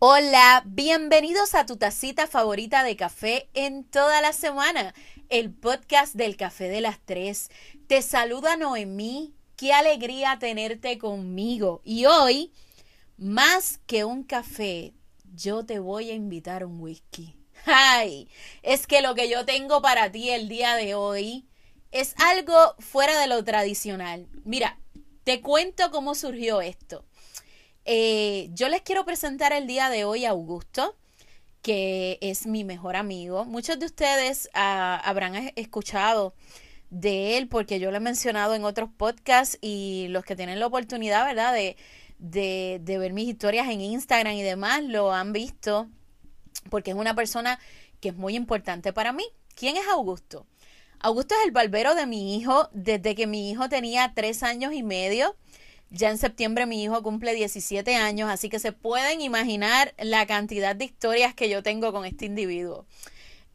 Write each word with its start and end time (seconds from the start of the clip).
Hola, 0.00 0.62
bienvenidos 0.64 1.56
a 1.56 1.66
tu 1.66 1.76
tacita 1.76 2.28
favorita 2.28 2.84
de 2.84 2.94
café 2.94 3.48
en 3.52 3.82
toda 3.82 4.20
la 4.20 4.32
semana, 4.32 4.94
el 5.28 5.52
podcast 5.52 6.14
del 6.14 6.36
Café 6.36 6.68
de 6.68 6.80
las 6.80 7.00
Tres. 7.04 7.50
Te 7.88 8.00
saluda 8.02 8.56
Noemí, 8.56 9.34
qué 9.56 9.72
alegría 9.72 10.38
tenerte 10.38 10.98
conmigo. 10.98 11.80
Y 11.82 12.06
hoy, 12.06 12.52
más 13.16 13.80
que 13.88 14.04
un 14.04 14.22
café, 14.22 14.94
yo 15.34 15.66
te 15.66 15.80
voy 15.80 16.10
a 16.10 16.14
invitar 16.14 16.64
un 16.64 16.80
whisky. 16.80 17.34
¡Ay! 17.66 18.28
Es 18.62 18.86
que 18.86 19.02
lo 19.02 19.16
que 19.16 19.28
yo 19.28 19.44
tengo 19.46 19.82
para 19.82 20.12
ti 20.12 20.30
el 20.30 20.48
día 20.48 20.76
de 20.76 20.94
hoy 20.94 21.44
es 21.90 22.14
algo 22.18 22.76
fuera 22.78 23.18
de 23.18 23.26
lo 23.26 23.42
tradicional. 23.42 24.28
Mira, 24.44 24.78
te 25.24 25.40
cuento 25.40 25.90
cómo 25.90 26.14
surgió 26.14 26.60
esto. 26.60 27.04
Eh, 27.90 28.50
yo 28.52 28.68
les 28.68 28.82
quiero 28.82 29.06
presentar 29.06 29.54
el 29.54 29.66
día 29.66 29.88
de 29.88 30.04
hoy 30.04 30.26
a 30.26 30.30
Augusto, 30.30 30.94
que 31.62 32.18
es 32.20 32.44
mi 32.46 32.62
mejor 32.62 32.96
amigo. 32.96 33.46
Muchos 33.46 33.78
de 33.78 33.86
ustedes 33.86 34.50
ah, 34.52 35.00
habrán 35.02 35.52
escuchado 35.56 36.34
de 36.90 37.38
él 37.38 37.48
porque 37.48 37.80
yo 37.80 37.90
lo 37.90 37.96
he 37.96 38.00
mencionado 38.00 38.54
en 38.54 38.64
otros 38.64 38.90
podcasts 38.94 39.56
y 39.62 40.08
los 40.10 40.22
que 40.26 40.36
tienen 40.36 40.60
la 40.60 40.66
oportunidad, 40.66 41.24
¿verdad? 41.24 41.54
De, 41.54 41.78
de, 42.18 42.78
de 42.82 42.98
ver 42.98 43.14
mis 43.14 43.26
historias 43.26 43.70
en 43.70 43.80
Instagram 43.80 44.34
y 44.34 44.42
demás, 44.42 44.82
lo 44.82 45.14
han 45.14 45.32
visto 45.32 45.88
porque 46.68 46.90
es 46.90 46.96
una 46.98 47.14
persona 47.14 47.58
que 48.02 48.10
es 48.10 48.16
muy 48.16 48.36
importante 48.36 48.92
para 48.92 49.14
mí. 49.14 49.24
¿Quién 49.54 49.78
es 49.78 49.88
Augusto? 49.88 50.46
Augusto 51.00 51.34
es 51.36 51.46
el 51.46 51.52
barbero 51.52 51.94
de 51.94 52.04
mi 52.04 52.36
hijo 52.36 52.68
desde 52.72 53.14
que 53.14 53.26
mi 53.26 53.50
hijo 53.50 53.70
tenía 53.70 54.12
tres 54.14 54.42
años 54.42 54.74
y 54.74 54.82
medio. 54.82 55.36
Ya 55.90 56.10
en 56.10 56.18
septiembre 56.18 56.66
mi 56.66 56.82
hijo 56.82 57.02
cumple 57.02 57.34
17 57.34 57.96
años, 57.96 58.28
así 58.30 58.48
que 58.48 58.58
se 58.58 58.72
pueden 58.72 59.20
imaginar 59.20 59.94
la 59.98 60.26
cantidad 60.26 60.76
de 60.76 60.84
historias 60.84 61.34
que 61.34 61.48
yo 61.48 61.62
tengo 61.62 61.92
con 61.92 62.04
este 62.04 62.26
individuo. 62.26 62.86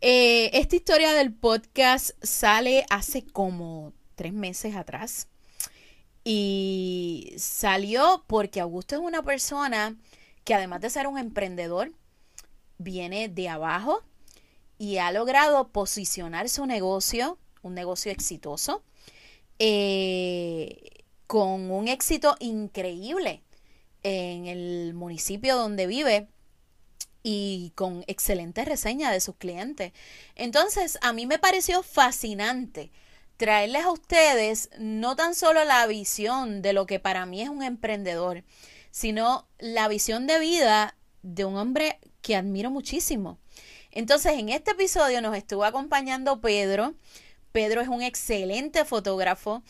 Eh, 0.02 0.50
esta 0.54 0.76
historia 0.76 1.14
del 1.14 1.34
podcast 1.34 2.12
sale 2.22 2.86
hace 2.90 3.24
como 3.24 3.94
tres 4.16 4.34
meses 4.34 4.76
atrás 4.76 5.28
y 6.24 7.34
salió 7.38 8.24
porque 8.28 8.60
Augusto 8.60 8.96
es 8.96 9.02
una 9.02 9.24
persona 9.24 9.96
que 10.44 10.54
además 10.54 10.82
de 10.82 10.90
ser 10.90 11.08
un 11.08 11.18
emprendedor, 11.18 11.92
viene 12.78 13.30
de 13.30 13.50
abajo 13.50 14.04
y 14.78 14.98
ha 14.98 15.12
logrado 15.12 15.70
posicionar 15.70 16.50
su 16.50 16.66
negocio, 16.66 17.38
un 17.62 17.74
negocio 17.74 18.12
exitoso. 18.12 18.84
Eh, 19.60 21.03
con 21.28 21.72
un 21.72 21.88
éxito 21.88 22.36
increíble 22.40 23.42
en 24.04 24.48
el 24.48 24.94
municipio 24.94 25.56
donde 25.56 25.88
vive 25.88 26.28
y 27.24 27.72
con 27.76 28.04
excelentes 28.08 28.66
reseñas 28.66 29.12
de 29.12 29.22
sus 29.22 29.36
clientes. 29.36 29.94
Entonces, 30.36 31.00
a 31.02 31.14
mí 31.14 31.26
me 31.26 31.40
pareció 31.40 31.82
fascinante 31.82 32.92
traerles 33.38 33.86
a 33.86 33.92
ustedes 33.92 34.70
no 34.78 35.16
tan 35.16 35.34
solo 35.34 35.64
la 35.64 35.88
visión 35.88 36.62
de 36.62 36.74
lo 36.74 36.86
que 36.86 37.00
para 37.00 37.26
mí 37.26 37.42
es 37.42 37.50
un 37.50 37.64
emprendedor, 37.64 38.44
sino 38.92 39.48
la 39.58 39.88
visión 39.88 40.28
de 40.28 40.40
vida 40.40 40.96
de 41.24 41.46
un 41.46 41.58
hombre 41.58 42.00
que 42.22 42.36
admiro 42.36 42.70
muchísimo. 42.70 43.40
Entonces, 43.92 44.34
en 44.34 44.50
este 44.50 44.72
episodio 44.72 45.22
nos 45.22 45.36
estuvo 45.36 45.64
acompañando 45.64 46.42
Pedro. 46.42 46.94
Pedro 47.52 47.82
es 47.82 47.88
un 47.88 48.02
excelente 48.02 48.84
fotógrafo 48.86 49.64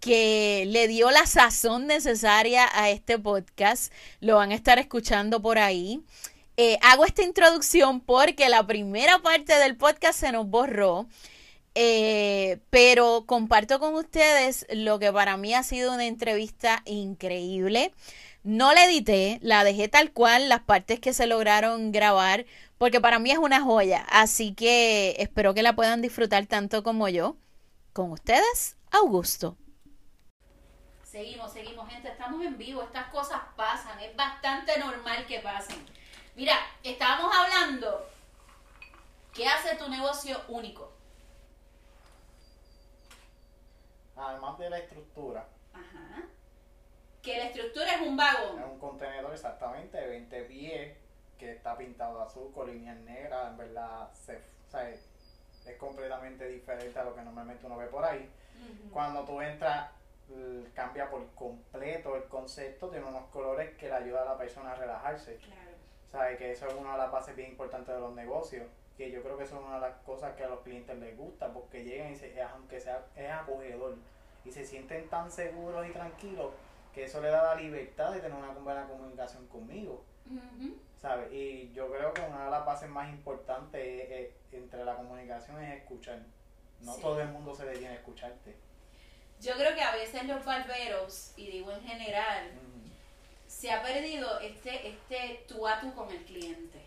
que 0.00 0.64
le 0.68 0.88
dio 0.88 1.10
la 1.10 1.26
sazón 1.26 1.86
necesaria 1.86 2.68
a 2.72 2.90
este 2.90 3.18
podcast. 3.18 3.92
Lo 4.20 4.36
van 4.36 4.52
a 4.52 4.54
estar 4.54 4.78
escuchando 4.78 5.42
por 5.42 5.58
ahí. 5.58 6.02
Eh, 6.56 6.78
hago 6.82 7.04
esta 7.04 7.22
introducción 7.22 8.00
porque 8.00 8.48
la 8.48 8.66
primera 8.66 9.20
parte 9.20 9.54
del 9.54 9.76
podcast 9.76 10.18
se 10.18 10.32
nos 10.32 10.46
borró. 10.46 11.06
Eh, 11.74 12.58
pero 12.70 13.24
comparto 13.26 13.78
con 13.78 13.94
ustedes 13.94 14.66
lo 14.72 14.98
que 14.98 15.12
para 15.12 15.36
mí 15.36 15.54
ha 15.54 15.62
sido 15.62 15.94
una 15.94 16.06
entrevista 16.06 16.82
increíble. 16.86 17.92
No 18.42 18.72
la 18.72 18.86
edité, 18.86 19.38
la 19.42 19.62
dejé 19.62 19.88
tal 19.88 20.12
cual, 20.12 20.48
las 20.48 20.62
partes 20.62 21.00
que 21.00 21.12
se 21.12 21.26
lograron 21.26 21.92
grabar, 21.92 22.46
porque 22.78 23.00
para 23.00 23.18
mí 23.18 23.30
es 23.30 23.38
una 23.38 23.60
joya. 23.60 24.04
Así 24.10 24.54
que 24.54 25.16
espero 25.18 25.54
que 25.54 25.62
la 25.62 25.76
puedan 25.76 26.02
disfrutar 26.02 26.46
tanto 26.46 26.82
como 26.82 27.08
yo. 27.08 27.36
Con 27.92 28.10
ustedes, 28.12 28.76
Augusto. 28.90 29.56
Seguimos, 31.08 31.50
seguimos, 31.50 31.88
gente. 31.88 32.08
Estamos 32.10 32.44
en 32.44 32.58
vivo. 32.58 32.82
Estas 32.82 33.06
cosas 33.06 33.40
pasan. 33.56 33.98
Es 33.98 34.14
bastante 34.14 34.78
normal 34.78 35.24
que 35.26 35.40
pasen. 35.40 35.86
Mira, 36.36 36.54
estábamos 36.82 37.34
hablando. 37.34 38.06
¿Qué 39.32 39.46
hace 39.46 39.76
tu 39.76 39.88
negocio 39.88 40.38
único? 40.48 40.92
Además 44.16 44.58
de 44.58 44.68
la 44.68 44.78
estructura. 44.80 45.48
Ajá. 45.72 46.24
Que 47.22 47.38
la 47.38 47.44
estructura 47.44 47.94
es 47.94 48.02
un 48.02 48.14
vagón. 48.14 48.58
Es 48.58 48.66
un 48.66 48.78
contenedor 48.78 49.32
exactamente 49.32 49.96
de 49.96 50.08
20 50.08 50.42
pies 50.42 50.98
que 51.38 51.52
está 51.52 51.78
pintado 51.78 52.20
azul 52.20 52.52
con 52.52 52.66
líneas 52.70 52.98
negras. 52.98 53.48
En 53.52 53.56
verdad, 53.56 54.12
se, 54.12 54.36
o 54.36 54.70
sea, 54.70 54.90
es 54.90 55.08
completamente 55.78 56.46
diferente 56.48 56.98
a 56.98 57.04
lo 57.04 57.14
que 57.14 57.22
normalmente 57.22 57.64
uno 57.64 57.78
ve 57.78 57.86
por 57.86 58.04
ahí. 58.04 58.30
Cuando 58.92 59.24
tú 59.24 59.40
entras 59.40 59.88
cambia 60.74 61.10
por 61.10 61.26
completo 61.34 62.16
el 62.16 62.24
concepto, 62.24 62.88
tiene 62.88 63.06
unos 63.06 63.26
colores 63.30 63.76
que 63.76 63.88
le 63.88 63.94
ayuda 63.94 64.22
a 64.22 64.26
la 64.26 64.38
persona 64.38 64.72
a 64.72 64.74
relajarse. 64.74 65.36
Claro. 65.36 65.70
¿Sabe? 66.10 66.36
Que 66.36 66.52
eso 66.52 66.66
es 66.66 66.74
una 66.74 66.92
de 66.92 66.98
las 66.98 67.12
bases 67.12 67.36
bien 67.36 67.50
importantes 67.50 67.94
de 67.94 68.00
los 68.00 68.14
negocios, 68.14 68.66
que 68.96 69.10
yo 69.10 69.22
creo 69.22 69.36
que 69.36 69.44
eso 69.44 69.58
es 69.58 69.64
una 69.64 69.74
de 69.76 69.80
las 69.82 69.96
cosas 69.98 70.34
que 70.36 70.44
a 70.44 70.48
los 70.48 70.60
clientes 70.60 70.96
les 70.98 71.16
gusta, 71.16 71.52
porque 71.52 71.84
llegan 71.84 72.12
y 72.12 72.16
se, 72.16 72.42
aunque 72.42 72.80
sea 72.80 73.04
es 73.14 73.30
acogedor, 73.30 73.96
y 74.44 74.50
se 74.50 74.64
sienten 74.64 75.08
tan 75.08 75.30
seguros 75.30 75.86
y 75.86 75.92
tranquilos 75.92 76.52
que 76.94 77.04
eso 77.04 77.20
le 77.20 77.28
da 77.28 77.54
la 77.54 77.60
libertad 77.60 78.12
de 78.12 78.20
tener 78.20 78.36
una 78.36 78.52
buena 78.52 78.86
comunicación 78.86 79.46
conmigo. 79.48 80.02
¿Sabe? 80.96 81.32
Y 81.34 81.70
yo 81.72 81.90
creo 81.90 82.12
que 82.12 82.22
una 82.22 82.46
de 82.46 82.50
las 82.50 82.66
bases 82.66 82.88
más 82.88 83.08
importantes 83.10 84.32
entre 84.50 84.84
la 84.84 84.96
comunicación 84.96 85.62
es 85.62 85.78
escuchar. 85.78 86.20
No 86.80 86.94
todo 86.96 87.20
el 87.20 87.28
mundo 87.28 87.54
se 87.54 87.66
detiene 87.66 87.94
a 87.94 87.94
escucharte. 87.94 88.56
Yo 89.40 89.54
creo 89.54 89.74
que 89.74 89.82
a 89.82 89.92
veces 89.92 90.24
los 90.24 90.44
barberos, 90.44 91.32
y 91.36 91.46
digo 91.46 91.70
en 91.72 91.82
general, 91.82 92.50
se 93.46 93.70
ha 93.70 93.82
perdido 93.82 94.38
este, 94.40 94.88
este 94.88 95.44
tú 95.48 95.66
a 95.66 95.80
tú 95.80 95.94
con 95.94 96.10
el 96.10 96.24
cliente. 96.24 96.80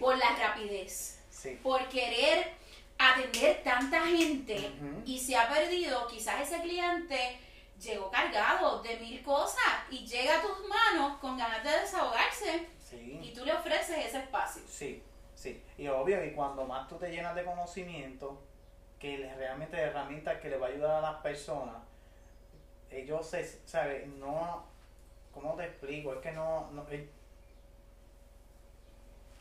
Por 0.00 0.16
la 0.16 0.36
rapidez. 0.36 1.20
Por 1.62 1.88
querer 1.88 2.52
atender 2.98 3.62
tanta 3.62 4.00
gente. 4.06 4.70
Y 5.04 5.18
se 5.18 5.36
ha 5.36 5.48
perdido, 5.48 6.06
quizás 6.06 6.40
ese 6.40 6.60
cliente 6.62 7.38
llegó 7.80 8.10
cargado 8.10 8.82
de 8.82 8.96
mil 8.98 9.22
cosas 9.22 9.64
y 9.90 10.06
llega 10.06 10.38
a 10.38 10.42
tus 10.42 10.68
manos 10.68 11.18
con 11.18 11.36
ganas 11.36 11.64
de 11.64 11.70
desahogarse. 11.70 12.68
Y 12.92 13.32
tú 13.34 13.44
le 13.44 13.52
ofreces 13.52 14.06
ese 14.06 14.18
espacio. 14.18 14.62
Sí, 14.68 15.02
sí. 15.34 15.62
Y 15.78 15.88
obvio, 15.88 16.24
y 16.24 16.32
cuando 16.32 16.64
más 16.64 16.88
tú 16.88 16.96
te 16.96 17.10
llenas 17.10 17.34
de 17.34 17.44
conocimiento, 17.44 18.40
que 18.98 19.34
realmente 19.36 19.76
de 19.76 19.82
herramientas 19.82 20.40
que 20.40 20.48
le 20.48 20.58
va 20.58 20.68
a 20.68 20.70
ayudar 20.70 21.04
a 21.04 21.12
las 21.12 21.22
personas, 21.22 21.76
ellos 23.12 23.26
se, 23.26 23.44
¿sabes? 23.66 24.06
No, 24.18 24.64
¿cómo 25.32 25.54
te 25.54 25.64
explico? 25.64 26.14
Es 26.14 26.20
que 26.20 26.32
no, 26.32 26.70
no 26.72 26.86
eh, 26.90 27.08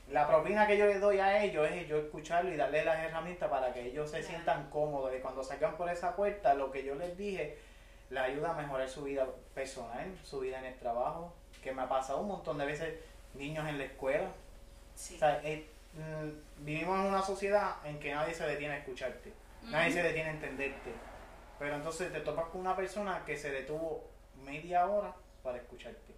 la 0.09 0.27
propina 0.27 0.67
que 0.67 0.77
yo 0.77 0.85
les 0.87 0.99
doy 0.99 1.19
a 1.19 1.43
ellos 1.43 1.69
es 1.71 1.87
yo 1.87 1.97
escucharlo 1.97 2.51
y 2.51 2.57
darle 2.57 2.83
las 2.83 2.99
herramientas 2.99 3.49
para 3.49 3.73
que 3.73 3.85
ellos 3.87 4.11
se 4.11 4.21
sientan 4.21 4.69
cómodos. 4.69 5.13
Y 5.15 5.21
cuando 5.21 5.43
salgan 5.43 5.77
por 5.77 5.89
esa 5.89 6.15
puerta, 6.15 6.53
lo 6.53 6.71
que 6.71 6.83
yo 6.83 6.95
les 6.95 7.17
dije 7.17 7.57
le 8.09 8.19
ayuda 8.19 8.51
a 8.51 8.61
mejorar 8.61 8.89
su 8.89 9.03
vida 9.03 9.25
personal, 9.55 10.05
su 10.25 10.41
vida 10.41 10.59
en 10.59 10.65
el 10.65 10.75
trabajo, 10.79 11.33
que 11.63 11.71
me 11.71 11.83
ha 11.83 11.87
pasado 11.87 12.19
un 12.19 12.27
montón 12.27 12.57
de 12.57 12.65
veces 12.65 12.95
niños 13.35 13.65
en 13.69 13.77
la 13.77 13.85
escuela. 13.85 14.25
O 14.25 14.97
sea, 14.97 15.39
eh, 15.45 15.65
mm, 15.93 16.65
vivimos 16.65 16.99
en 16.99 17.05
una 17.05 17.21
sociedad 17.21 17.75
en 17.85 17.97
que 17.99 18.13
nadie 18.13 18.33
se 18.33 18.45
detiene 18.45 18.73
a 18.73 18.77
escucharte, 18.79 19.31
nadie 19.63 19.93
se 19.93 20.03
detiene 20.03 20.29
a 20.29 20.33
entenderte. 20.33 20.91
Pero 21.61 21.75
entonces 21.75 22.11
te 22.11 22.21
topas 22.21 22.45
con 22.45 22.61
una 22.61 22.75
persona 22.75 23.23
que 23.23 23.37
se 23.37 23.51
detuvo 23.51 24.09
media 24.43 24.87
hora 24.87 25.13
para 25.43 25.59
escucharte. 25.59 26.15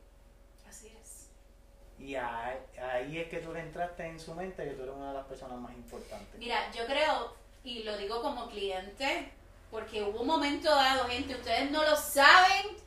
Así 0.66 0.88
es. 1.02 1.28
Y 2.00 2.16
ahí, 2.16 3.18
es 3.18 3.28
que 3.28 3.40
tú 3.40 3.52
le 3.52 3.60
entraste 3.60 4.06
en 4.06 4.22
su 4.22 4.34
mente 4.36 4.64
que 4.64 4.72
tú 4.72 4.84
eres 4.84 4.96
una 4.96 5.10
de 5.10 5.16
las 5.16 5.26
personas 5.26 5.60
más 5.60 5.74
importantes. 5.74 6.40
Mira, 6.40 6.72
yo 6.72 6.86
creo, 6.86 7.36
y 7.66 7.84
lo 7.84 7.98
digo 7.98 8.22
como 8.22 8.48
cliente, 8.48 9.34
porque 9.70 10.02
hubo 10.02 10.22
un 10.22 10.28
momento 10.28 10.70
dado, 10.70 11.10
gente, 11.10 11.36
ustedes 11.36 11.70
no 11.72 11.84
lo 11.84 11.98
saben, 11.98 12.78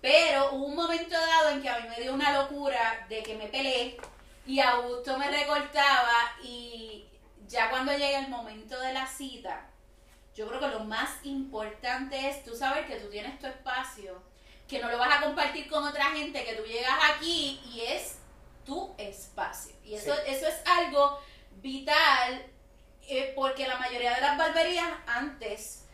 pero 0.00 0.54
hubo 0.54 0.68
un 0.68 0.76
momento 0.76 1.14
dado 1.14 1.50
en 1.50 1.60
que 1.60 1.68
a 1.68 1.80
mí 1.80 1.88
me 1.90 2.00
dio 2.00 2.14
una 2.14 2.32
locura 2.32 3.04
de 3.10 3.22
que 3.22 3.36
me 3.36 3.48
peleé 3.48 3.98
y 4.46 4.58
Augusto 4.58 5.18
me 5.18 5.30
recortaba 5.30 6.32
y 6.42 7.06
ya 7.46 7.68
cuando 7.68 7.92
llega 7.92 8.20
el 8.20 8.28
momento 8.30 8.80
de 8.80 8.94
la 8.94 9.06
cita, 9.06 9.69
yo 10.34 10.48
creo 10.48 10.60
que 10.60 10.68
lo 10.68 10.80
más 10.80 11.10
importante 11.24 12.28
es 12.28 12.44
tú 12.44 12.54
saber 12.54 12.86
que 12.86 12.96
tú 12.96 13.08
tienes 13.08 13.38
tu 13.38 13.46
espacio, 13.46 14.22
que 14.68 14.78
no 14.78 14.90
lo 14.90 14.98
vas 14.98 15.18
a 15.18 15.24
compartir 15.24 15.68
con 15.68 15.84
otra 15.84 16.06
gente, 16.12 16.44
que 16.44 16.54
tú 16.54 16.64
llegas 16.64 16.96
aquí 17.14 17.60
y 17.72 17.80
es 17.80 18.18
tu 18.64 18.94
espacio. 18.98 19.74
Y 19.84 19.94
eso, 19.94 20.14
eso 20.26 20.46
es 20.46 20.62
algo 20.66 21.18
vital 21.60 22.46
eh, 23.08 23.32
porque 23.34 23.66
la 23.66 23.76
mayoría 23.76 24.14
de 24.14 24.20
las 24.20 24.38
barberías 24.38 24.88
antes 25.06 25.84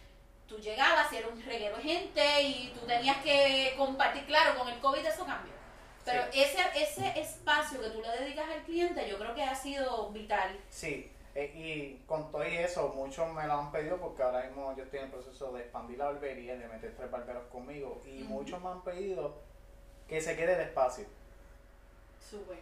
tú 0.47 0.59
llegabas 0.59 1.13
y 1.13 1.17
era 1.17 1.29
un 1.29 1.43
reguero 1.43 1.79
de 1.79 1.83
gente 1.83 2.43
y 2.43 2.73
tú 2.79 2.87
tenías 2.87 3.17
que 3.19 3.75
compartir, 3.77 4.27
claro, 4.27 4.59
con 4.59 4.69
el 4.69 4.79
COVID 4.81 5.05
eso 5.05 5.25
cambió. 5.25 5.53
Pero 6.05 6.23
ese, 6.33 6.61
ese 6.77 7.19
espacio 7.19 7.81
que 7.81 7.89
tú 7.89 8.01
le 8.01 8.09
dedicas 8.21 8.49
al 8.49 8.63
cliente 8.63 9.09
yo 9.09 9.19
creo 9.19 9.35
que 9.35 9.43
ha 9.43 9.55
sido 9.55 10.11
vital. 10.11 10.57
Sí, 10.69 11.11
eh, 11.39 11.53
y 11.55 12.03
con 12.07 12.31
todo 12.33 12.49
y 12.49 12.57
eso, 12.57 12.95
muchos 12.97 13.31
me 13.35 13.47
lo 13.47 13.53
han 13.53 13.71
pedido 13.71 13.99
porque 13.99 14.23
ahora 14.23 14.45
mismo 14.45 14.75
yo 14.75 14.85
estoy 14.85 15.01
en 15.01 15.05
el 15.05 15.11
proceso 15.11 15.53
de 15.53 15.61
expandir 15.61 15.99
la 15.99 16.07
barbería, 16.07 16.57
de 16.57 16.67
meter 16.67 16.95
tres 16.97 17.11
barberos 17.11 17.45
conmigo 17.53 18.01
y 18.07 18.23
muchos 18.23 18.59
me 18.63 18.71
han 18.71 18.83
pedido 18.83 19.37
que 20.09 20.19
se 20.23 20.35
quede 20.35 20.55
el 20.55 20.61
espacio. 20.63 21.05
Sube. 22.19 22.57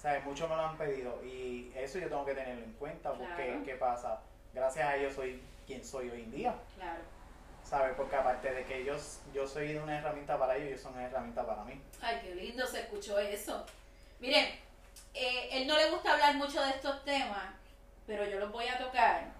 ¿Sabes? 0.00 0.24
Muchos 0.24 0.48
me 0.48 0.56
lo 0.56 0.62
han 0.62 0.78
pedido 0.78 1.22
y 1.26 1.70
eso 1.76 1.98
yo 1.98 2.08
tengo 2.08 2.24
que 2.24 2.34
tenerlo 2.34 2.64
en 2.64 2.72
cuenta 2.72 3.12
porque, 3.12 3.60
¿qué 3.66 3.74
pasa? 3.74 4.22
Gracias 4.54 4.86
a 4.86 4.96
ellos 4.96 5.14
soy 5.14 5.42
quien 5.66 5.84
soy 5.84 6.08
hoy 6.08 6.22
en 6.22 6.30
día. 6.30 6.54
Claro. 6.74 7.00
¿Sabes? 7.64 7.92
Porque 7.98 8.16
aparte 8.16 8.50
de 8.50 8.64
que 8.64 8.80
ellos, 8.80 9.20
yo 9.34 9.46
soy 9.46 9.76
una 9.76 9.98
herramienta 9.98 10.38
para 10.38 10.56
ellos, 10.56 10.68
ellos 10.68 10.80
son 10.80 10.94
una 10.94 11.04
herramienta 11.04 11.46
para 11.46 11.64
mí. 11.64 11.78
Ay, 12.00 12.18
qué 12.22 12.34
lindo 12.34 12.66
se 12.66 12.80
escuchó 12.80 13.18
eso. 13.18 13.66
Miren, 14.20 14.46
eh, 15.12 15.48
él 15.52 15.66
no 15.66 15.76
le 15.76 15.90
gusta 15.90 16.12
hablar 16.12 16.36
mucho 16.36 16.62
de 16.62 16.70
estos 16.70 17.04
temas, 17.04 17.54
pero 18.06 18.24
yo 18.28 18.38
los 18.38 18.52
voy 18.52 18.66
a 18.68 18.78
tocar. 18.78 19.32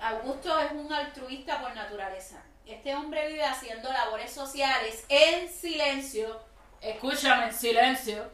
Augusto 0.00 0.58
es 0.58 0.72
un 0.72 0.92
altruista 0.92 1.60
por 1.60 1.74
naturaleza. 1.74 2.42
Este 2.66 2.94
hombre 2.94 3.28
vive 3.28 3.44
haciendo 3.44 3.92
labores 3.92 4.32
sociales 4.32 5.04
en 5.08 5.48
silencio. 5.48 6.40
Escúchame, 6.80 7.46
en 7.46 7.52
silencio. 7.52 8.30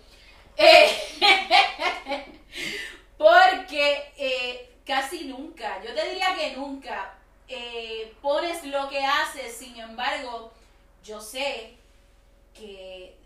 Eh, 0.57 0.91
porque 3.19 4.13
eh, 4.17 4.77
casi 4.85 5.25
nunca, 5.25 5.83
yo 5.83 5.95
te 5.95 6.09
diría 6.09 6.35
que 6.35 6.57
nunca, 6.57 7.15
eh, 7.47 8.15
pones 8.21 8.65
lo 8.65 8.89
que 8.89 9.05
haces, 9.05 9.57
sin 9.57 9.79
embargo, 9.79 10.53
yo 11.05 11.21
sé 11.21 11.77
que 12.55 13.17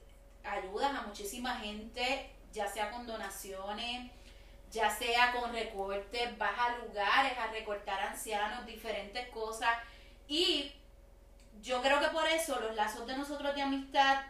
ayudas 0.45 0.95
a 0.95 1.03
muchísima 1.03 1.57
gente, 1.57 2.31
ya 2.53 2.67
sea 2.69 2.91
con 2.91 3.07
donaciones, 3.07 4.11
ya 4.73 4.91
sea 4.91 5.33
con 5.33 5.53
recortes, 5.53 6.39
vas 6.39 6.59
a 6.59 6.79
lugares 6.79 7.39
a 7.39 7.49
recortar 7.49 8.01
ancianos, 8.01 8.67
diferentes 8.67 9.29
cosas. 9.29 9.71
Y 10.27 10.73
yo 11.61 11.83
creo 11.83 12.01
que 12.01 12.09
por 12.09 12.27
eso 12.27 12.59
los 12.59 12.75
lazos 12.75 13.07
de 13.07 13.17
nosotros 13.17 13.55
de 13.55 13.63
amistad 13.63 14.25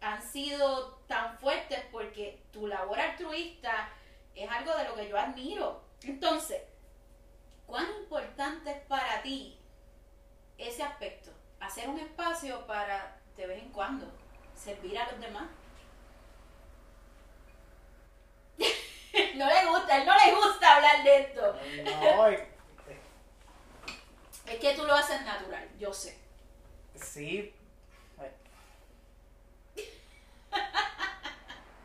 han 0.00 0.20
sido 0.20 0.96
tan 1.06 1.38
fuertes 1.38 1.80
porque 1.92 2.42
tu 2.52 2.66
labor 2.66 2.98
altruista 2.98 3.88
es 4.34 4.50
algo 4.50 4.76
de 4.76 4.84
lo 4.84 4.96
que 4.96 5.08
yo 5.08 5.16
admiro. 5.16 5.84
Entonces, 6.02 6.60
¿cuán 7.64 7.86
importante 8.02 8.72
es 8.72 8.80
para 8.86 9.22
ti 9.22 9.56
ese 10.58 10.82
aspecto? 10.82 11.30
Hacer 11.60 11.88
un 11.88 12.00
espacio 12.00 12.66
para 12.66 13.16
de 13.36 13.46
vez 13.46 13.62
en 13.62 13.70
cuando 13.70 14.06
servir 14.54 14.98
a 14.98 15.10
los 15.10 15.20
demás. 15.20 15.48
No 19.36 19.46
le 19.48 19.66
gusta, 19.66 19.96
él 19.96 20.06
no 20.06 20.14
le 20.14 20.34
gusta 20.34 20.76
hablar 20.76 21.02
de 21.02 21.20
esto. 21.20 21.56
No, 22.16 22.26
es, 22.28 22.40
es 24.46 24.58
que 24.58 24.74
tú 24.74 24.84
lo 24.84 24.94
haces 24.94 25.22
natural, 25.22 25.68
yo 25.78 25.92
sé. 25.92 26.18
Sí. 26.94 27.54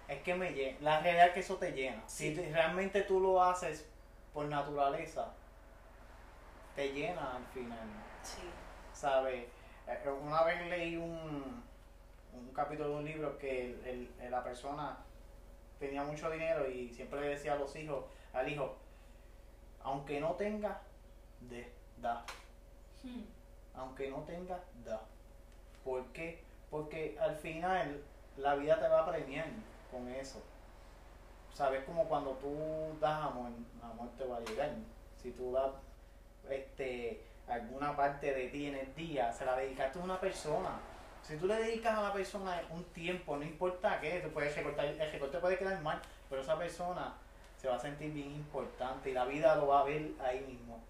Es 0.07 0.23
que 0.23 0.33
me 0.33 0.51
llena. 0.51 0.77
La 0.81 0.99
realidad 1.01 1.27
es 1.27 1.33
que 1.33 1.39
eso 1.41 1.57
te 1.57 1.71
llena. 1.71 2.01
Si 2.07 2.33
realmente 2.33 3.03
tú 3.03 3.19
lo 3.19 3.43
haces 3.43 3.87
por 4.33 4.45
naturaleza, 4.45 5.31
te 6.75 6.91
llena 6.91 7.35
al 7.35 7.45
final. 7.53 7.87
Sí. 8.23 8.41
¿Sabes? 8.91 9.45
Eh, 9.87 10.09
una 10.21 10.43
vez 10.43 10.65
leí 10.67 10.97
un, 10.97 11.63
un 12.33 12.53
capítulo 12.53 12.89
de 12.89 12.95
un 12.95 13.05
libro 13.05 13.37
que 13.37 13.65
el, 13.85 14.31
la 14.31 14.43
persona 14.43 14.97
tenía 15.79 16.03
mucho 16.03 16.29
dinero 16.29 16.69
y 16.69 16.89
siempre 16.93 17.21
le 17.21 17.29
decía 17.29 17.53
a 17.53 17.57
los 17.57 17.75
hijos, 17.75 18.05
al 18.33 18.49
hijo, 18.49 18.75
aunque 19.81 20.19
no 20.19 20.33
tenga, 20.33 20.81
de, 21.41 21.71
da. 22.01 22.25
Hmm. 23.03 23.23
Aunque 23.73 24.09
no 24.09 24.17
tenga, 24.23 24.59
da. 24.85 25.01
¿Por 25.83 26.05
qué? 26.07 26.43
Porque 26.69 27.17
al 27.19 27.35
final 27.35 28.03
la 28.37 28.55
vida 28.55 28.79
te 28.79 28.87
va 28.87 29.01
a 29.01 29.09
premiar 29.09 29.47
con 29.91 30.07
eso. 30.09 30.41
¿Sabes? 31.53 31.83
Como 31.85 32.05
cuando 32.05 32.31
tú 32.33 32.97
das 32.99 33.23
amor, 33.23 33.51
amor 33.81 34.09
te 34.17 34.25
va 34.25 34.37
a 34.37 34.41
llegar. 34.41 34.69
Si 35.21 35.31
tú 35.31 35.51
das 35.51 35.71
este, 36.49 37.21
alguna 37.47 37.95
parte 37.95 38.33
de 38.33 38.47
ti 38.49 38.67
en 38.67 38.75
el 38.75 38.95
día, 38.95 39.31
se 39.33 39.45
la 39.45 39.55
dedicaste 39.55 39.99
a 39.99 40.03
una 40.03 40.19
persona. 40.19 40.79
Si 41.29 41.37
tú 41.37 41.45
le 41.45 41.57
dedicas 41.57 41.95
a 41.95 42.01
la 42.01 42.11
persona 42.11 42.59
un 42.71 42.83
tiempo, 42.85 43.37
no 43.37 43.43
importa 43.43 44.01
qué, 44.01 44.19
te 44.19 44.29
puedes 44.29 44.55
recortar, 44.55 44.85
el 44.85 45.11
recorte 45.11 45.37
puede 45.37 45.59
quedar 45.59 45.79
mal, 45.83 46.01
pero 46.27 46.41
esa 46.41 46.57
persona 46.57 47.13
se 47.61 47.67
va 47.67 47.75
a 47.75 47.79
sentir 47.79 48.11
bien 48.11 48.31
importante 48.31 49.11
y 49.11 49.13
la 49.13 49.25
vida 49.25 49.55
lo 49.55 49.67
va 49.67 49.81
a 49.81 49.83
ver 49.83 50.09
ahí 50.23 50.39
mismo. 50.39 50.83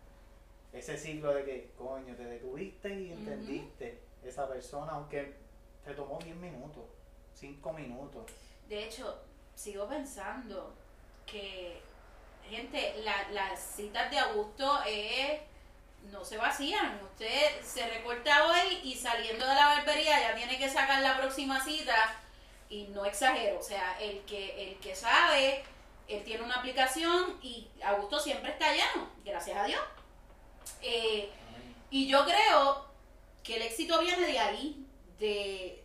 Ese 0.72 0.98
ciclo 0.98 1.34
de 1.34 1.44
que, 1.44 1.72
coño, 1.78 2.16
te 2.16 2.24
detuviste 2.24 2.88
y 2.88 3.12
entendiste 3.12 4.00
esa 4.24 4.48
persona, 4.48 4.94
aunque 4.94 5.36
te 5.84 5.94
tomó 5.94 6.18
10 6.20 6.38
minutos, 6.38 6.86
5 7.34 7.74
minutos. 7.74 8.32
De 8.70 8.86
hecho, 8.86 9.20
sigo 9.56 9.90
pensando 9.90 10.74
que, 11.26 11.82
gente, 12.48 12.94
la, 13.04 13.30
las 13.32 13.60
citas 13.60 14.10
de 14.10 14.20
Augusto 14.20 14.80
es 14.88 15.42
no 16.12 16.26
se 16.26 16.38
vacían. 16.38 17.00
Usted 17.04 17.62
se 17.64 17.88
recorta 17.88 18.48
hoy 18.48 18.80
y 18.84 18.96
saliendo 18.96 19.46
de 19.46 19.56
la 19.56 19.66
barbería 19.66 20.20
ya 20.20 20.36
tiene 20.36 20.58
que 20.58 20.70
sacar 20.70 21.02
la 21.02 21.18
próxima 21.18 21.64
cita 21.64 22.20
y 22.70 22.84
no 22.88 23.06
exagero. 23.06 23.60
O 23.60 23.64
sea, 23.64 23.98
el 24.00 24.20
que, 24.22 24.70
el 24.70 24.80
que 24.80 24.96
sabe, 24.96 25.64
él 26.08 26.24
tiene 26.24 26.44
una 26.44 26.56
aplicación 26.56 27.38
y 27.42 27.68
Augusto 27.84 28.20
siempre 28.20 28.52
está 28.52 28.72
lleno, 28.72 29.10
gracias 29.24 29.58
a 29.58 29.66
Dios. 29.66 29.82
Eh, 30.82 31.30
y 31.90 32.08
yo 32.08 32.26
creo 32.26 32.86
que 33.44 33.58
el 33.58 33.64
éxito 33.64 34.00
viene 34.00 34.26
de 34.26 34.40
ahí, 34.40 34.86
de, 35.20 35.84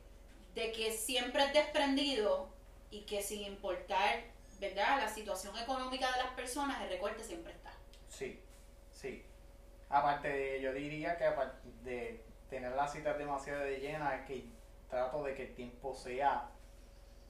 de 0.54 0.72
que 0.72 0.92
siempre 0.92 1.44
es 1.44 1.52
desprendido 1.52 2.48
y 2.90 3.00
que 3.02 3.22
sin 3.22 3.42
importar, 3.42 4.22
¿verdad?, 4.60 5.00
la 5.00 5.08
situación 5.12 5.56
económica 5.58 6.10
de 6.12 6.22
las 6.22 6.32
personas, 6.34 6.80
el 6.82 6.90
recorte 6.90 7.24
siempre 7.24 7.52
está. 7.52 7.72
Sí, 8.08 8.40
sí. 8.92 9.24
Aparte 9.94 10.28
de, 10.28 10.60
yo 10.60 10.72
diría 10.72 11.16
que 11.16 11.24
aparte 11.24 11.68
de 11.84 12.24
tener 12.50 12.72
las 12.72 12.92
citas 12.92 13.16
demasiado 13.16 13.60
de 13.60 13.78
llenas, 13.78 14.12
es 14.14 14.26
que 14.26 14.44
trato 14.90 15.22
de 15.22 15.36
que 15.36 15.44
el 15.44 15.54
tiempo 15.54 15.94
sea... 15.94 16.50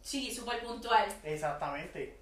Sí, 0.00 0.35
súper 0.35 0.62
puntual. 0.64 1.06
Exactamente. 1.23 2.16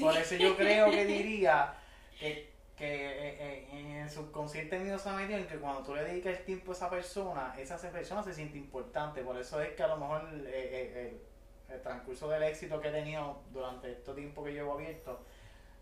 Por 0.00 0.16
eso 0.16 0.36
yo 0.36 0.56
creo 0.56 0.88
que 0.92 1.04
diría 1.16 1.74
que, 2.16 2.52
que 2.76 2.86
eh, 2.86 3.36
eh, 3.40 3.68
en 3.72 3.90
el 3.96 4.08
subconsciente 4.08 4.78
mío 4.78 5.00
se 5.00 5.08
ha 5.08 5.14
metido 5.14 5.36
en 5.36 5.48
que 5.48 5.58
cuando 5.58 5.82
tú 5.82 5.96
le 5.96 6.04
dedicas 6.04 6.38
el 6.38 6.44
tiempo 6.44 6.70
a 6.70 6.74
esa 6.76 6.88
persona, 6.88 7.56
esa 7.58 7.76
persona 7.90 8.22
se 8.22 8.32
siente 8.32 8.56
importante. 8.56 9.22
Por 9.22 9.36
eso 9.36 9.60
es 9.60 9.70
que 9.70 9.82
a 9.82 9.88
lo 9.88 9.96
mejor 9.96 10.28
eh, 10.46 11.20
el 11.68 11.82
transcurso 11.82 12.28
del 12.28 12.44
éxito 12.44 12.80
que 12.80 12.90
he 12.90 12.92
tenido 12.92 13.42
durante 13.50 13.90
este 13.90 14.14
tiempo 14.14 14.44
que 14.44 14.52
llevo 14.52 14.74
abierto 14.74 15.24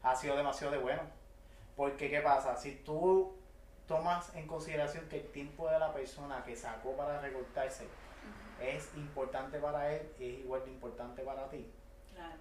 ha 0.03 0.17
sido 0.17 0.35
demasiado 0.39 0.73
de 0.73 0.79
bueno. 0.79 1.03
Porque, 1.77 2.09
¿qué 2.09 2.21
pasa? 2.21 2.57
Si 2.57 2.77
tú 2.77 3.37
tomas 3.87 4.35
en 4.35 4.47
consideración 4.47 5.09
que 5.09 5.21
el 5.21 5.27
tiempo 5.31 5.69
de 5.69 5.79
la 5.79 5.93
persona 5.93 6.43
que 6.45 6.57
sacó 6.57 6.97
para 6.97 7.21
recortarse 7.21 7.87
es 8.61 8.91
importante 8.97 9.59
para 9.59 9.93
él, 9.93 10.11
es 10.19 10.41
igual 10.41 10.65
de 10.65 10.71
importante 10.71 11.23
para 11.23 11.49
ti. 11.49 11.71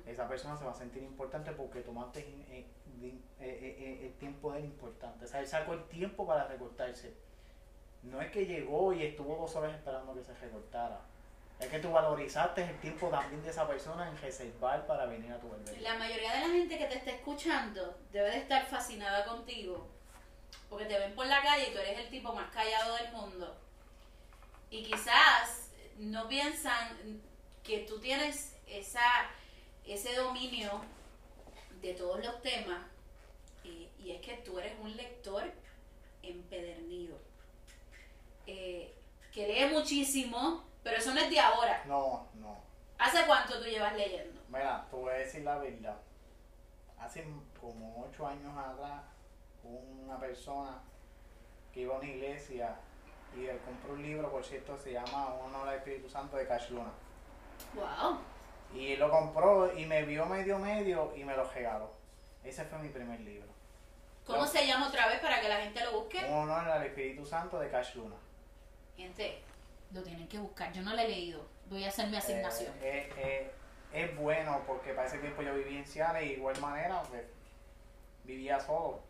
Esa 0.05 0.27
persona 0.27 0.55
se 0.57 0.63
va 0.63 0.71
a 0.71 0.75
sentir 0.75 1.03
importante 1.03 1.51
porque 1.51 1.81
tomaste 1.81 2.21
eh, 2.21 2.65
eh, 3.01 3.19
eh, 3.39 3.99
el 4.05 4.13
tiempo 4.13 4.53
de 4.53 4.59
él 4.59 4.65
importante. 4.65 5.25
O 5.25 5.27
sea, 5.27 5.41
él 5.41 5.47
sacó 5.47 5.73
el 5.73 5.83
tiempo 5.85 6.25
para 6.25 6.47
recortarse. 6.47 7.13
No 8.03 8.21
es 8.21 8.31
que 8.31 8.45
llegó 8.45 8.93
y 8.93 9.03
estuvo 9.03 9.35
dos 9.35 9.55
horas 9.55 9.75
esperando 9.75 10.13
que 10.13 10.23
se 10.23 10.33
recortara. 10.35 11.01
Es 11.59 11.67
que 11.67 11.79
tú 11.79 11.91
valorizaste 11.91 12.63
el 12.63 12.79
tiempo 12.79 13.07
también 13.09 13.41
de 13.43 13.49
esa 13.49 13.67
persona 13.67 14.09
en 14.09 14.17
reservar 14.17 14.85
para 14.85 15.05
venir 15.05 15.31
a 15.33 15.39
tu 15.39 15.49
barbería. 15.49 15.81
La 15.81 15.97
mayoría 15.97 16.33
de 16.33 16.39
la 16.39 16.47
gente 16.47 16.77
que 16.77 16.85
te 16.85 16.95
está 16.95 17.11
escuchando 17.11 17.97
debe 18.11 18.29
de 18.29 18.37
estar 18.37 18.65
fascinada 18.65 19.25
contigo 19.25 19.94
porque 20.75 20.93
te 20.93 20.99
ven 20.99 21.15
por 21.15 21.25
la 21.25 21.41
calle 21.41 21.69
y 21.69 21.71
tú 21.71 21.79
eres 21.79 21.99
el 21.99 22.09
tipo 22.09 22.33
más 22.33 22.51
callado 22.51 22.95
del 22.95 23.09
mundo. 23.13 23.55
Y 24.69 24.83
quizás 24.83 25.71
no 25.97 26.27
piensan 26.27 27.21
que 27.63 27.85
tú 27.87 27.97
tienes 28.01 28.57
esa, 28.67 29.29
ese 29.85 30.13
dominio 30.15 30.81
de 31.81 31.93
todos 31.93 32.21
los 32.25 32.41
temas 32.41 32.85
y, 33.63 33.89
es 34.05 34.19
que 34.19 34.33
tú 34.43 34.59
eres 34.59 34.77
un 34.81 34.97
lector 34.97 35.49
empedernido. 36.21 37.17
Eh, 38.45 38.93
que 39.31 39.47
lee 39.47 39.73
muchísimo, 39.73 40.65
pero 40.83 40.97
eso 40.97 41.13
no 41.13 41.21
es 41.21 41.29
de 41.29 41.39
ahora. 41.39 41.85
No, 41.85 42.27
no. 42.33 42.57
¿Hace 42.97 43.25
cuánto 43.25 43.59
tú 43.59 43.63
llevas 43.63 43.95
leyendo? 43.95 44.41
Mira, 44.49 44.85
te 44.89 44.95
voy 44.97 45.13
a 45.13 45.17
decir 45.19 45.41
la 45.41 45.57
verdad. 45.57 45.95
Hace 46.99 47.25
como 47.61 48.03
ocho 48.03 48.27
años 48.27 48.51
atrás, 48.57 49.14
una 49.65 50.19
persona 50.19 50.81
que 51.73 51.81
iba 51.81 51.95
a 51.95 51.97
una 51.99 52.07
iglesia 52.07 52.75
y 53.35 53.47
compró 53.65 53.93
un 53.93 54.01
libro, 54.01 54.31
por 54.31 54.43
cierto, 54.43 54.77
se 54.77 54.93
llama 54.93 55.35
Uno 55.45 55.65
del 55.65 55.75
Espíritu 55.75 56.09
Santo 56.09 56.37
de 56.37 56.47
Cash 56.47 56.69
Luna. 56.69 56.91
Wow. 57.73 58.19
Y 58.73 58.95
lo 58.95 59.09
compró 59.09 59.77
y 59.77 59.85
me 59.85 60.03
vio 60.03 60.25
medio 60.25 60.57
medio 60.57 61.13
y 61.15 61.23
me 61.23 61.35
lo 61.35 61.49
regaló. 61.49 61.91
Ese 62.43 62.63
fue 62.65 62.79
mi 62.79 62.89
primer 62.89 63.19
libro. 63.19 63.47
¿Cómo 64.25 64.45
se 64.47 64.65
llama 64.65 64.87
otra 64.87 65.07
vez 65.07 65.19
para 65.19 65.39
que 65.39 65.49
la 65.49 65.57
gente 65.57 65.83
lo 65.83 65.99
busque? 65.99 66.25
Uno 66.29 66.63
del 66.63 66.83
Espíritu 66.83 67.25
Santo 67.25 67.59
de 67.59 67.69
Cash 67.69 67.95
Luna. 67.95 68.15
Gente, 68.97 69.41
lo 69.91 70.01
tienen 70.01 70.27
que 70.27 70.39
buscar. 70.39 70.71
Yo 70.73 70.81
no 70.81 70.93
lo 70.95 71.01
he 71.01 71.07
leído. 71.07 71.45
Voy 71.69 71.83
a 71.83 71.89
hacer 71.89 72.07
mi 72.09 72.17
asignación. 72.17 72.73
Eh, 72.81 73.09
eh, 73.09 73.13
eh, 73.17 73.51
es 73.93 74.15
bueno 74.17 74.61
porque 74.65 74.93
para 74.93 75.07
ese 75.07 75.19
tiempo 75.19 75.41
yo 75.41 75.53
vivía 75.53 75.79
en 75.79 75.85
Ciales 75.85 76.23
y 76.23 76.27
de 76.29 76.33
igual 76.33 76.59
manera 76.59 77.03
pues, 77.03 77.23
vivía 78.23 78.59
solo. 78.59 79.01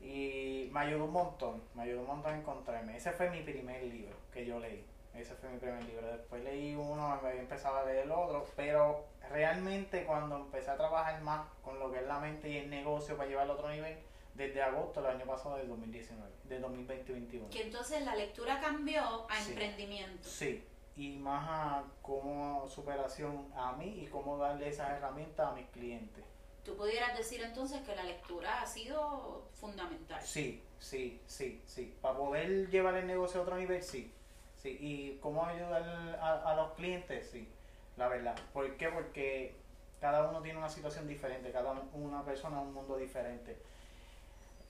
Y 0.00 0.68
me 0.72 0.80
ayudó 0.80 1.04
un 1.04 1.12
montón, 1.12 1.62
me 1.74 1.82
ayudó 1.82 2.00
un 2.00 2.06
montón 2.06 2.34
a 2.34 2.38
encontrarme. 2.38 2.96
Ese 2.96 3.12
fue 3.12 3.30
mi 3.30 3.42
primer 3.42 3.82
libro 3.82 4.16
que 4.32 4.46
yo 4.46 4.58
leí. 4.58 4.84
Ese 5.14 5.34
fue 5.34 5.50
mi 5.50 5.58
primer 5.58 5.82
libro. 5.84 6.06
Después 6.06 6.42
leí 6.42 6.74
uno, 6.74 7.20
me 7.22 7.38
empezaba 7.38 7.80
a 7.80 7.84
leer 7.84 8.04
el 8.04 8.12
otro, 8.12 8.46
pero 8.56 9.04
realmente 9.28 10.04
cuando 10.04 10.36
empecé 10.36 10.70
a 10.70 10.76
trabajar 10.76 11.20
más 11.22 11.46
con 11.62 11.78
lo 11.78 11.90
que 11.90 11.98
es 11.98 12.06
la 12.06 12.18
mente 12.18 12.48
y 12.48 12.56
el 12.58 12.70
negocio 12.70 13.16
para 13.16 13.28
llevar 13.28 13.44
al 13.44 13.50
otro 13.50 13.68
nivel, 13.68 13.98
desde 14.34 14.62
agosto 14.62 15.02
del 15.02 15.16
año 15.16 15.26
pasado 15.26 15.56
del 15.56 15.68
2019, 15.68 16.30
de 16.44 16.62
2020-2021. 16.62 17.48
Que 17.50 17.62
entonces 17.62 18.04
la 18.04 18.14
lectura 18.14 18.60
cambió 18.60 19.26
a 19.28 19.38
emprendimiento. 19.40 20.28
Sí, 20.28 20.64
y 20.96 21.16
más 21.16 21.46
a 21.48 21.84
cómo 22.02 22.68
superación 22.68 23.52
a 23.54 23.72
mí 23.72 24.02
y 24.02 24.06
cómo 24.06 24.38
darle 24.38 24.68
esas 24.68 24.90
herramientas 24.90 25.48
a 25.48 25.52
mis 25.52 25.66
clientes. 25.68 26.24
Tú 26.70 26.76
pudieras 26.76 27.18
decir 27.18 27.42
entonces 27.42 27.80
que 27.82 27.96
la 27.96 28.04
lectura 28.04 28.62
ha 28.62 28.66
sido 28.66 29.42
fundamental. 29.54 30.22
Sí, 30.22 30.62
sí, 30.78 31.20
sí, 31.26 31.60
sí. 31.66 31.92
Para 32.00 32.16
poder 32.16 32.70
llevar 32.70 32.94
el 32.94 33.08
negocio 33.08 33.40
a 33.40 33.42
otro 33.42 33.56
nivel, 33.56 33.82
sí. 33.82 34.14
sí. 34.62 34.78
Y 34.80 35.18
cómo 35.20 35.44
ayudar 35.44 35.82
a, 36.20 36.48
a 36.48 36.54
los 36.54 36.70
clientes, 36.74 37.28
sí. 37.28 37.48
La 37.96 38.06
verdad. 38.06 38.38
¿Por 38.52 38.76
qué? 38.76 38.88
Porque 38.88 39.56
cada 40.00 40.30
uno 40.30 40.42
tiene 40.42 40.60
una 40.60 40.68
situación 40.68 41.08
diferente, 41.08 41.50
cada 41.50 41.72
una 41.92 42.24
persona 42.24 42.60
un 42.60 42.72
mundo 42.72 42.96
diferente. 42.96 43.56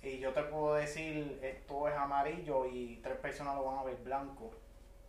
Y 0.02 0.20
yo 0.20 0.32
te 0.32 0.42
puedo 0.44 0.76
decir, 0.76 1.38
esto 1.42 1.86
es 1.86 1.94
amarillo 1.94 2.64
y 2.64 2.98
tres 3.02 3.18
personas 3.18 3.56
lo 3.56 3.64
van 3.64 3.78
a 3.78 3.84
ver 3.84 3.96
blanco. 3.96 4.50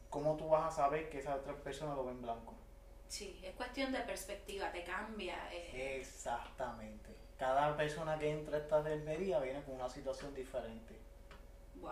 ¿Cómo 0.09 0.35
tú 0.35 0.49
vas 0.49 0.73
a 0.73 0.83
saber 0.83 1.09
que 1.09 1.19
esas 1.19 1.41
tres 1.41 1.55
personas 1.55 1.95
lo 1.95 2.03
ven 2.03 2.21
blanco? 2.21 2.53
Sí, 3.11 3.37
es 3.43 3.53
cuestión 3.55 3.91
de 3.91 3.99
perspectiva, 3.99 4.71
te 4.71 4.85
cambia. 4.85 5.35
Eh. 5.51 5.97
Exactamente. 5.99 7.13
Cada 7.37 7.75
persona 7.75 8.17
que 8.17 8.29
entra 8.29 8.55
a 8.55 8.59
esta 8.61 8.81
día 8.81 9.37
viene 9.39 9.61
con 9.63 9.75
una 9.75 9.89
situación 9.89 10.33
diferente. 10.33 10.97
Wow. 11.75 11.91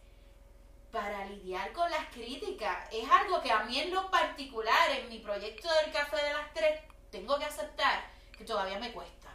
para 0.91 1.25
lidiar 1.25 1.71
con 1.73 1.91
las 1.91 2.07
críticas? 2.07 2.87
Es 2.91 3.07
algo 3.07 3.39
que 3.39 3.51
a 3.51 3.65
mí 3.65 3.79
en 3.79 3.93
lo 3.93 4.09
particular, 4.09 4.89
en 4.89 5.09
mi 5.09 5.19
proyecto 5.19 5.71
del 5.71 5.91
Café 5.91 6.15
de 6.15 6.33
las 6.33 6.51
Tres, 6.51 6.81
tengo 7.11 7.37
que 7.37 7.45
aceptar 7.45 8.03
que 8.35 8.43
todavía 8.43 8.79
me 8.79 8.93
cuesta. 8.93 9.29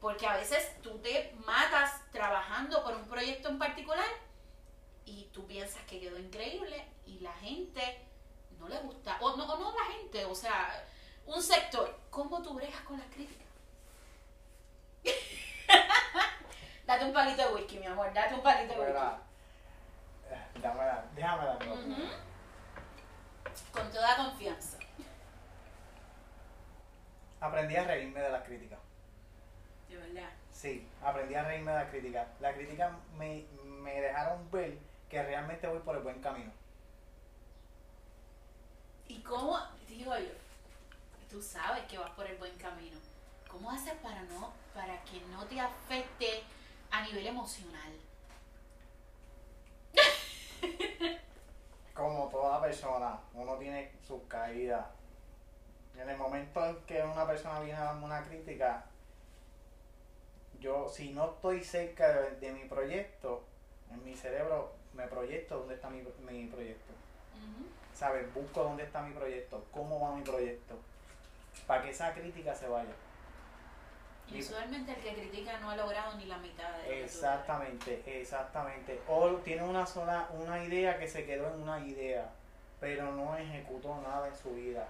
Porque 0.00 0.26
a 0.26 0.34
veces 0.34 0.68
tú 0.82 0.98
te 0.98 1.32
matas 1.46 2.10
trabajando 2.10 2.82
por 2.82 2.96
un 2.96 3.06
proyecto 3.06 3.50
en 3.50 3.58
particular 3.60 4.08
y 5.04 5.28
tú 5.32 5.46
piensas 5.46 5.84
que 5.84 6.00
quedó 6.00 6.18
increíble 6.18 6.84
y 7.06 7.20
la 7.20 7.34
gente 7.34 8.04
no 8.58 8.68
le 8.68 8.78
gusta. 8.78 9.16
O 9.20 9.36
no, 9.36 9.44
o 9.44 9.58
no 9.60 9.78
la 9.78 9.84
gente, 9.94 10.24
o 10.24 10.34
sea, 10.34 10.84
un 11.26 11.40
sector. 11.40 11.96
¿Cómo 12.10 12.42
tú 12.42 12.54
bregas 12.54 12.80
con 12.80 12.98
las 12.98 13.06
críticas? 13.06 13.46
Date 16.86 17.04
un 17.04 17.12
palito 17.12 17.48
de 17.48 17.54
whisky, 17.54 17.78
mi 17.78 17.86
amor. 17.86 18.12
Date 18.12 18.34
un 18.34 18.42
palito 18.42 18.74
de 18.74 18.80
whisky. 18.80 20.60
Dámela, 20.60 21.04
déjame 21.14 21.44
darme 21.44 21.66
Con 23.72 23.90
toda 23.90 24.16
confianza. 24.16 24.78
Aprendí 27.40 27.76
a 27.76 27.84
reírme 27.84 28.20
de 28.20 28.30
las 28.30 28.42
críticas. 28.44 28.78
De 29.88 29.96
verdad. 29.96 30.30
Sí, 30.52 30.88
aprendí 31.02 31.34
a 31.34 31.44
reírme 31.44 31.72
de 31.72 31.78
las 31.78 31.90
críticas. 31.90 32.28
Las 32.40 32.54
críticas 32.54 32.92
me, 33.18 33.44
me 33.64 34.00
dejaron 34.00 34.50
ver 34.50 34.78
que 35.10 35.22
realmente 35.22 35.66
voy 35.66 35.80
por 35.80 35.96
el 35.96 36.02
buen 36.02 36.20
camino. 36.20 36.52
¿Y 39.08 39.20
cómo, 39.20 39.58
digo 39.86 40.16
yo, 40.16 40.32
tú 41.30 41.42
sabes 41.42 41.84
que 41.84 41.98
vas 41.98 42.10
por 42.10 42.26
el 42.26 42.36
buen 42.38 42.56
camino? 42.56 42.98
¿Cómo 43.48 43.70
haces 43.70 43.94
para 44.02 44.22
no, 44.22 44.52
para 44.74 45.02
que 45.04 45.20
no 45.30 45.44
te 45.44 45.60
afecte 45.60 46.42
a 46.94 47.02
nivel 47.02 47.26
emocional. 47.26 47.92
Como 51.94 52.28
toda 52.28 52.60
persona, 52.60 53.18
uno 53.32 53.56
tiene 53.56 53.90
sus 54.06 54.22
caídas. 54.28 54.86
En 55.96 56.08
el 56.08 56.16
momento 56.16 56.64
en 56.64 56.76
que 56.86 57.02
una 57.02 57.26
persona 57.26 57.58
viene 57.60 57.78
a 57.78 57.84
darme 57.84 58.04
una 58.04 58.22
crítica, 58.22 58.84
yo 60.60 60.88
si 60.88 61.12
no 61.12 61.32
estoy 61.32 61.64
cerca 61.64 62.12
de, 62.12 62.52
mi 62.52 62.68
proyecto, 62.68 63.42
en 63.90 64.04
mi 64.04 64.14
cerebro 64.14 64.74
me 64.92 65.08
proyecto 65.08 65.58
dónde 65.58 65.74
está 65.74 65.90
mi, 65.90 66.00
mi 66.20 66.46
proyecto. 66.46 66.92
¿Sabes? 67.92 68.32
Busco 68.32 68.62
dónde 68.62 68.84
está 68.84 69.02
mi 69.02 69.14
proyecto, 69.14 69.64
cómo 69.72 70.00
va 70.00 70.14
mi 70.14 70.22
proyecto, 70.22 70.76
para 71.66 71.82
que 71.82 71.90
esa 71.90 72.12
crítica 72.14 72.54
se 72.54 72.68
vaya. 72.68 72.94
Y 74.32 74.40
usualmente 74.40 74.92
el 74.92 74.98
que 74.98 75.14
critica 75.14 75.58
no 75.60 75.70
ha 75.70 75.76
logrado 75.76 76.16
ni 76.16 76.24
la 76.24 76.38
mitad 76.38 76.72
de 76.78 77.04
Exactamente, 77.04 78.02
exactamente. 78.06 79.00
O 79.06 79.28
tiene 79.36 79.62
una 79.62 79.86
sola, 79.86 80.28
una 80.32 80.64
idea 80.64 80.98
que 80.98 81.06
se 81.06 81.24
quedó 81.24 81.52
en 81.52 81.62
una 81.62 81.78
idea, 81.80 82.30
pero 82.80 83.12
no 83.12 83.36
ejecutó 83.36 84.00
nada 84.00 84.28
en 84.28 84.36
su 84.36 84.50
vida. 84.54 84.88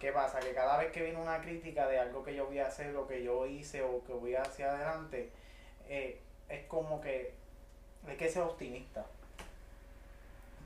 ¿Qué 0.00 0.12
pasa? 0.12 0.40
Que 0.40 0.52
cada 0.52 0.76
vez 0.76 0.92
que 0.92 1.02
viene 1.02 1.18
una 1.18 1.40
crítica 1.40 1.86
de 1.86 1.98
algo 1.98 2.22
que 2.22 2.34
yo 2.34 2.46
voy 2.46 2.58
a 2.58 2.66
hacer, 2.66 2.92
lo 2.92 3.06
que 3.06 3.22
yo 3.22 3.46
hice 3.46 3.82
o 3.82 4.04
que 4.04 4.12
voy 4.12 4.34
hacia 4.34 4.70
adelante, 4.72 5.30
eh, 5.88 6.20
es 6.48 6.66
como 6.66 7.00
que 7.00 7.32
hay 8.06 8.16
que 8.16 8.28
ser 8.28 8.42
optimista. 8.42 9.06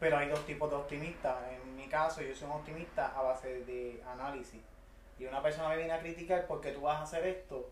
Pero 0.00 0.16
hay 0.16 0.28
dos 0.28 0.44
tipos 0.46 0.70
de 0.70 0.76
optimistas. 0.76 1.36
En 1.52 1.76
mi 1.76 1.86
caso, 1.86 2.22
yo 2.22 2.34
soy 2.34 2.48
un 2.48 2.54
optimista 2.54 3.12
a 3.16 3.22
base 3.22 3.64
de 3.64 4.02
análisis. 4.10 4.62
Y 5.18 5.26
una 5.26 5.42
persona 5.42 5.68
me 5.68 5.76
viene 5.76 5.92
a 5.92 6.00
criticar 6.00 6.46
porque 6.46 6.72
tú 6.72 6.80
vas 6.80 6.98
a 6.98 7.02
hacer 7.02 7.26
esto 7.26 7.70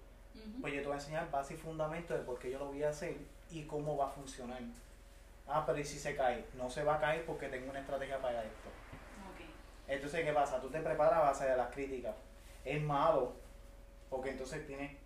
pues 0.60 0.74
yo 0.74 0.80
te 0.80 0.86
voy 0.86 0.96
a 0.96 1.00
enseñar 1.00 1.30
base 1.30 1.54
y 1.54 1.56
fundamento 1.56 2.14
de 2.14 2.20
por 2.20 2.38
qué 2.38 2.50
yo 2.50 2.58
lo 2.58 2.66
voy 2.66 2.82
a 2.82 2.90
hacer 2.90 3.16
y 3.50 3.62
cómo 3.62 3.96
va 3.96 4.06
a 4.06 4.10
funcionar. 4.10 4.60
Ah, 5.46 5.64
pero 5.66 5.78
¿y 5.78 5.84
si 5.84 5.98
se 5.98 6.14
cae? 6.14 6.44
No 6.54 6.68
se 6.68 6.84
va 6.84 6.96
a 6.96 7.00
caer 7.00 7.24
porque 7.24 7.48
tengo 7.48 7.70
una 7.70 7.80
estrategia 7.80 8.20
para 8.20 8.42
esto. 8.42 8.68
Entonces, 9.86 10.22
¿qué 10.22 10.32
pasa? 10.32 10.60
Tú 10.60 10.68
te 10.68 10.80
preparas 10.80 11.14
a 11.14 11.20
base 11.20 11.48
de 11.48 11.56
las 11.56 11.72
críticas. 11.72 12.14
es 12.64 12.82
malo. 12.82 13.32
Porque 14.10 14.30
entonces 14.30 14.66
tienes, 14.66 14.96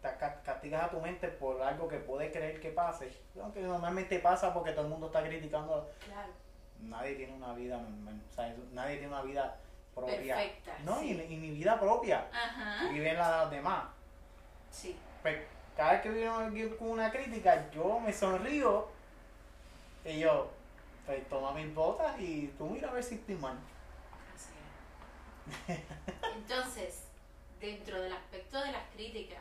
castigas 0.45 0.85
a 0.85 0.91
tu 0.91 1.01
mente 1.01 1.27
por 1.27 1.61
algo 1.61 1.89
que 1.89 1.99
puede 1.99 2.31
creer 2.31 2.61
que 2.61 2.71
pase. 2.71 3.13
Aunque 3.41 3.61
normalmente 3.61 4.19
pasa 4.21 4.55
porque 4.55 4.73
todo 4.73 4.83
el 4.85 4.91
mundo 4.91 5.07
está 5.07 5.25
criticando. 5.25 5.91
Claro. 6.05 6.33
Nadie 6.83 7.15
tiene 7.15 7.33
una 7.33 7.53
vida, 7.53 7.81
nadie 8.73 8.99
tiene 8.99 9.09
una 9.09 9.23
vida 9.23 9.57
propia. 9.95 10.37
Perfecta, 10.37 10.79
no, 10.85 11.03
y, 11.03 11.15
mi 11.15 11.51
vida 11.51 11.79
propia. 11.79 12.29
Ajá. 12.33 12.89
Viven 12.91 13.17
de 13.17 13.23
los 13.23 13.51
demás. 13.51 13.85
Sí. 14.71 14.97
Pues, 15.23 15.39
cada 15.77 15.93
vez 15.93 16.03
que 16.03 16.11
viene 16.11 16.77
con 16.77 16.91
una 16.91 17.11
crítica, 17.11 17.71
yo 17.71 18.01
me 18.01 18.13
sonrío 18.13 18.89
y 20.05 20.19
yo, 20.19 20.51
pues 21.07 21.29
toma 21.29 21.53
mis 21.53 21.73
botas 21.75 22.19
y 22.19 22.49
tú 22.59 22.67
mira 22.67 22.89
a 22.91 22.93
ver 22.93 23.05
si 23.05 23.15
estoy 23.15 23.37
mal. 23.37 23.57
Entonces, 26.37 27.05
dentro 27.61 28.01
del 28.01 28.13
aspecto 28.13 28.61
de 28.61 28.73
las 28.73 28.85
críticas, 28.95 29.41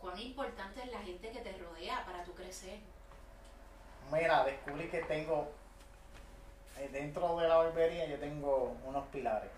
¿cuán 0.00 0.18
importante 0.18 0.82
es 0.82 0.92
la 0.92 1.00
gente 1.00 1.30
que 1.30 1.40
te 1.40 1.58
rodea 1.58 2.04
para 2.04 2.24
tu 2.24 2.32
crecer? 2.34 2.78
Mira, 4.12 4.44
descubrí 4.44 4.88
que 4.88 5.02
tengo, 5.02 5.50
eh, 6.78 6.88
dentro 6.92 7.36
de 7.38 7.48
la 7.48 7.56
barbería 7.56 8.06
yo 8.06 8.18
tengo 8.18 8.76
unos 8.84 9.06
pilares. 9.08 9.50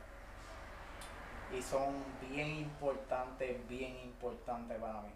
Y 1.56 1.62
son 1.62 2.02
bien 2.28 2.48
importantes, 2.48 3.68
bien 3.68 3.96
importantes 3.98 4.78
para 4.80 5.02
mí. 5.02 5.10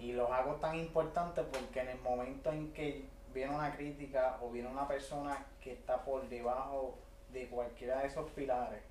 Y 0.00 0.12
los 0.12 0.30
hago 0.30 0.54
tan 0.54 0.76
importantes 0.76 1.44
porque 1.52 1.80
en 1.80 1.88
el 1.88 2.00
momento 2.00 2.50
en 2.50 2.72
que 2.72 3.04
viene 3.34 3.54
una 3.54 3.76
crítica 3.76 4.38
o 4.40 4.50
viene 4.50 4.68
una 4.68 4.88
persona 4.88 5.46
que 5.60 5.72
está 5.72 6.02
por 6.04 6.28
debajo 6.28 6.98
de 7.32 7.48
cualquiera 7.48 8.00
de 8.00 8.06
esos 8.06 8.30
pilares, 8.30 8.82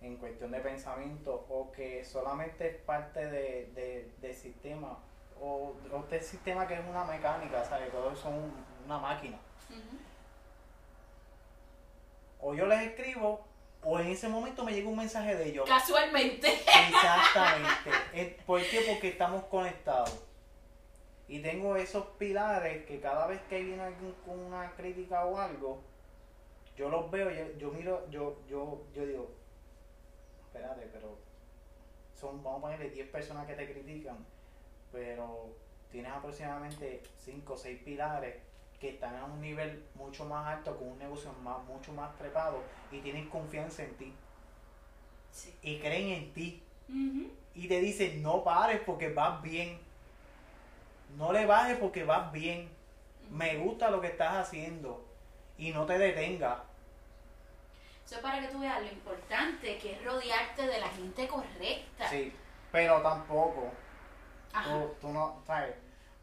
en 0.00 0.16
cuestión 0.16 0.52
de 0.52 0.60
pensamiento, 0.60 1.44
o 1.48 1.72
que 1.72 2.04
solamente 2.04 2.68
es 2.68 2.76
parte 2.76 3.26
de, 3.26 4.12
del 4.20 4.34
sistema, 4.34 4.98
o, 5.40 5.74
o 5.92 5.98
este 6.00 6.20
sistema 6.22 6.66
que 6.66 6.74
es 6.74 6.86
una 6.88 7.04
mecánica, 7.04 7.64
¿sabes? 7.64 7.90
Todos 7.90 8.18
son 8.18 8.52
una 8.84 8.98
máquina. 8.98 9.38
O 12.40 12.54
yo 12.54 12.66
les 12.66 12.80
escribo, 12.88 13.47
o 13.82 13.98
en 14.00 14.08
ese 14.08 14.28
momento 14.28 14.64
me 14.64 14.72
llega 14.72 14.88
un 14.88 14.96
mensaje 14.96 15.34
de 15.36 15.48
ellos. 15.48 15.68
Casualmente. 15.68 16.52
Exactamente. 16.52 18.36
¿Por 18.46 18.60
qué? 18.62 18.84
Porque 18.88 19.08
estamos 19.08 19.44
conectados. 19.44 20.24
Y 21.28 21.40
tengo 21.40 21.76
esos 21.76 22.06
pilares 22.18 22.86
que 22.86 23.00
cada 23.00 23.26
vez 23.26 23.40
que 23.48 23.62
viene 23.62 23.82
alguien 23.82 24.14
con 24.24 24.38
una 24.38 24.72
crítica 24.72 25.26
o 25.26 25.38
algo, 25.38 25.82
yo 26.76 26.88
los 26.88 27.10
veo, 27.10 27.30
yo, 27.58 27.70
miro, 27.70 28.08
yo, 28.10 28.38
yo, 28.48 28.82
yo 28.94 29.06
digo, 29.06 29.30
espérate, 30.46 30.88
pero 30.92 31.18
son, 32.14 32.42
vamos 32.42 32.58
a 32.58 32.62
ponerle 32.62 32.90
10 32.90 33.10
personas 33.10 33.46
que 33.46 33.54
te 33.54 33.70
critican, 33.70 34.24
pero 34.90 35.54
tienes 35.90 36.12
aproximadamente 36.12 37.02
5 37.18 37.52
o 37.52 37.56
6 37.56 37.82
pilares 37.82 38.36
que 38.80 38.90
están 38.90 39.16
a 39.16 39.24
un 39.24 39.40
nivel 39.40 39.84
mucho 39.94 40.24
más 40.24 40.46
alto, 40.46 40.76
con 40.76 40.88
un 40.88 40.98
negocio 40.98 41.32
más, 41.42 41.62
mucho 41.64 41.92
más 41.92 42.16
trepado 42.16 42.62
y 42.92 43.00
tienen 43.00 43.28
confianza 43.28 43.82
en 43.82 43.94
ti. 43.96 44.14
Y 45.62 45.78
creen 45.78 46.08
en 46.08 46.32
ti. 46.32 46.62
Y 47.54 47.68
te 47.68 47.80
dicen, 47.80 48.22
no 48.22 48.44
pares 48.44 48.80
porque 48.84 49.08
vas 49.08 49.42
bien 49.42 49.78
no 51.16 51.32
le 51.32 51.46
bajes 51.46 51.78
porque 51.78 52.04
vas 52.04 52.30
bien. 52.32 52.68
Me 53.30 53.56
gusta 53.56 53.90
lo 53.90 54.00
que 54.00 54.08
estás 54.08 54.36
haciendo. 54.36 55.04
Y 55.56 55.72
no 55.72 55.86
te 55.86 55.98
detengas. 55.98 56.58
Eso 58.04 58.16
es 58.16 58.20
para 58.22 58.40
que 58.40 58.48
tú 58.48 58.60
veas 58.60 58.80
lo 58.80 58.88
importante 58.88 59.78
que 59.78 59.92
es 59.92 60.04
rodearte 60.04 60.66
de 60.66 60.80
la 60.80 60.88
gente 60.88 61.28
correcta. 61.28 62.08
Sí, 62.08 62.32
pero 62.72 63.02
tampoco. 63.02 63.70
Tú, 64.64 64.94
tú, 65.00 65.08
no, 65.12 65.42
¿sabes? 65.46 65.74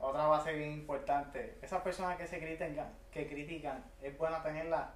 Otra 0.05 0.27
base 0.27 0.53
bien 0.53 0.71
importante. 0.71 1.57
Esas 1.63 1.81
personas 1.81 2.15
que 2.15 2.27
se 2.27 2.37
critican, 2.37 2.93
que 3.11 3.27
critican, 3.27 3.83
es 4.03 4.15
bueno 4.19 4.39
tenerla 4.43 4.93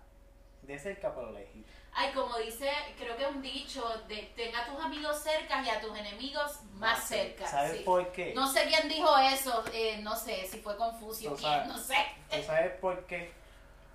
de 0.61 0.77
cerca 0.77 1.15
pero 1.15 1.31
lejos. 1.31 1.65
Ay, 1.91 2.11
como 2.13 2.37
dice, 2.37 2.69
creo 2.95 3.17
que 3.17 3.25
un 3.25 3.41
dicho 3.41 3.83
de 4.07 4.31
tenga 4.35 4.59
a 4.59 4.65
tus 4.67 4.79
amigos 4.79 5.17
cerca 5.17 5.63
y 5.63 5.69
a 5.69 5.81
tus 5.81 5.97
enemigos 5.97 6.59
más, 6.73 7.07
cerca. 7.07 7.47
¿Sabes 7.47 7.81
por 7.81 8.11
qué? 8.11 8.35
No 8.35 8.47
sé 8.51 8.67
quién 8.67 8.87
dijo 8.87 9.09
eso, 9.17 9.63
eh, 9.73 9.99
no 10.03 10.15
sé 10.15 10.45
si 10.45 10.59
fue 10.59 10.77
Confucio, 10.77 11.35
quién, 11.35 11.67
no 11.67 11.77
sé. 11.79 11.95
¿Tú 12.29 12.43
sabes 12.43 12.73
por 12.73 13.03
qué? 13.07 13.31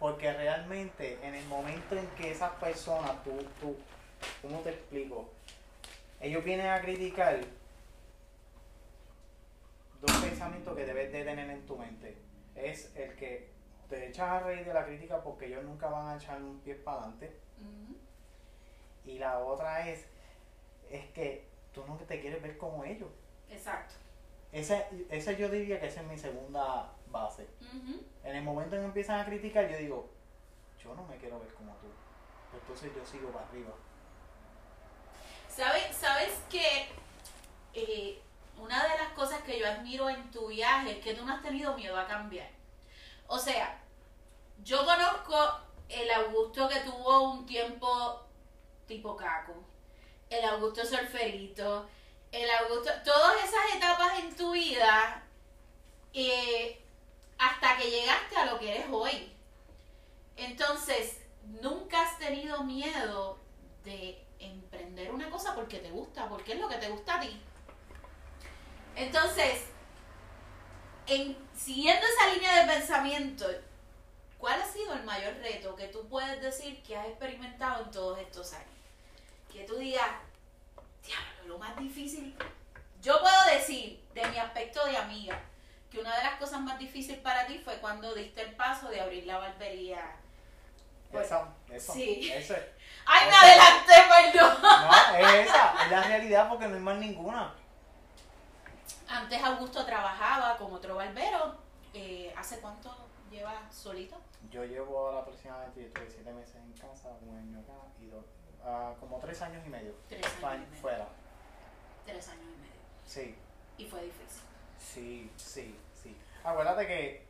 Porque 0.00 0.32
realmente 0.32 1.20
en 1.22 1.36
el 1.36 1.44
momento 1.46 1.94
en 1.94 2.08
que 2.16 2.32
esas 2.32 2.50
personas, 2.54 3.22
tú, 3.22 3.30
tú, 3.60 3.76
¿cómo 4.42 4.58
te 4.62 4.70
explico? 4.70 5.30
Ellos 6.20 6.42
vienen 6.42 6.66
a 6.66 6.80
criticar 6.80 7.38
dos 10.06 10.16
pensamientos 10.16 10.76
que 10.76 10.84
debes 10.84 11.12
de 11.12 11.24
tener 11.24 11.50
en 11.50 11.66
tu 11.66 11.76
mente. 11.76 12.16
Es 12.54 12.94
el 12.94 13.14
que 13.16 13.50
te 13.88 14.08
echas 14.08 14.28
a 14.28 14.40
reír 14.40 14.64
de 14.64 14.74
la 14.74 14.84
crítica 14.84 15.22
porque 15.22 15.46
ellos 15.46 15.64
nunca 15.64 15.88
van 15.88 16.08
a 16.08 16.16
echar 16.16 16.42
un 16.42 16.60
pie 16.60 16.74
para 16.74 16.98
adelante 16.98 17.44
y 19.04 19.18
la 19.18 19.38
otra 19.38 19.88
es, 19.88 20.06
es 20.90 21.04
que 21.10 21.46
tú 21.72 21.84
no 21.86 21.96
te 21.96 22.20
quieres 22.20 22.42
ver 22.42 22.56
como 22.56 22.84
ellos. 22.84 23.10
Exacto. 23.50 23.94
Esa, 24.52 24.84
esa 25.10 25.32
yo 25.32 25.48
diría 25.48 25.80
que 25.80 25.86
esa 25.86 26.00
es 26.00 26.06
mi 26.06 26.16
segunda 26.16 26.92
base. 27.08 27.46
En 28.22 28.36
el 28.36 28.42
momento 28.42 28.76
en 28.76 28.82
que 28.82 28.86
empiezan 28.86 29.20
a 29.20 29.26
criticar, 29.26 29.68
yo 29.68 29.76
digo, 29.76 30.10
yo 30.82 30.94
no 30.94 31.04
me 31.06 31.16
quiero 31.16 31.38
ver 31.40 31.52
como 31.54 31.72
tú. 31.76 31.88
Entonces 32.52 32.92
yo 32.94 33.04
sigo 33.04 33.30
para 33.30 33.46
arriba. 33.46 33.72
¿Sabes, 35.48 35.94
sabes 35.94 36.32
que 36.48 36.86
eh, 37.74 38.22
una 38.58 38.82
de 38.82 38.98
las 38.98 39.08
cosas 39.14 39.42
que 39.42 39.58
yo 39.58 39.66
admiro 39.66 40.08
en 40.08 40.30
tu 40.30 40.48
viaje 40.48 40.92
es 40.92 41.04
que 41.04 41.14
tú 41.14 41.24
no 41.24 41.32
has 41.32 41.42
tenido 41.42 41.74
miedo 41.74 41.98
a 41.98 42.06
cambiar? 42.06 42.50
O 43.26 43.38
sea, 43.38 43.80
yo 44.62 44.84
conozco 44.84 45.36
el 45.88 46.10
Augusto 46.10 46.68
que 46.68 46.80
tuvo 46.80 47.30
un 47.30 47.46
tiempo 47.46 48.20
tipo 48.86 49.16
caco, 49.16 49.54
el 50.30 50.44
Augusto 50.44 50.84
Solferito, 50.84 51.86
el 52.32 52.48
Augusto, 52.50 52.90
todas 53.04 53.36
esas 53.44 53.76
etapas 53.76 54.18
en 54.18 54.34
tu 54.36 54.52
vida 54.52 55.22
eh, 56.12 56.80
hasta 57.38 57.76
que 57.76 57.90
llegaste 57.90 58.36
a 58.36 58.46
lo 58.46 58.58
que 58.58 58.74
eres 58.74 58.86
hoy. 58.90 59.32
Entonces, 60.36 61.20
nunca 61.44 62.02
has 62.02 62.18
tenido 62.18 62.64
miedo 62.64 63.38
de 63.84 64.24
emprender 64.38 65.12
una 65.12 65.30
cosa 65.30 65.54
porque 65.54 65.78
te 65.78 65.90
gusta, 65.90 66.28
porque 66.28 66.54
es 66.54 66.60
lo 66.60 66.68
que 66.68 66.76
te 66.76 66.88
gusta 66.88 67.16
a 67.16 67.20
ti. 67.20 67.40
Entonces, 68.96 69.64
en, 71.06 71.36
siguiendo 71.54 72.06
esa 72.06 72.34
línea 72.34 72.62
de 72.62 72.72
pensamiento, 72.72 73.46
¿cuál 74.38 74.60
ha 74.60 74.66
sido 74.66 74.94
el 74.94 75.04
mayor 75.04 75.34
reto 75.36 75.76
que 75.76 75.88
tú 75.88 76.06
puedes 76.08 76.40
decir 76.40 76.82
que 76.82 76.96
has 76.96 77.06
experimentado 77.06 77.84
en 77.84 77.90
todos 77.90 78.18
estos 78.18 78.52
años? 78.52 78.74
que 79.54 79.62
tú 79.62 79.76
digas, 79.76 80.04
diablo, 81.06 81.54
lo 81.54 81.58
más 81.58 81.76
difícil. 81.76 82.36
Yo 83.00 83.20
puedo 83.20 83.56
decir, 83.56 84.02
de 84.12 84.26
mi 84.26 84.38
aspecto 84.38 84.84
de 84.84 84.96
amiga, 84.96 85.40
que 85.90 86.00
una 86.00 86.16
de 86.16 86.24
las 86.24 86.34
cosas 86.40 86.60
más 86.60 86.76
difíciles 86.76 87.20
para 87.20 87.46
ti 87.46 87.60
fue 87.64 87.76
cuando 87.76 88.12
diste 88.14 88.42
el 88.42 88.56
paso 88.56 88.88
de 88.88 89.00
abrir 89.00 89.26
la 89.26 89.38
barbería. 89.38 90.10
eso, 91.12 91.46
eso. 91.70 91.92
Sí. 91.92 92.32
Eso 92.32 92.54
es, 92.54 92.62
Ay, 93.06 93.30
me 93.30 93.36
adelanté, 93.36 93.92
perdón. 94.32 94.58
No, 94.60 95.16
es 95.18 95.46
esa, 95.46 95.84
es 95.84 95.90
la 95.90 96.02
realidad 96.02 96.48
porque 96.48 96.66
no 96.66 96.74
hay 96.74 96.80
más 96.80 96.96
ninguna. 96.96 97.54
Antes 99.14 99.40
Augusto 99.44 99.86
trabajaba 99.86 100.56
con 100.56 100.72
otro 100.72 100.96
barbero. 100.96 101.54
Eh, 101.92 102.34
¿Hace 102.36 102.58
cuánto 102.58 102.92
lleva 103.30 103.70
solito? 103.70 104.16
Yo 104.50 104.64
llevo 104.64 104.98
ahora 104.98 105.20
aproximadamente, 105.20 105.82
yo 105.82 105.86
estoy 105.86 106.10
siete 106.10 106.32
meses 106.32 106.56
en 106.56 106.72
casa, 106.72 107.10
un 107.22 107.36
año 107.36 107.60
acá 107.60 107.78
y 108.00 108.06
dos, 108.06 108.24
como 108.98 109.20
tres 109.20 109.40
años 109.42 109.64
y 109.64 109.68
medio. 109.68 109.94
Tres 110.08 110.26
años 110.42 110.66
y 110.66 110.70
medio. 110.70 110.82
Fuera. 110.82 111.08
Tres 112.04 112.28
años 112.28 112.42
y 112.42 112.60
medio. 112.60 112.80
Sí. 113.06 113.36
Y 113.78 113.86
fue 113.86 114.02
difícil. 114.02 114.42
Sí, 114.80 115.30
sí, 115.36 115.78
sí. 115.92 116.16
Acuérdate 116.42 116.84
que 116.84 117.26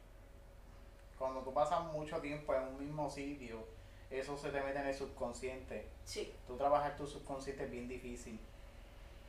cuando 1.18 1.42
tú 1.42 1.52
pasas 1.52 1.84
mucho 1.92 2.18
tiempo 2.22 2.54
en 2.54 2.62
un 2.62 2.78
mismo 2.78 3.10
sitio, 3.10 3.68
eso 4.08 4.38
se 4.38 4.48
te 4.48 4.62
mete 4.62 4.78
en 4.78 4.86
el 4.86 4.94
subconsciente. 4.94 5.86
Sí. 6.06 6.32
Tú 6.46 6.56
trabajar 6.56 6.96
tu 6.96 7.06
subconsciente 7.06 7.64
es 7.64 7.70
bien 7.70 7.88
difícil. 7.88 8.40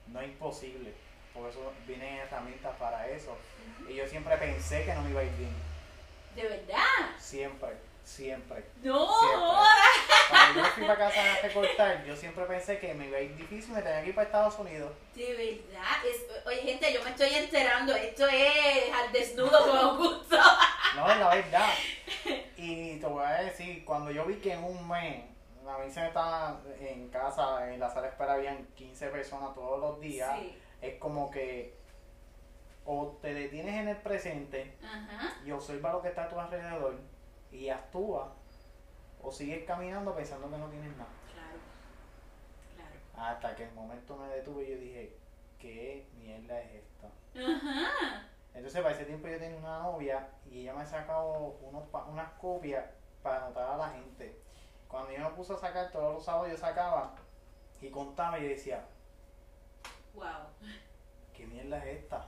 No 0.08 0.22
es 0.22 0.30
imposible. 0.30 0.94
Por 1.36 1.50
eso 1.50 1.74
vienen 1.86 2.16
herramientas 2.16 2.76
para 2.78 3.08
eso. 3.10 3.38
Y 3.90 3.96
yo 3.96 4.08
siempre 4.08 4.38
pensé 4.38 4.86
que 4.86 4.94
no 4.94 5.02
me 5.02 5.10
iba 5.10 5.20
a 5.20 5.24
ir 5.24 5.32
bien. 5.34 5.54
¿De 6.36 6.44
verdad? 6.44 7.18
Siempre, 7.20 7.70
siempre. 8.04 8.64
No, 8.82 9.08
cuando 10.30 10.62
yo 10.62 10.66
fui 10.68 10.84
para 10.86 10.98
casa 10.98 11.34
a 11.34 11.42
recortar, 11.42 12.06
yo 12.06 12.16
siempre 12.16 12.46
pensé 12.46 12.80
que 12.80 12.94
me 12.94 13.08
iba 13.08 13.18
a 13.18 13.22
ir 13.22 13.36
difícil, 13.36 13.74
me 13.74 13.82
tenía 13.82 14.02
que 14.02 14.10
ir 14.10 14.16
para 14.16 14.28
Estados 14.28 14.60
Unidos. 14.60 14.92
De 15.14 15.34
verdad, 15.34 16.06
es, 16.06 16.46
oye 16.46 16.62
gente, 16.62 16.94
yo 16.94 17.04
me 17.04 17.10
estoy 17.10 17.34
enterando, 17.36 17.96
esto 17.96 18.28
es 18.28 18.94
al 18.94 19.12
desnudo 19.12 19.72
con 19.72 19.98
gusto. 19.98 20.38
no, 20.96 21.12
es 21.12 21.20
la 21.20 21.36
verdad. 21.36 21.74
Y 22.58 22.98
te 22.98 23.06
voy 23.06 23.24
a 23.24 23.44
decir, 23.44 23.84
cuando 23.86 24.12
yo 24.12 24.26
vi 24.26 24.36
que 24.36 24.54
en 24.54 24.64
un 24.64 24.88
mes 24.88 25.24
a 25.68 25.78
mí 25.80 25.92
se 25.92 26.00
me 26.00 26.08
estaba 26.08 26.62
en 26.80 27.10
casa, 27.10 27.74
en 27.74 27.80
la 27.80 27.90
sala 27.90 28.04
de 28.04 28.10
espera 28.10 28.34
habían 28.34 28.66
15 28.76 29.08
personas 29.08 29.54
todos 29.56 29.80
los 29.80 30.00
días. 30.00 30.32
Es 30.82 31.00
como 31.00 31.32
que 31.32 31.76
o 32.86 33.18
te 33.22 33.34
detienes 33.34 33.76
en 33.76 33.88
el 33.88 33.98
presente 33.98 34.78
y 35.44 35.52
observa 35.52 35.92
lo 35.92 36.02
que 36.02 36.10
está 36.10 36.26
a 36.26 36.30
tu 36.30 36.40
alrededor 36.40 37.00
y 37.52 37.70
actúa, 37.70 38.34
o 39.22 39.32
sigues 39.32 39.66
caminando 39.66 40.14
pensando 40.14 40.50
que 40.50 40.58
no 40.58 40.68
tienes 40.70 40.96
nada. 40.96 41.10
Claro, 41.34 41.58
claro. 42.76 43.30
Hasta 43.30 43.56
que 43.56 43.64
el 43.64 43.74
momento 43.74 44.16
me 44.18 44.28
detuve 44.28 44.66
y 44.66 44.70
yo 44.70 44.78
dije, 44.78 45.18
¿qué 45.58 46.08
mierda 46.20 46.62
es 46.62 46.84
esta? 46.84 47.10
Entonces, 48.54 48.82
para 48.82 48.94
ese 48.94 49.06
tiempo 49.06 49.28
yo 49.28 49.40
tenía 49.40 49.58
una 49.58 49.80
novia 49.80 50.30
y 50.50 50.62
ella 50.62 50.74
me 50.74 50.82
ha 50.84 50.86
sacado 50.86 51.58
unos, 51.62 51.84
unas 52.08 52.32
copias 52.34 52.86
para 53.24 53.46
anotar 53.46 53.72
a 53.72 53.78
la 53.78 53.90
gente. 53.90 54.40
Cuando 54.88 55.12
yo 55.12 55.20
me 55.28 55.36
puse 55.36 55.54
a 55.54 55.58
sacar 55.58 55.92
todos 55.92 56.14
los 56.14 56.24
sábados, 56.24 56.52
yo 56.52 56.58
sacaba 56.58 57.16
y 57.82 57.90
contaba 57.90 58.40
y 58.40 58.48
decía, 58.48 58.86
wow, 60.16 60.70
¿qué 61.34 61.46
mierda 61.46 61.78
es 61.86 62.04
esta? 62.04 62.26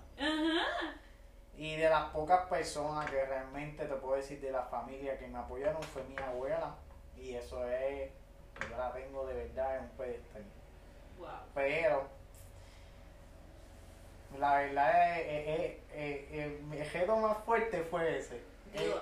Y 1.57 1.75
de 1.75 1.89
las 1.89 2.11
pocas 2.11 2.47
personas 2.47 3.09
que 3.09 3.25
realmente 3.25 3.85
te 3.85 3.95
puedo 3.95 4.15
decir 4.15 4.39
de 4.39 4.51
la 4.51 4.63
familia 4.63 5.17
que 5.17 5.27
me 5.27 5.39
apoyaron 5.39 5.81
fue 5.81 6.03
mi 6.03 6.15
abuela. 6.17 6.75
Y 7.17 7.33
eso 7.33 7.67
es, 7.67 8.11
yo 8.69 8.77
la 8.77 8.91
tengo 8.93 9.25
de 9.25 9.33
verdad 9.33 9.77
en 9.77 9.83
un 9.85 9.89
pedestal. 9.89 10.43
Wow. 11.17 11.29
Pero 11.55 12.07
la 14.37 14.57
verdad 14.57 15.19
es, 15.21 15.77
el 15.93 16.85
gesto 16.91 17.15
más 17.17 17.37
fuerte 17.39 17.81
fue 17.83 18.19
ese. 18.19 18.41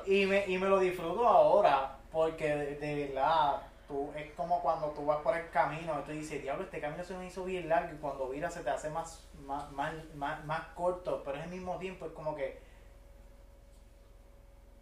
y, 0.05 0.25
me, 0.25 0.45
y 0.47 0.57
me 0.57 0.69
lo 0.69 0.79
disfruto 0.79 1.27
ahora, 1.27 1.97
porque 2.11 2.47
de, 2.47 3.07
verdad, 3.07 3.63
tú, 3.87 4.11
es 4.15 4.31
como 4.33 4.61
cuando 4.61 4.89
tú 4.91 5.05
vas 5.05 5.21
por 5.21 5.35
el 5.35 5.49
camino 5.49 5.99
y 5.99 6.03
tú 6.03 6.11
dices, 6.11 6.41
diablo, 6.41 6.63
este 6.63 6.79
camino 6.79 7.03
se 7.03 7.15
me 7.15 7.27
hizo 7.27 7.43
bien 7.43 7.69
largo 7.69 7.93
y 7.93 7.97
cuando 7.97 8.29
vira 8.29 8.49
se 8.49 8.63
te 8.63 8.69
hace 8.69 8.89
más, 8.89 9.27
más, 9.45 9.71
más, 9.71 10.45
más, 10.45 10.67
corto, 10.75 11.21
pero 11.23 11.41
al 11.41 11.49
mismo 11.49 11.77
tiempo 11.77 12.05
es 12.05 12.11
como 12.13 12.35
que 12.35 12.59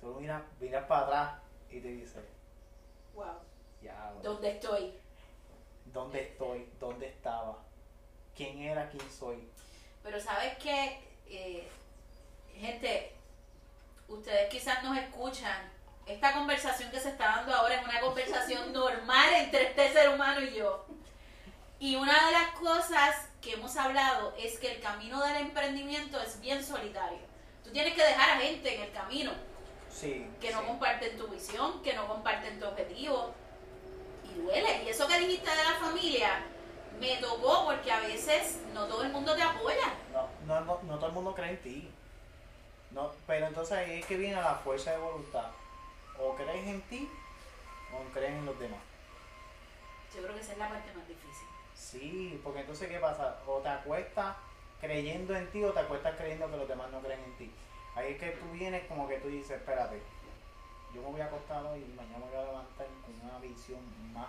tú 0.02 0.16
miras, 0.20 0.42
miras 0.60 0.86
para 0.86 1.02
atrás 1.06 1.34
y 1.70 1.80
te 1.80 1.88
dices, 1.90 2.24
wow, 3.16 3.36
¿dónde 4.22 4.52
estoy? 4.52 4.94
¿Dónde 5.86 6.22
estoy? 6.22 6.70
¿Dónde 6.80 7.08
estaba? 7.08 7.58
¿Quién 8.36 8.60
era? 8.60 8.90
¿Quién 8.90 9.10
soy? 9.12 9.48
Pero 10.02 10.20
sabes 10.20 10.58
que, 10.58 11.00
eh, 11.28 11.68
gente, 12.56 13.14
ustedes 14.08 14.50
quizás 14.50 14.84
nos 14.84 14.98
escuchan. 14.98 15.73
Esta 16.06 16.34
conversación 16.34 16.92
que 16.92 17.00
se 17.00 17.10
está 17.10 17.38
dando 17.38 17.54
ahora 17.54 17.76
es 17.76 17.86
una 17.86 18.02
conversación 18.02 18.74
normal 18.74 19.34
entre 19.36 19.70
este 19.70 19.94
ser 19.94 20.10
humano 20.10 20.42
y 20.42 20.54
yo. 20.54 20.86
Y 21.80 21.96
una 21.96 22.26
de 22.26 22.32
las 22.32 22.50
cosas 22.60 23.30
que 23.42 23.54
hemos 23.54 23.76
hablado 23.78 24.34
es 24.38 24.58
que 24.60 24.72
el 24.72 24.82
camino 24.82 25.22
del 25.22 25.38
emprendimiento 25.38 26.20
es 26.22 26.40
bien 26.42 26.64
solitario. 26.64 27.20
Tú 27.64 27.72
tienes 27.72 27.94
que 27.94 28.04
dejar 28.04 28.32
a 28.32 28.42
gente 28.42 28.76
en 28.76 28.82
el 28.84 28.92
camino. 28.92 29.32
Sí, 29.90 30.28
que 30.42 30.52
no 30.52 30.66
comparten 30.66 31.18
tu 31.18 31.28
visión, 31.28 31.82
que 31.84 31.94
no 31.94 32.08
comparten 32.08 32.60
tu 32.60 32.66
objetivo. 32.66 33.34
Y 34.24 34.40
duele. 34.42 34.84
Y 34.84 34.90
eso 34.90 35.08
que 35.08 35.20
dijiste 35.20 35.50
de 35.50 35.64
la 35.64 35.74
familia, 35.74 36.44
me 37.00 37.18
tocó 37.18 37.66
porque 37.66 37.92
a 37.92 38.00
veces 38.00 38.60
no 38.74 38.86
todo 38.86 39.04
el 39.04 39.12
mundo 39.12 39.36
te 39.36 39.44
apoya. 39.44 39.94
No, 40.46 40.60
no, 40.62 40.80
no, 40.84 40.96
todo 40.96 41.08
el 41.08 41.14
mundo 41.14 41.34
cree 41.34 41.52
en 41.52 41.62
ti. 41.62 41.92
No, 42.92 43.12
pero 43.26 43.48
entonces 43.48 43.78
ahí 43.78 44.00
es 44.00 44.06
que 44.06 44.18
viene 44.18 44.36
la 44.36 44.56
fuerza 44.56 44.92
de 44.92 44.98
voluntad. 44.98 45.46
O 46.20 46.36
crees 46.36 46.68
en 46.68 46.82
ti 46.84 47.10
o 47.94 48.14
crees 48.14 48.34
en 48.34 48.46
los 48.46 48.58
demás. 48.60 48.80
Yo 50.14 50.22
creo 50.22 50.36
que 50.36 50.42
esa 50.42 50.54
es 50.54 50.58
la 50.58 50.70
parte 50.70 50.94
más 50.94 51.08
difícil. 51.08 51.48
Sí, 51.76 52.40
porque 52.44 52.62
entonces 52.62 52.90
¿qué 52.90 53.00
pasa? 53.00 53.40
O 53.48 53.60
te 53.60 53.70
acuestas 53.70 54.36
creyendo 54.80 55.36
en 55.36 55.50
ti 55.52 55.64
o 55.64 55.72
te 55.72 55.80
acuestas 55.80 56.16
creyendo 56.16 56.50
que 56.50 56.58
los 56.58 56.68
demás 56.68 56.92
no 56.92 57.00
creen 57.02 57.24
en 57.24 57.38
ti. 57.38 57.52
Ahí 57.96 58.14
es 58.14 58.20
que 58.20 58.32
tú 58.32 58.46
vienes 58.52 58.86
como 58.88 59.08
que 59.08 59.18
tú 59.18 59.28
dices, 59.28 59.52
espérate, 59.52 60.02
yo 60.94 61.02
me 61.02 61.10
voy 61.10 61.22
a 61.22 61.26
acostar 61.26 61.66
hoy 61.66 61.80
y 61.80 61.94
mañana 61.96 62.20
me 62.20 62.32
voy 62.32 62.38
a 62.38 62.48
levantar 62.48 62.88
con 63.06 63.30
una 63.30 63.40
visión 63.40 63.80
más, 64.14 64.28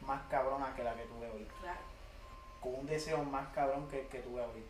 más 0.00 0.22
cabrona 0.28 0.74
que 0.74 0.84
la 0.84 0.94
que 0.94 1.04
tuve 1.04 1.30
hoy. 1.30 1.46
Claro 1.60 1.92
con 2.62 2.74
un 2.76 2.86
deseo 2.86 3.22
más 3.24 3.48
cabrón 3.48 3.88
que 3.88 4.00
el 4.00 4.06
que 4.06 4.20
tuve 4.20 4.40
hoy. 4.40 4.64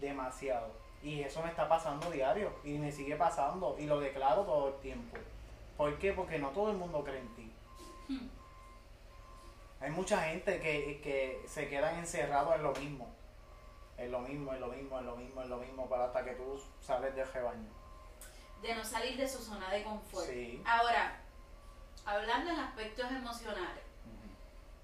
Demasiado. 0.00 0.68
Y 1.02 1.20
eso 1.22 1.42
me 1.42 1.48
está 1.48 1.68
pasando 1.68 2.10
diario 2.10 2.52
y 2.64 2.72
me 2.72 2.92
sigue 2.92 3.16
pasando 3.16 3.76
y 3.78 3.86
lo 3.86 4.00
declaro 4.00 4.42
todo 4.42 4.68
el 4.68 4.74
tiempo. 4.80 5.16
¿Por 5.80 5.98
qué? 5.98 6.12
Porque 6.12 6.38
no 6.38 6.50
todo 6.50 6.72
el 6.72 6.76
mundo 6.76 7.02
cree 7.02 7.20
en 7.20 7.34
ti. 7.34 7.50
Hmm. 8.08 8.28
Hay 9.80 9.90
mucha 9.90 10.20
gente 10.24 10.60
que, 10.60 11.00
que 11.02 11.42
se 11.48 11.70
quedan 11.70 11.94
encerrados 11.94 12.54
en 12.54 12.64
lo 12.64 12.74
mismo. 12.74 13.08
En 13.96 14.12
lo 14.12 14.20
mismo, 14.20 14.52
en 14.52 14.60
lo 14.60 14.66
mismo, 14.66 14.98
en 14.98 15.06
lo 15.06 15.16
mismo, 15.16 15.40
en 15.40 15.48
lo 15.48 15.56
mismo, 15.56 15.88
para 15.88 16.04
hasta 16.04 16.22
que 16.22 16.32
tú 16.32 16.62
sales 16.82 17.16
del 17.16 17.26
rebaño. 17.32 17.70
De 18.60 18.74
no 18.74 18.84
salir 18.84 19.16
de 19.16 19.26
su 19.26 19.38
zona 19.38 19.70
de 19.70 19.82
confort. 19.82 20.28
Ahora, 20.66 21.18
hablando 22.04 22.50
en 22.50 22.60
aspectos 22.60 23.10
emocionales, 23.10 23.84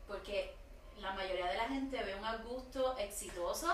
porque 0.08 0.54
la 0.96 1.12
mayoría 1.12 1.48
de 1.48 1.58
la 1.58 1.68
gente 1.68 2.02
ve 2.04 2.14
un 2.14 2.24
Augusto 2.24 2.96
exitoso. 2.96 3.70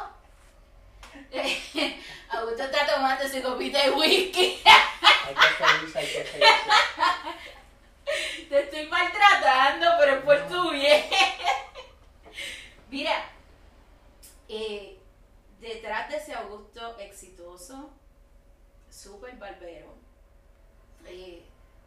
Augusto 2.30 2.62
está 2.62 2.86
tomando 2.86 3.28
su 3.28 3.42
copita 3.42 3.82
de 3.82 3.90
whisky. 3.90 4.60
hay 4.64 5.34
que 5.34 5.98
hay 5.98 6.06
que 6.06 6.24
Te 8.48 8.60
estoy 8.60 8.86
maltratando, 8.86 9.86
pero 9.98 10.16
es 10.16 10.24
por 10.24 10.48
tu 10.48 10.70
bien. 10.70 11.04
Mira, 12.90 13.24
eh, 14.48 14.98
detrás 15.60 16.10
de 16.10 16.16
ese 16.16 16.34
Augusto 16.34 16.98
exitoso, 16.98 17.90
súper 18.90 19.36
barbero, 19.36 19.94
eh, 21.06 21.42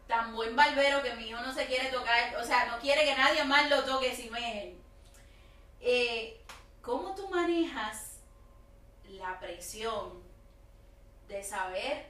tan 0.08 0.34
buen 0.34 0.56
barbero 0.56 1.02
que 1.02 1.14
mi 1.14 1.28
hijo 1.28 1.40
no 1.40 1.54
se 1.54 1.66
quiere 1.66 1.90
tocar, 1.90 2.36
o 2.36 2.44
sea, 2.44 2.66
no 2.66 2.78
quiere 2.80 3.04
que 3.04 3.14
nadie 3.14 3.44
más 3.44 3.70
lo 3.70 3.84
toque 3.84 4.14
si 4.14 4.30
me 4.30 4.74
eh, 5.80 6.40
¿cómo 6.82 7.14
tú 7.14 7.28
manejas 7.28 8.05
la 9.10 9.38
presión 9.38 10.22
de 11.28 11.42
saber 11.42 12.06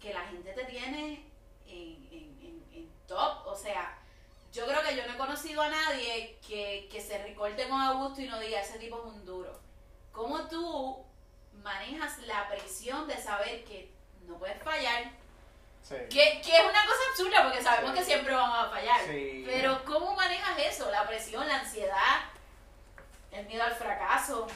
que 0.00 0.12
la 0.12 0.20
gente 0.26 0.52
te 0.52 0.64
tiene 0.64 1.24
en, 1.66 2.06
top? 3.06 3.46
O 3.46 3.54
sea, 3.54 3.98
yo 4.52 4.66
creo 4.66 4.82
que 4.82 4.96
yo 4.96 5.06
no 5.06 5.14
he 5.14 5.16
conocido 5.16 5.62
a 5.62 5.68
nadie 5.68 6.38
que, 6.46 7.00
se 7.00 7.22
recorte 7.22 7.68
con 7.68 7.80
Augusto 7.80 8.20
y 8.20 8.26
no 8.26 8.38
diga, 8.40 8.60
ese 8.60 8.78
tipo 8.78 8.98
es 8.98 9.04
un 9.04 9.24
duro. 9.24 9.60
¿Cómo 10.12 10.48
tú 10.48 11.04
manejas 11.62 12.18
la 12.20 12.48
presión 12.48 13.06
de 13.06 13.16
saber 13.16 13.64
que 13.64 13.90
no 14.26 14.38
puedes 14.38 14.60
fallar? 14.62 15.12
Que, 16.10 16.40
es 16.40 16.60
una 16.68 16.84
cosa 16.84 17.00
absurda 17.10 17.42
porque 17.44 17.62
sabemos 17.62 17.94
que 17.94 18.04
siempre 18.04 18.34
vamos 18.34 18.58
a 18.58 18.70
fallar. 18.70 19.00
Pero 19.06 19.84
¿cómo 19.84 20.16
manejas 20.16 20.58
eso? 20.58 20.90
La 20.90 21.06
presión, 21.06 21.46
la 21.46 21.60
ansiedad, 21.60 22.22
el 23.30 23.46
miedo 23.46 23.62
al 23.62 23.74
fracaso. 23.74 24.48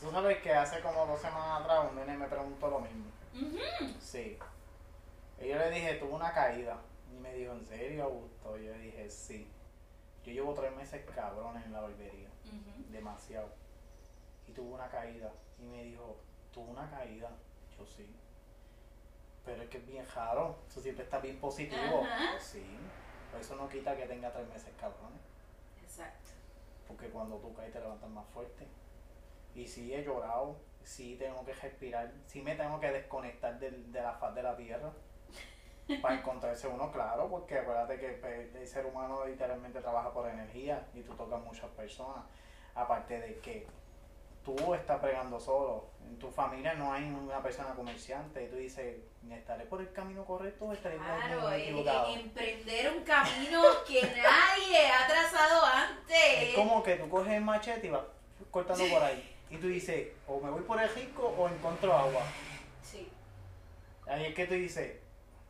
Tú 0.00 0.10
sabes 0.10 0.38
que 0.38 0.52
hace 0.52 0.80
como 0.80 1.06
dos 1.06 1.20
semanas 1.20 1.60
atrás 1.60 1.86
un 1.90 1.96
nene 1.96 2.16
me 2.16 2.26
preguntó 2.26 2.68
lo 2.68 2.80
mismo. 2.80 3.04
Sí. 4.00 4.38
Y 5.40 5.48
yo 5.48 5.56
le 5.56 5.70
dije, 5.70 5.94
tuve 5.94 6.12
una 6.14 6.32
caída. 6.32 6.78
Y 7.12 7.18
me 7.18 7.34
dijo, 7.34 7.52
¿en 7.52 7.64
serio, 7.64 8.04
Augusto? 8.04 8.58
Y 8.58 8.66
yo 8.66 8.72
le 8.72 8.78
dije, 8.78 9.10
sí. 9.10 9.50
Yo 10.24 10.32
llevo 10.32 10.54
tres 10.54 10.74
meses 10.74 11.04
cabrones 11.14 11.64
en 11.64 11.72
la 11.72 11.80
barbería. 11.80 12.28
Demasiado. 12.90 13.48
Y 14.46 14.52
tuve 14.52 14.74
una 14.74 14.88
caída. 14.88 15.32
Y 15.58 15.64
me 15.64 15.84
dijo, 15.84 16.16
¿tuvo 16.52 16.70
una 16.70 16.90
caída? 16.90 17.30
Yo 17.78 17.86
sí. 17.86 18.14
Pero 19.44 19.62
es 19.62 19.68
que 19.68 19.78
es 19.78 19.86
bien 19.86 20.06
raro. 20.14 20.58
Eso 20.68 20.80
siempre 20.80 21.04
está 21.04 21.18
bien 21.18 21.38
positivo. 21.38 22.04
sí. 22.40 22.64
Pero 23.30 23.42
eso 23.42 23.56
no 23.56 23.68
quita 23.68 23.96
que 23.96 24.06
tenga 24.06 24.32
tres 24.32 24.48
meses 24.48 24.72
cabrones. 24.78 25.20
Exacto 25.82 26.30
porque 26.90 27.08
cuando 27.08 27.36
tú 27.36 27.54
caes 27.54 27.72
te 27.72 27.78
levantas 27.78 28.10
más 28.10 28.26
fuerte. 28.34 28.66
Y 29.54 29.66
si 29.66 29.94
he 29.94 30.04
llorado, 30.04 30.56
sí 30.82 31.16
tengo 31.18 31.44
que 31.44 31.52
respirar, 31.52 32.10
sí 32.26 32.42
me 32.42 32.54
tengo 32.54 32.80
que 32.80 32.90
desconectar 32.90 33.58
de, 33.58 33.70
la 33.92 34.12
faz 34.14 34.34
de 34.34 34.42
la 34.42 34.56
tierra 34.56 34.90
para 36.02 36.14
encontrarse 36.14 36.68
uno, 36.68 36.90
claro, 36.90 37.28
porque 37.28 37.58
acuérdate 37.58 37.98
que 37.98 38.08
pues, 38.10 38.54
el 38.54 38.66
ser 38.66 38.86
humano 38.86 39.26
literalmente 39.26 39.80
trabaja 39.80 40.12
por 40.12 40.28
energía 40.28 40.86
y 40.94 41.02
tú 41.02 41.14
tocas 41.14 41.40
muchas 41.42 41.70
personas. 41.70 42.24
Aparte 42.74 43.18
de 43.20 43.38
que 43.40 43.66
tú 44.44 44.74
estás 44.74 45.00
pregando 45.00 45.38
solo, 45.38 45.90
en 46.06 46.18
tu 46.18 46.30
familia 46.30 46.74
no 46.74 46.92
hay 46.92 47.04
una 47.04 47.42
persona 47.42 47.74
comerciante 47.74 48.44
y 48.44 48.48
tú 48.48 48.56
dices, 48.56 48.96
¿estaré 49.30 49.64
por 49.66 49.80
el 49.80 49.92
camino 49.92 50.24
correcto 50.24 50.66
o 50.66 50.72
estaré 50.72 50.96
por 50.96 51.06
el 51.06 51.20
camino 51.20 51.52
equivocado? 51.52 52.14
emprender 52.16 52.92
un 52.96 53.04
camino 53.04 53.62
que 53.86 54.02
nadie 54.02 54.88
ha 54.88 55.06
trazado 55.06 55.64
antes. 55.66 56.48
Es 56.48 56.54
como 56.54 56.82
que 56.82 56.96
tú 56.96 57.08
coges 57.08 57.32
el 57.32 57.44
machete 57.44 57.88
y 57.88 57.90
vas 57.90 58.02
cortando 58.50 58.84
por 58.88 59.02
ahí. 59.02 59.29
Y 59.50 59.56
tú 59.56 59.66
dices, 59.66 60.08
o 60.26 60.40
me 60.40 60.50
voy 60.50 60.62
por 60.62 60.80
el 60.80 60.88
rico 60.94 61.34
o 61.36 61.48
encuentro 61.48 61.92
agua. 61.92 62.22
Sí. 62.82 63.08
Ahí 64.06 64.26
es 64.26 64.34
que 64.34 64.46
tú 64.46 64.54
dices, 64.54 64.98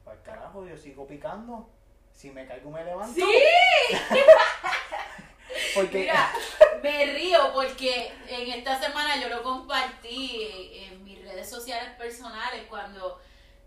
para 0.04 0.22
carajo, 0.22 0.66
yo 0.66 0.76
sigo 0.76 1.06
picando. 1.06 1.68
si 2.12 2.30
me 2.30 2.46
caigo 2.46 2.70
me 2.70 2.84
levanto. 2.84 3.14
¡Sí! 3.14 3.22
Porque 5.74 5.98
Mira, 6.00 6.32
me 6.82 7.06
río 7.06 7.52
porque 7.52 8.12
en 8.28 8.50
esta 8.50 8.80
semana 8.80 9.20
yo 9.20 9.28
lo 9.28 9.42
compartí 9.42 10.70
en 10.74 11.04
mis 11.04 11.22
redes 11.22 11.48
sociales 11.48 11.90
personales 11.96 12.62
cuando 12.68 13.20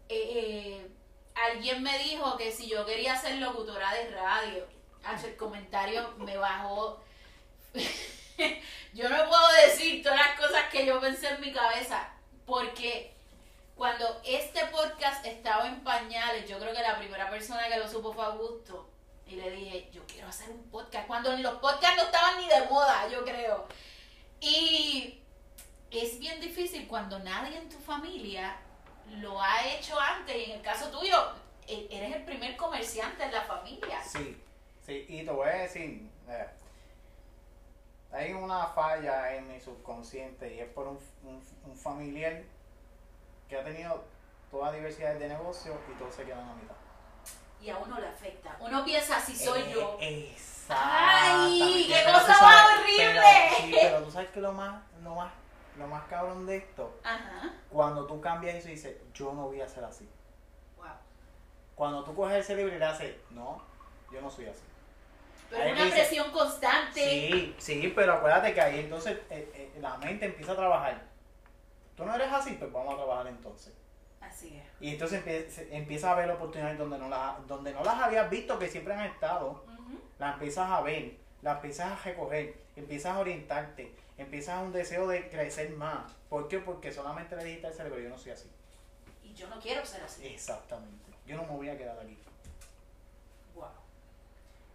eh, 0.10 0.32
eh, 0.36 0.88
alguien 1.36 1.84
me 1.84 1.98
dijo 2.00 2.38
que 2.38 2.52
si 2.52 2.68
yo 2.68 2.86
quería 2.86 3.18
ser 3.18 3.40
locutora 3.40 3.94
de 3.94 4.12
radio, 4.12 4.66
el 5.26 5.36
comentario 5.36 6.12
me 6.18 6.38
bajó. 6.38 7.02
yo 8.94 9.10
no 9.10 9.30
puedo 9.30 9.48
decir 9.66 10.04
todas 10.04 10.18
las 10.18 10.40
cosas 10.40 10.66
que 10.72 10.86
yo 10.86 11.00
pensé 11.00 11.28
en 11.30 11.42
mi 11.42 11.52
cabeza 11.54 12.10
porque 12.46 13.14
cuando 13.76 14.22
este 14.24 14.66
podcast 14.68 15.26
estaba 15.26 15.68
en 15.68 15.84
pañales, 15.84 16.48
yo 16.48 16.60
creo 16.60 16.74
que 16.74 16.82
la 16.82 16.98
primera 16.98 17.30
persona 17.30 17.68
que 17.68 17.78
lo 17.78 17.88
supo 17.90 18.14
fue 18.14 18.24
Augusto. 18.26 18.90
Y 19.26 19.36
le 19.36 19.50
dije, 19.52 19.90
yo 19.92 20.06
quiero 20.06 20.28
hacer 20.28 20.50
un 20.52 20.64
podcast. 20.70 21.08
Cuando 21.08 21.36
los 21.38 21.56
podcasts 21.56 21.96
no 21.98 22.04
estaban 22.04 22.40
ni 22.40 22.48
de 22.48 22.62
moda, 22.70 23.08
yo 23.08 23.24
creo. 23.24 23.68
Y 24.40 25.20
es 25.90 26.20
bien 26.20 26.40
difícil 26.40 26.88
cuando 26.88 27.18
nadie 27.20 27.58
en 27.58 27.70
tu 27.70 27.80
familia 27.80 28.58
lo 29.18 29.42
ha 29.42 29.66
hecho 29.68 30.00
antes. 30.00 30.36
Y 30.36 30.52
en 30.52 30.58
el 30.58 30.62
caso 30.62 30.90
tuyo, 30.92 31.32
e- 31.68 31.88
eres 31.90 32.16
el 32.16 32.26
primer 32.26 32.56
comerciante 32.58 33.24
en 33.24 33.32
la 33.32 33.42
familia. 33.42 34.04
Sí, 34.04 34.38
sí, 34.86 35.06
y 35.08 35.24
te 35.24 35.32
voy 35.32 35.48
a 35.50 35.54
decir, 35.54 36.08
eh, 36.28 36.46
hay 38.14 38.34
una 38.34 38.68
falla 38.68 39.36
en 39.36 39.48
mi 39.48 39.60
subconsciente 39.60 40.54
y 40.54 40.60
es 40.60 40.70
por 40.70 40.88
un, 40.88 41.00
un, 41.24 41.42
un 41.66 41.76
familiar 41.78 42.44
que 43.50 43.58
ha 43.58 43.64
tenido 43.64 44.04
toda 44.52 44.72
diversidad 44.72 45.16
de 45.16 45.28
negocios 45.28 45.76
y 45.92 45.98
todos 45.98 46.14
se 46.16 46.24
quedan 46.24 46.48
a 46.48 46.54
mitad. 46.54 46.76
Y 47.60 47.70
a 47.70 47.78
uno 47.78 48.00
le 48.00 48.08
afecta. 48.08 48.56
Uno 48.60 48.84
piensa, 48.86 49.20
si 49.20 49.36
soy 49.36 49.62
Eh, 49.62 49.72
yo. 49.74 49.98
Exactamente. 50.00 51.64
¡Ay, 51.64 51.86
qué 51.88 52.04
cosa 52.12 52.28
más 52.28 52.38
sabes- 52.40 52.80
horrible! 52.80 53.22
Pero, 53.22 53.56
sí, 53.58 53.76
pero 53.82 54.04
tú 54.04 54.12
sabes 54.12 54.30
que 54.30 54.42
lo 54.42 54.52
más, 54.54 54.84
lo 55.02 55.16
más, 55.16 55.34
lo 55.78 55.88
más 55.88 56.04
cabrón 56.08 56.46
de 56.46 56.58
esto, 56.58 57.00
Ajá. 57.04 57.54
cuando 57.70 58.06
tú 58.06 58.22
cambias 58.22 58.56
eso 58.56 58.68
y 58.68 58.72
dices, 58.72 58.98
yo 59.14 59.34
no 59.34 59.48
voy 59.48 59.62
a 59.62 59.68
ser 59.68 59.84
así. 59.86 60.08
Wow. 60.78 60.88
Cuando 61.76 62.04
tú 62.04 62.14
coges 62.16 62.38
ese 62.38 62.56
libro 62.56 62.76
y 62.76 62.80
le 62.80 62.86
haces, 62.86 63.16
no, 63.32 63.62
yo 64.12 64.22
no 64.22 64.30
soy 64.30 64.46
así. 64.48 64.62
Pero 65.58 65.70
es 65.70 65.74
una 65.74 65.86
dice- 65.86 65.96
presión 65.98 66.32
constante. 66.32 67.00
Sí, 67.02 67.56
sí, 67.58 67.94
pero 67.96 68.14
acuérdate 68.14 68.54
que 68.54 68.62
ahí 68.62 68.80
entonces 68.80 69.18
eh, 69.30 69.52
eh, 69.54 69.72
la 69.80 69.98
mente 69.98 70.26
empieza 70.26 70.54
a 70.54 70.56
trabajar. 70.56 71.02
Tú 71.96 72.06
no 72.06 72.16
eres 72.16 72.32
así, 72.32 72.54
pues 72.54 72.72
vamos 72.72 72.94
a 72.94 72.98
trabajar 72.98 73.28
entonces. 73.28 73.74
Así 74.20 74.56
es. 74.58 74.64
Y 74.80 74.92
entonces 74.92 75.24
empie- 75.24 75.50
se- 75.50 75.76
empiezas 75.76 76.12
a 76.12 76.16
ver 76.16 76.32
oportunidades 76.32 76.78
donde 76.78 76.98
no, 76.98 77.08
las, 77.10 77.46
donde 77.48 77.72
no 77.74 77.84
las 77.84 78.02
habías 78.02 78.30
visto, 78.30 78.58
que 78.58 78.68
siempre 78.68 78.94
han 78.94 79.06
estado. 79.06 79.64
Ujú. 79.68 80.00
Las 80.18 80.34
empiezas 80.34 80.70
a 80.72 80.82
ver, 80.82 81.18
las 81.42 81.56
empiezas 81.58 81.92
a 81.92 82.04
recoger, 82.04 82.56
empiezas 82.76 83.14
a 83.16 83.20
orientarte, 83.20 83.94
empiezas 84.18 84.56
a 84.56 84.62
un 84.62 84.72
deseo 84.72 85.08
de 85.08 85.30
crecer 85.30 85.70
más. 85.72 86.12
¿Por 86.30 86.48
qué? 86.48 86.60
Porque 86.60 86.92
solamente 86.92 87.36
le 87.36 87.44
dijiste 87.44 87.68
al 87.68 87.74
cerebro, 87.74 88.00
yo 88.00 88.10
no 88.10 88.18
soy 88.18 88.32
así. 88.32 88.50
Y 89.24 89.34
yo 89.34 89.48
no 89.50 89.60
quiero 89.60 89.86
ser 89.86 90.02
así. 90.04 90.26
Exactamente. 90.26 91.12
Yo 91.28 91.36
no 91.38 91.44
me 91.44 91.50
voy 91.50 91.70
a 91.70 91.78
quedar 91.78 92.00
aquí. 92.00 92.18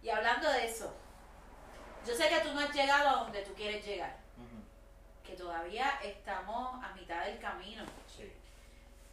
Y 0.01 0.09
hablando 0.09 0.49
de 0.49 0.65
eso, 0.65 0.93
yo 2.05 2.15
sé 2.15 2.29
que 2.29 2.39
tú 2.39 2.53
no 2.53 2.61
has 2.61 2.73
llegado 2.73 3.09
a 3.09 3.23
donde 3.23 3.41
tú 3.41 3.53
quieres 3.53 3.85
llegar, 3.85 4.17
que 5.23 5.33
todavía 5.35 5.99
estamos 6.03 6.83
a 6.83 6.93
mitad 6.93 7.25
del 7.25 7.39
camino. 7.39 7.83
Sí. 8.07 8.31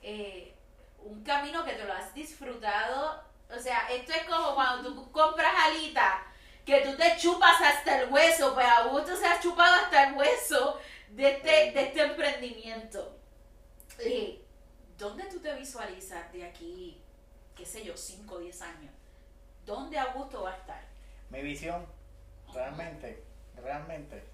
Eh, 0.02 0.54
un 1.00 1.22
camino 1.22 1.64
que 1.64 1.72
te 1.72 1.84
lo 1.84 1.92
has 1.92 2.14
disfrutado. 2.14 3.22
O 3.54 3.58
sea, 3.58 3.88
esto 3.90 4.12
es 4.12 4.24
como 4.24 4.54
cuando 4.54 4.94
tú 4.94 5.10
compras 5.12 5.52
alitas, 5.66 6.20
que 6.64 6.80
tú 6.80 6.96
te 6.96 7.16
chupas 7.16 7.60
hasta 7.60 8.00
el 8.00 8.12
hueso, 8.12 8.54
pues 8.54 8.66
Augusto 8.66 9.16
se 9.16 9.26
ha 9.26 9.40
chupado 9.40 9.84
hasta 9.84 10.08
el 10.08 10.14
hueso 10.14 10.80
de 11.10 11.32
este, 11.32 11.50
de 11.72 11.82
este 11.82 12.02
emprendimiento. 12.02 13.18
Eh, 13.98 14.42
¿Dónde 14.98 15.24
tú 15.24 15.38
te 15.40 15.54
visualizas 15.54 16.32
de 16.32 16.44
aquí, 16.44 17.00
qué 17.54 17.64
sé 17.64 17.84
yo, 17.84 17.96
5 17.96 18.34
o 18.34 18.38
10 18.38 18.62
años? 18.62 18.95
¿Dónde 19.66 19.98
Augusto 19.98 20.42
va 20.44 20.52
a 20.52 20.56
estar? 20.56 20.80
Mi 21.30 21.42
visión, 21.42 21.84
realmente, 22.54 23.22
realmente, 23.56 24.24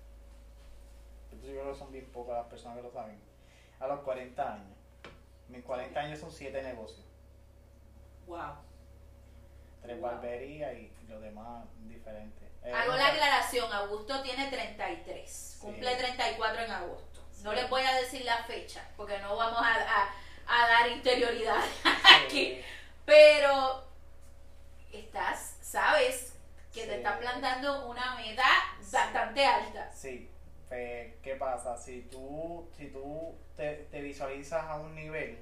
esto 1.32 1.46
yo 1.46 1.52
creo 1.60 1.72
que 1.72 1.78
son 1.78 1.90
bien 1.90 2.06
pocas 2.12 2.36
las 2.36 2.46
personas 2.46 2.76
que 2.76 2.82
lo 2.82 2.92
saben, 2.92 3.18
a 3.80 3.86
los 3.86 4.00
40 4.00 4.52
años. 4.54 4.76
Mis 5.48 5.64
40 5.64 5.98
años 6.00 6.18
son 6.20 6.30
7 6.30 6.62
negocios, 6.62 7.04
Wow. 8.26 8.54
3 9.82 10.00
Wow. 10.00 10.10
barberías 10.10 10.72
y 10.74 10.92
lo 11.08 11.18
demás 11.20 11.64
diferentes. 11.88 12.48
Eh, 12.62 12.72
Hago 12.72 12.94
la 12.94 13.08
aclaración, 13.08 13.72
Augusto 13.72 14.22
tiene 14.22 14.48
33, 14.48 15.58
cumple 15.60 15.90
Sí. 15.92 15.98
34 15.98 16.62
en 16.62 16.70
agosto. 16.70 17.20
No 17.42 17.52
les 17.52 17.68
voy 17.68 17.82
a 17.82 17.94
decir 17.96 18.24
la 18.24 18.44
fecha, 18.44 18.86
porque 18.96 19.18
no 19.18 19.34
vamos 19.36 19.60
a, 19.60 19.74
a- 19.74 20.10
a 20.46 20.68
dar 20.68 20.88
interioridad 20.90 21.58
aquí. 22.24 22.60
Pero 23.04 23.82
estás, 24.92 25.56
sabes 25.60 26.34
que 26.72 26.86
te 26.86 26.96
estás 26.96 27.18
plantando 27.18 27.88
una 27.88 28.14
meta 28.16 28.44
bastante 28.90 29.44
alta. 29.44 29.90
Sí, 29.92 30.28
pues, 30.68 31.14
¿qué 31.22 31.34
pasa? 31.36 31.76
Si 31.76 32.02
tú, 32.02 32.68
si 32.76 32.86
tú 32.88 33.34
te, 33.56 33.86
te 33.90 34.00
visualizas 34.00 34.64
a 34.64 34.76
un 34.76 34.94
nivel, 34.94 35.38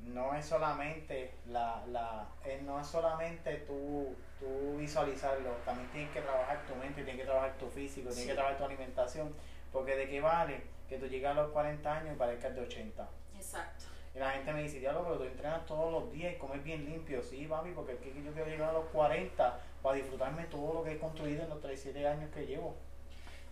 no 0.00 0.34
es 0.34 0.46
solamente 0.46 1.32
la, 1.46 1.82
la 1.88 2.28
eh, 2.44 2.60
no 2.64 2.80
es 2.80 2.86
solamente 2.86 3.54
tú, 3.66 4.14
tú 4.38 4.76
visualizarlo, 4.76 5.50
también 5.64 5.88
tienes 5.90 6.10
que 6.12 6.20
trabajar 6.20 6.60
tu 6.66 6.74
mente, 6.76 7.02
tienes 7.02 7.16
que 7.22 7.24
trabajar 7.26 7.54
tu 7.58 7.68
físico, 7.68 8.08
tienes 8.08 8.18
Sí. 8.24 8.28
que 8.28 8.34
trabajar 8.34 8.58
tu 8.58 8.64
alimentación, 8.64 9.34
porque 9.72 9.96
de 9.96 10.08
qué 10.08 10.20
vale 10.20 10.62
que 10.88 10.98
tú 10.98 11.06
llegas 11.06 11.32
a 11.36 11.42
los 11.42 11.50
40 11.52 11.92
años 11.92 12.14
y 12.14 12.18
parezcas 12.18 12.54
de 12.54 12.60
80. 12.60 13.08
Exacto. 13.36 13.86
Y 14.16 14.18
la 14.18 14.30
gente 14.30 14.50
me 14.54 14.62
dice, 14.62 14.80
diablo, 14.80 15.02
pero 15.04 15.18
tú 15.18 15.24
entrenas 15.24 15.66
todos 15.66 15.92
los 15.92 16.10
días 16.10 16.32
y 16.34 16.38
comes 16.38 16.64
bien 16.64 16.86
limpio. 16.86 17.22
Sí, 17.22 17.46
papi, 17.46 17.72
porque 17.72 17.92
es 17.92 17.98
que 17.98 18.14
yo 18.24 18.32
quiero 18.32 18.48
llegar 18.48 18.70
a 18.70 18.72
los 18.72 18.86
40 18.86 19.60
para 19.82 19.96
disfrutarme 19.96 20.44
todo 20.44 20.72
lo 20.72 20.82
que 20.84 20.92
he 20.92 20.98
construido 20.98 21.42
en 21.42 21.50
los 21.50 21.60
37 21.60 22.08
años 22.08 22.30
que 22.32 22.46
llevo. 22.46 22.74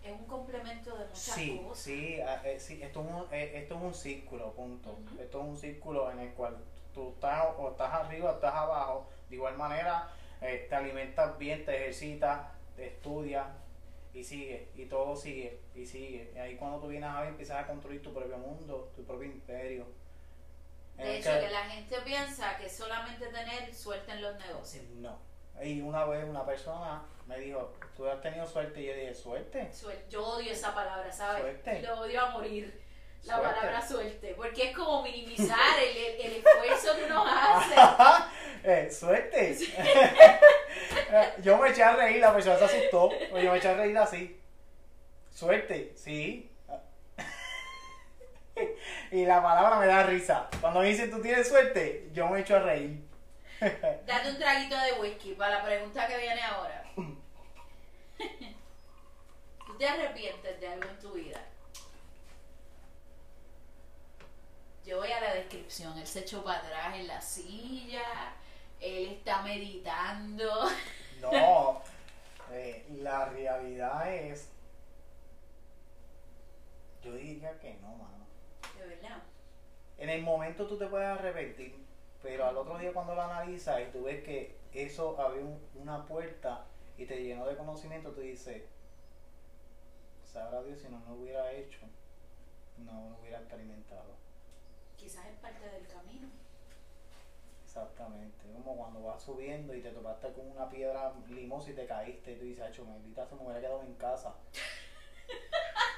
Es 0.03 0.11
un 0.11 0.25
complemento 0.25 0.89
de 0.97 1.05
muchas 1.05 1.19
Sí, 1.19 1.61
cosas. 1.63 1.83
sí, 1.83 2.19
ah, 2.19 2.41
eh, 2.43 2.59
sí, 2.59 2.81
esto 2.81 3.01
es, 3.01 3.07
un, 3.07 3.25
eh, 3.31 3.51
esto 3.55 3.75
es 3.75 3.81
un 3.83 3.93
círculo, 3.93 4.53
punto. 4.53 4.97
Esto 5.19 5.39
es 5.41 5.45
un 5.45 5.55
círculo 5.55 6.09
en 6.11 6.17
el 6.19 6.33
cual 6.33 6.57
tú 6.95 7.09
estás 7.09 7.45
o 7.59 7.69
estás 7.69 7.93
arriba 7.93 8.31
o 8.31 8.33
estás 8.33 8.55
abajo. 8.55 9.07
De 9.29 9.35
igual 9.35 9.55
manera, 9.57 10.09
eh, 10.41 10.65
te 10.67 10.75
alimentas 10.75 11.37
bien, 11.37 11.63
te 11.63 11.75
ejercitas, 11.75 12.41
te 12.75 12.87
estudias 12.87 13.45
y 14.15 14.23
sigue, 14.23 14.69
y 14.75 14.85
todo 14.85 15.15
sigue, 15.15 15.59
y 15.75 15.85
sigue. 15.85 16.31
Y 16.35 16.39
ahí 16.39 16.55
cuando 16.55 16.79
tú 16.79 16.87
vienes 16.87 17.09
a 17.09 17.19
ver, 17.21 17.29
empiezas 17.29 17.63
a 17.63 17.67
construir 17.67 18.01
tu 18.01 18.11
propio 18.11 18.37
mundo, 18.39 18.91
tu 18.95 19.03
propio 19.03 19.27
imperio. 19.27 19.85
De 20.97 21.03
el 21.17 21.17
hecho, 21.21 21.39
que 21.39 21.49
la 21.49 21.63
gente 21.65 21.97
piensa 22.05 22.57
que 22.57 22.69
solamente 22.69 23.27
tener 23.27 23.73
suerte 23.73 24.11
en 24.11 24.21
los 24.21 24.35
negocios. 24.37 24.83
No. 24.95 25.19
Y 25.61 25.81
una 25.81 26.05
vez 26.05 26.23
una 26.25 26.45
persona 26.45 27.03
me 27.27 27.39
dijo, 27.39 27.73
¿tú 27.95 28.07
has 28.07 28.21
tenido 28.21 28.45
suerte? 28.45 28.81
Y 28.81 28.85
yo 28.87 28.93
dije, 28.93 29.13
¿suerte? 29.15 29.71
Suerte. 29.73 30.05
Yo 30.09 30.25
odio 30.25 30.51
esa 30.51 30.73
palabra, 30.75 31.11
¿sabes? 31.11 31.41
Suerte. 31.41 31.81
Lo 31.81 31.99
odio 32.01 32.21
a 32.21 32.29
morir. 32.31 32.81
La 33.23 33.37
Suerte. 33.37 33.55
palabra 33.55 33.87
suerte. 33.87 34.33
Porque 34.37 34.69
es 34.69 34.77
como 34.77 35.01
minimizar 35.01 35.57
el, 35.79 35.97
el- 35.97 36.21
el 36.21 36.31
esfuerzo 36.45 36.95
que 36.95 37.05
uno 37.05 37.25
hace. 37.27 37.75
eh, 38.63 38.91
suerte. 38.91 39.57
Eh, 41.11 41.33
yo 41.41 41.57
me 41.57 41.69
eché 41.69 41.83
a 41.83 41.95
reír, 41.95 42.19
la 42.19 42.33
persona 42.33 42.57
se 42.57 42.65
asustó. 42.65 43.09
pero 43.09 43.39
Yo 43.39 43.51
me 43.51 43.57
eché 43.57 43.69
a 43.69 43.73
reír 43.75 43.97
así. 43.97 44.39
Suerte, 45.33 45.93
sí. 45.95 46.51
Y 49.11 49.25
la 49.25 49.41
palabra 49.41 49.79
me 49.79 49.87
da 49.87 50.03
risa. 50.03 50.49
Cuando 50.61 50.81
me 50.81 50.87
dicen 50.87 51.11
tú 51.11 51.21
tienes 51.21 51.47
suerte, 51.47 52.09
yo 52.13 52.27
me 52.27 52.41
echo 52.41 52.55
a 52.55 52.59
reír. 52.59 53.05
Date 53.59 54.29
un 54.29 54.37
traguito 54.37 54.77
de 54.77 54.93
whisky 54.93 55.33
para 55.33 55.59
la 55.59 55.63
pregunta 55.63 56.07
que 56.07 56.17
viene 56.17 56.41
ahora. 56.41 56.83
¿Tú 59.65 59.77
te 59.77 59.87
arrepientes 59.87 60.59
de 60.59 60.67
algo 60.67 60.89
en 60.89 60.99
tu 60.99 61.11
vida? 61.13 61.41
Yo 64.85 64.97
voy 64.97 65.11
a 65.11 65.19
la 65.19 65.33
descripción. 65.33 65.97
Él 65.97 66.05
se 66.05 66.19
echó 66.19 66.43
para 66.43 66.59
atrás 66.59 66.95
en 66.95 67.07
la 67.07 67.19
silla. 67.21 68.33
Él 68.79 69.07
está 69.13 69.41
meditando. 69.41 70.69
No, 71.21 71.81
eh, 72.51 72.85
la 73.01 73.25
realidad 73.25 74.13
es. 74.13 74.49
Yo 77.01 77.13
diría 77.13 77.57
que 77.57 77.73
no, 77.75 77.87
mano. 77.95 78.24
De 78.87 78.95
verdad. 78.95 79.17
En 79.97 80.09
el 80.09 80.21
momento 80.21 80.67
tú 80.67 80.77
te 80.77 80.87
puedes 80.87 81.07
arrepentir, 81.07 81.75
pero 82.21 82.45
al 82.45 82.57
otro 82.57 82.77
día 82.77 82.93
cuando 82.93 83.15
lo 83.15 83.21
analizas 83.21 83.81
y 83.81 83.85
tú 83.91 84.03
ves 84.03 84.23
que 84.23 84.57
eso 84.73 85.19
abrió 85.19 85.41
un- 85.43 85.67
una 85.75 86.05
puerta 86.05 86.65
y 86.97 87.05
te 87.05 87.23
llenó 87.23 87.45
de 87.45 87.55
conocimiento, 87.55 88.11
tú 88.11 88.21
dices, 88.21 88.63
sabrá 90.31 90.61
Dios 90.63 90.79
si 90.79 90.89
no 90.89 91.01
lo 91.07 91.15
hubiera 91.15 91.51
hecho, 91.53 91.79
no 92.77 93.09
lo 93.09 93.15
hubiera 93.21 93.39
experimentado. 93.39 94.15
Quizás 94.97 95.25
es 95.27 95.37
parte 95.39 95.67
del 95.69 95.87
camino. 95.87 96.27
Exactamente. 97.63 98.45
Como 98.53 98.75
cuando 98.77 99.03
vas 99.03 99.21
subiendo 99.21 99.73
y 99.73 99.81
te 99.81 99.91
topaste 99.91 100.31
con 100.33 100.49
una 100.51 100.69
piedra 100.69 101.13
limosa 101.29 101.71
y 101.71 101.73
te 101.73 101.85
caíste 101.85 102.33
y 102.33 102.35
tú 102.35 102.43
dices, 102.45 102.63
acho, 102.65 102.85
maldita, 102.85 103.25
se 103.27 103.35
me 103.35 103.41
hubiera 103.43 103.59
quedado 103.61 103.81
en 103.81 103.93
casa. 103.95 104.33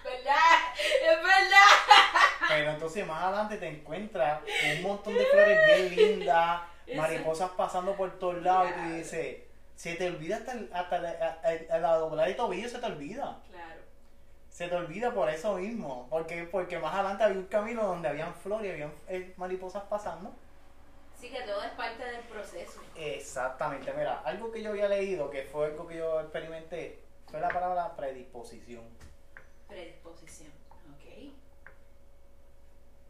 ¿Verdad? 0.04 0.74
Es 0.78 1.18
verdad. 1.18 2.50
Pero 2.68 2.76
entonces 2.76 3.08
más 3.08 3.24
adelante 3.24 3.56
te 3.60 3.68
encuentras 3.70 4.42
con 4.42 4.70
un 4.76 4.82
montón 4.82 5.14
de 5.14 5.24
flores 5.26 5.58
bien 5.96 5.96
lindas, 6.20 6.62
mariposas 6.98 7.50
pasando 7.52 7.94
por 7.96 8.20
todos 8.20 8.42
lados 8.44 8.72
y 8.72 8.74
tú 8.90 8.94
dices, 8.96 9.38
se 9.78 9.96
te 9.96 10.08
olvida 10.10 10.36
hasta, 10.36 10.52
el- 10.52 10.70
hasta 10.74 11.00
la, 11.00 11.10
a- 11.12 11.76
a- 11.76 11.80
la 11.80 11.94
doblar 11.96 12.28
de 12.28 12.34
tobillo, 12.34 12.68
se 12.68 12.80
te 12.80 12.86
olvida. 12.86 13.40
Claro. 13.50 13.80
Se 14.50 14.68
te 14.68 14.76
olvida 14.76 15.14
por 15.14 15.30
eso 15.30 15.56
mismo, 15.56 16.08
porque 16.10 16.44
porque 16.44 16.78
más 16.78 16.94
adelante 16.94 17.24
había 17.24 17.38
un 17.38 17.46
camino 17.46 17.84
donde 17.84 18.10
habían 18.10 18.36
flores 18.36 18.68
y 18.68 18.72
habían 18.74 18.92
eh, 19.08 19.34
mariposas 19.38 19.84
pasando. 19.84 20.34
Sí 21.18 21.30
que 21.30 21.44
todo 21.44 21.64
es 21.64 21.72
parte 21.72 22.04
del 22.04 22.20
proceso. 22.26 22.82
Exactamente, 22.98 23.94
mira, 23.94 24.20
algo 24.26 24.52
que 24.52 24.62
yo 24.62 24.72
había 24.72 24.90
leído, 24.90 25.30
que 25.30 25.44
fue 25.44 25.68
algo 25.68 25.88
que 25.88 25.96
yo 25.96 26.20
experimenté, 26.20 27.00
fue 27.32 27.40
la 27.40 27.48
palabra 27.48 27.96
predisposición. 27.96 28.84
Predisposición. 29.70 30.52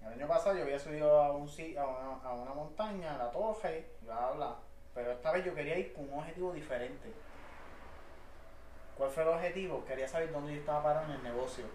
El 0.08 0.14
año 0.14 0.28
pasado 0.28 0.56
yo 0.56 0.64
había 0.64 0.80
subido 0.80 1.22
a, 1.22 1.32
un, 1.34 1.48
a, 1.78 1.86
una, 1.86 2.22
a 2.24 2.34
una 2.34 2.54
montaña, 2.54 3.16
a 3.16 3.18
la 3.18 3.32
torre, 3.32 3.86
bla, 4.02 4.32
bla, 4.32 4.56
pero 4.94 5.12
esta 5.12 5.32
vez 5.32 5.46
yo 5.46 5.54
quería 5.54 5.78
ir 5.78 5.94
con 5.94 6.12
un 6.12 6.20
objetivo 6.20 6.54
diferente. 6.54 7.14
¿Cuál 8.98 9.12
fue 9.12 9.24
el 9.24 9.30
objetivo? 9.30 9.86
Quería 9.86 10.08
saber 10.08 10.32
dónde 10.32 10.54
yo 10.54 10.60
estaba 10.60 10.82
parado 10.82 11.06
en 11.06 11.12
el 11.12 11.24
negocio. 11.24 11.66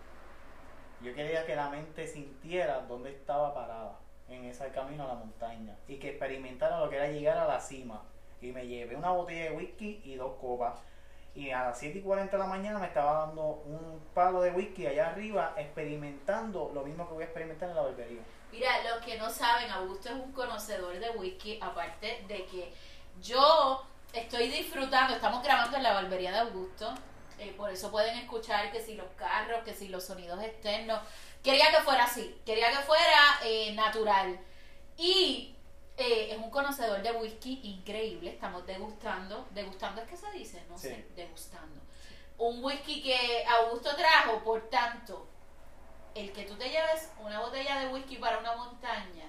Yo 1.03 1.15
quería 1.15 1.47
que 1.47 1.55
la 1.55 1.69
mente 1.69 2.07
sintiera 2.07 2.81
dónde 2.81 3.11
estaba 3.11 3.55
parada 3.55 3.99
en 4.29 4.45
ese 4.45 4.69
camino 4.71 5.05
a 5.05 5.09
la 5.09 5.15
montaña 5.15 5.77
y 5.87 5.99
que 5.99 6.11
experimentara 6.11 6.81
lo 6.81 6.89
que 6.89 6.97
era 6.97 7.09
llegar 7.09 7.39
a 7.39 7.47
la 7.47 7.61
cima. 7.61 8.03
Y 8.41 8.51
me 8.51 8.67
llevé 8.67 8.97
una 8.97 9.13
botella 9.13 9.51
de 9.51 9.57
whisky 9.57 10.01
y 10.05 10.17
dos 10.17 10.37
copas. 10.41 10.81
Y 11.35 11.51
a 11.51 11.65
las 11.65 11.79
7 11.79 11.99
y 11.99 12.03
40 12.03 12.37
de 12.37 12.43
la 12.43 12.49
mañana 12.49 12.79
me 12.79 12.87
estaba 12.87 13.27
dando 13.27 13.63
un 13.65 14.03
palo 14.15 14.43
de 14.43 14.51
whisky 14.51 14.87
allá 14.87 15.09
arriba, 15.09 15.55
experimentando 15.57 16.71
lo 16.75 16.83
mismo 16.83 17.09
que 17.09 17.15
voy 17.15 17.23
a 17.23 17.27
experimentar 17.27 17.71
en 17.71 17.77
la 17.77 17.83
barbería. 17.83 18.21
Mira, 18.51 18.71
los 18.83 19.05
que 19.05 19.17
no 19.17 19.31
saben, 19.31 19.71
Augusto 19.71 20.11
es 20.11 20.15
un 20.15 20.33
conocedor 20.33 20.99
de 20.99 21.11
whisky, 21.11 21.59
aparte 21.63 22.23
de 22.29 22.45
que 22.45 22.73
yo 23.23 23.83
estoy 24.13 24.49
disfrutando, 24.49 25.15
estamos 25.15 25.43
grabando 25.43 25.79
en 25.79 25.83
la 25.83 25.95
barbería 25.95 26.33
de 26.33 26.39
Augusto, 26.41 26.93
eh, 27.39 27.53
por 27.57 27.71
eso 27.71 27.91
pueden 27.91 28.17
escuchar 28.19 28.71
que 28.71 28.81
si 28.81 28.95
los 28.95 29.09
carros, 29.17 29.65
que 29.65 29.75
si 29.75 29.89
los 29.89 30.05
sonidos 30.05 30.41
externos. 30.43 31.01
Quería 31.43 31.71
que 31.73 31.83
fuera 31.83 32.05
así, 32.05 32.41
quería 32.47 32.71
que 32.71 32.85
fuera 32.85 33.41
eh, 33.43 33.73
natural. 33.75 34.39
Y 34.97 35.57
eh, 35.97 36.29
es 36.33 36.39
un 36.39 36.51
conocedor 36.51 37.03
de 37.03 37.13
whisky 37.13 37.61
increíble, 37.65 38.31
estamos 38.31 38.67
degustando, 38.67 39.47
degustando 39.51 40.01
es 40.03 40.09
que 40.09 40.17
se 40.17 40.31
dice, 40.33 40.63
no 40.69 40.77
Sí. 40.79 40.89
sé, 40.89 41.07
degustando. 41.15 41.81
Un 42.39 42.65
whisky 42.65 43.03
que 43.03 43.45
Augusto 43.47 43.95
trajo, 43.97 44.43
por 44.43 44.69
tanto, 44.71 45.29
el 46.15 46.33
que 46.33 46.45
tú 46.45 46.55
te 46.57 46.69
lleves 46.69 47.11
una 47.21 47.41
botella 47.41 47.79
de 47.81 47.89
whisky 47.93 48.17
para 48.17 48.39
una 48.39 48.57
montaña 48.57 49.27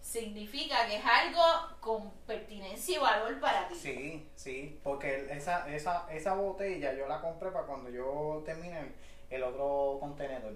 significa 0.00 0.86
que 0.86 0.96
es 0.96 1.04
algo 1.04 1.42
con 1.80 2.10
pertinencia 2.26 2.96
y 2.96 3.00
valor 3.00 3.40
para 3.40 3.66
ti. 3.68 3.74
Sí, 3.74 4.30
sí, 4.36 4.80
porque 4.84 5.26
esa, 5.30 5.68
esa, 5.74 6.06
esa 6.12 6.34
botella 6.34 6.94
yo 6.94 7.08
la 7.08 7.20
compré 7.20 7.50
para 7.50 7.66
cuando 7.66 7.90
yo 7.90 8.42
termine 8.44 8.78
el, 8.80 8.94
el 9.30 9.42
otro 9.42 9.96
contenedor. 9.98 10.54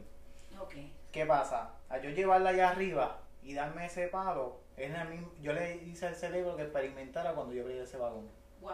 Ok. 0.60 0.74
¿Qué 1.10 1.26
pasa? 1.26 1.72
Al 1.88 2.00
yo 2.02 2.10
llevarla 2.10 2.50
allá 2.50 2.68
arriba 2.70 3.18
y 3.42 3.54
darme 3.54 3.86
ese 3.86 4.08
palo, 4.08 4.60
es 4.76 4.90
la 4.90 5.04
misma, 5.04 5.28
yo 5.40 5.52
le 5.52 5.76
hice 5.76 6.06
al 6.06 6.14
cerebro 6.14 6.56
que 6.56 6.62
experimentara 6.62 7.32
cuando 7.32 7.54
yo 7.54 7.62
abrí 7.62 7.78
ese 7.78 7.96
vagón. 7.96 8.28
Wow. 8.60 8.72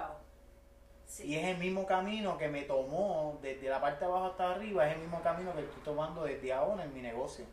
Sí. 1.07 1.25
Y 1.29 1.37
es 1.37 1.45
el 1.47 1.59
mismo 1.59 1.87
camino 1.87 2.37
que 2.37 2.49
me 2.49 2.63
tomó 2.63 3.39
desde 3.41 3.69
la 3.69 3.81
parte 3.81 4.01
de 4.01 4.11
abajo 4.11 4.27
hasta 4.27 4.53
arriba, 4.53 4.89
es 4.89 4.95
el 4.95 5.03
mismo 5.03 5.23
camino 5.23 5.55
que 5.55 5.61
estoy 5.61 5.83
tomando 5.83 6.25
desde 6.25 6.53
ahora 6.53 6.85
en 6.85 6.93
mi 6.93 7.01
negocio. 7.01 7.45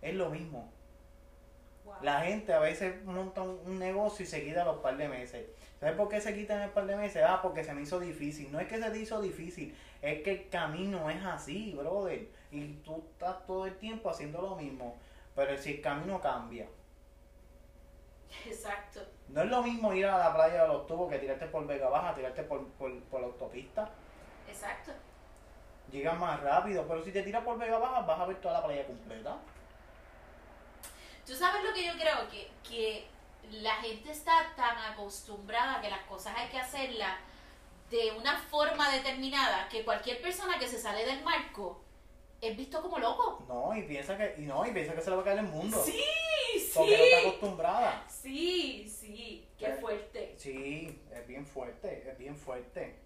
Es 0.00 0.14
lo 0.14 0.30
mismo. 0.30 0.70
Wow. 1.84 1.94
La 2.00 2.22
gente 2.22 2.52
a 2.54 2.60
veces 2.60 3.04
monta 3.04 3.42
un, 3.42 3.78
negocio 3.78 4.24
y 4.24 4.26
se 4.26 4.42
quita 4.42 4.64
los 4.64 4.78
par 4.78 4.96
de 4.96 5.08
meses. 5.08 5.46
¿Sabes 5.80 5.96
por 5.96 6.08
qué 6.08 6.20
se 6.20 6.34
quitan 6.34 6.62
el 6.62 6.70
par 6.70 6.86
de 6.86 6.96
meses? 6.96 7.22
Ah, 7.26 7.40
porque 7.42 7.62
se 7.62 7.74
me 7.74 7.82
hizo 7.82 8.00
difícil. 8.00 8.50
No 8.50 8.58
es 8.58 8.68
que 8.68 8.78
se 8.78 8.90
te 8.90 8.98
hizo 8.98 9.20
difícil, 9.20 9.74
es 10.00 10.22
que 10.22 10.30
el 10.30 10.48
camino 10.48 11.10
es 11.10 11.22
así, 11.24 11.74
brother. 11.76 12.26
Y 12.50 12.74
tú 12.84 13.04
estás 13.12 13.46
todo 13.46 13.66
el 13.66 13.76
tiempo 13.76 14.08
haciendo 14.08 14.40
lo 14.40 14.56
mismo. 14.56 14.96
Pero 15.34 15.56
si 15.58 15.74
el 15.74 15.80
camino 15.80 16.20
cambia. 16.20 16.68
Exacto. 18.46 19.00
No 19.28 19.42
es 19.42 19.48
lo 19.48 19.62
mismo 19.62 19.92
ir 19.92 20.06
a 20.06 20.18
la 20.18 20.34
playa 20.34 20.62
de 20.62 20.68
los 20.68 20.86
tubos 20.86 21.10
que 21.10 21.18
tirarte 21.18 21.46
por 21.46 21.66
Vega 21.66 21.88
Baja, 21.88 22.14
tirarte 22.14 22.42
por, 22.42 22.66
por, 22.72 23.02
por 23.04 23.20
la 23.20 23.26
autopista. 23.26 23.90
Exacto. 24.48 24.92
Llegas 25.90 26.18
más 26.18 26.40
rápido, 26.40 26.86
pero 26.86 27.02
si 27.04 27.12
te 27.12 27.22
tiras 27.22 27.44
por 27.44 27.58
Vega 27.58 27.78
Baja 27.78 28.00
vas 28.00 28.20
a 28.20 28.26
ver 28.26 28.40
toda 28.40 28.54
la 28.54 28.66
playa 28.66 28.86
completa. 28.86 29.36
Tú 31.26 31.34
sabes 31.34 31.64
lo 31.64 31.72
que 31.72 31.86
yo 31.86 31.92
creo, 31.94 32.28
que, 32.28 32.50
que 32.68 33.08
la 33.50 33.74
gente 33.76 34.10
está 34.10 34.54
tan 34.56 34.76
acostumbrada 34.78 35.76
a 35.76 35.80
que 35.80 35.90
las 35.90 36.02
cosas 36.02 36.34
hay 36.36 36.48
que 36.48 36.58
hacerlas 36.58 37.18
de 37.90 38.12
una 38.12 38.38
forma 38.38 38.90
determinada 38.90 39.68
que 39.68 39.84
cualquier 39.84 40.20
persona 40.20 40.58
que 40.58 40.68
se 40.68 40.78
sale 40.78 41.04
del 41.06 41.22
marco 41.22 41.83
es 42.40 42.56
visto 42.56 42.80
como 42.82 42.98
loco. 42.98 43.44
No, 43.48 43.74
y 43.76 43.82
piensa 43.82 44.16
que, 44.16 44.34
y 44.38 44.42
no, 44.42 44.64
y 44.66 44.70
piensa 44.72 44.94
que 44.94 45.00
se 45.00 45.10
le 45.10 45.16
va 45.16 45.22
a 45.22 45.24
caer 45.24 45.38
el 45.38 45.46
mundo. 45.46 45.82
Sí, 45.84 46.02
Porque 46.74 46.96
no 46.96 47.04
está 47.04 47.20
sí. 47.20 47.26
acostumbrada. 47.26 48.04
Sí, 48.08 48.88
sí. 49.00 49.48
Qué 49.58 49.66
Eh. 49.66 49.76
fuerte. 49.80 50.34
Sí, 50.38 51.02
es 51.12 51.26
bien 51.26 51.46
fuerte, 51.46 52.04
es 52.10 52.18
bien 52.18 52.36
fuerte. 52.36 52.96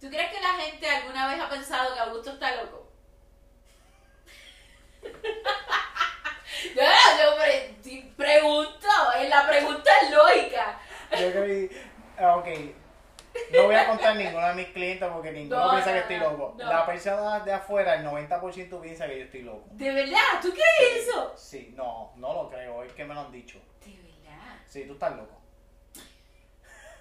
¿Tú 0.00 0.08
crees 0.10 0.30
que 0.32 0.40
la 0.40 0.54
gente 0.54 0.88
alguna 0.88 1.28
vez 1.28 1.40
ha 1.40 1.48
pensado 1.48 1.94
que 1.94 2.00
Augusto 2.00 2.30
está 2.32 2.54
loco? 2.62 2.88
yo, 6.74 6.82
yo 6.82 7.36
pre- 7.36 7.74
pregunto, 8.16 8.88
eh, 9.18 9.28
la 9.28 9.46
pregunta 9.46 9.90
es 10.02 10.10
lógica. 10.10 10.80
Yo 11.20 11.32
creí, 11.32 11.70
ah, 12.18 12.36
ok, 12.36 12.46
no 13.52 13.64
voy 13.64 13.74
a 13.74 13.86
contar 13.88 14.16
ninguno 14.16 14.46
de 14.48 14.54
mis 14.54 14.68
clientes 14.68 15.08
porque 15.12 15.32
ninguno 15.32 15.64
No, 15.64 15.70
piensa 15.72 15.90
no, 15.90 15.94
que 15.94 16.00
estoy 16.00 16.16
loco. 16.18 16.54
no. 16.58 16.64
La 16.64 16.86
persona 16.86 17.40
de 17.40 17.52
afuera, 17.52 17.94
el 17.94 18.06
90% 18.06 18.80
piensa 18.80 19.06
que 19.06 19.18
yo 19.18 19.24
estoy 19.24 19.42
loco. 19.42 19.64
¿De 19.72 19.92
verdad? 19.92 20.40
¿Tú 20.40 20.50
crees 20.52 21.06
eso? 21.08 21.32
Sí, 21.36 21.72
no, 21.76 22.12
no 22.16 22.32
lo 22.32 22.48
creo, 22.50 22.82
es 22.84 22.92
que 22.92 23.04
me 23.04 23.14
lo 23.14 23.20
han 23.20 23.32
dicho. 23.32 23.58
De 23.84 23.92
verdad. 23.92 24.56
Sí, 24.68 24.84
tú 24.86 24.92
estás 24.94 25.16
loco. 25.16 25.40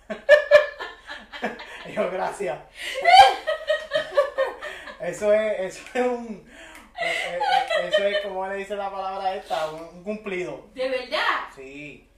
Yo, 1.93 2.09
gracias. 2.11 2.59
Eso 4.99 5.33
es, 5.33 5.59
eso 5.59 5.83
es 5.95 6.05
un, 6.05 6.49
eh, 7.01 7.13
eh, 7.33 7.39
eso 7.89 8.03
es 8.05 8.19
como 8.21 8.47
le 8.47 8.55
dice 8.55 8.73
la 8.73 8.89
palabra 8.89 9.35
esta, 9.35 9.69
un, 9.71 9.81
un 9.97 10.03
cumplido. 10.03 10.69
¿De 10.73 10.87
verdad? 10.87 11.49
Sí. 11.53 12.09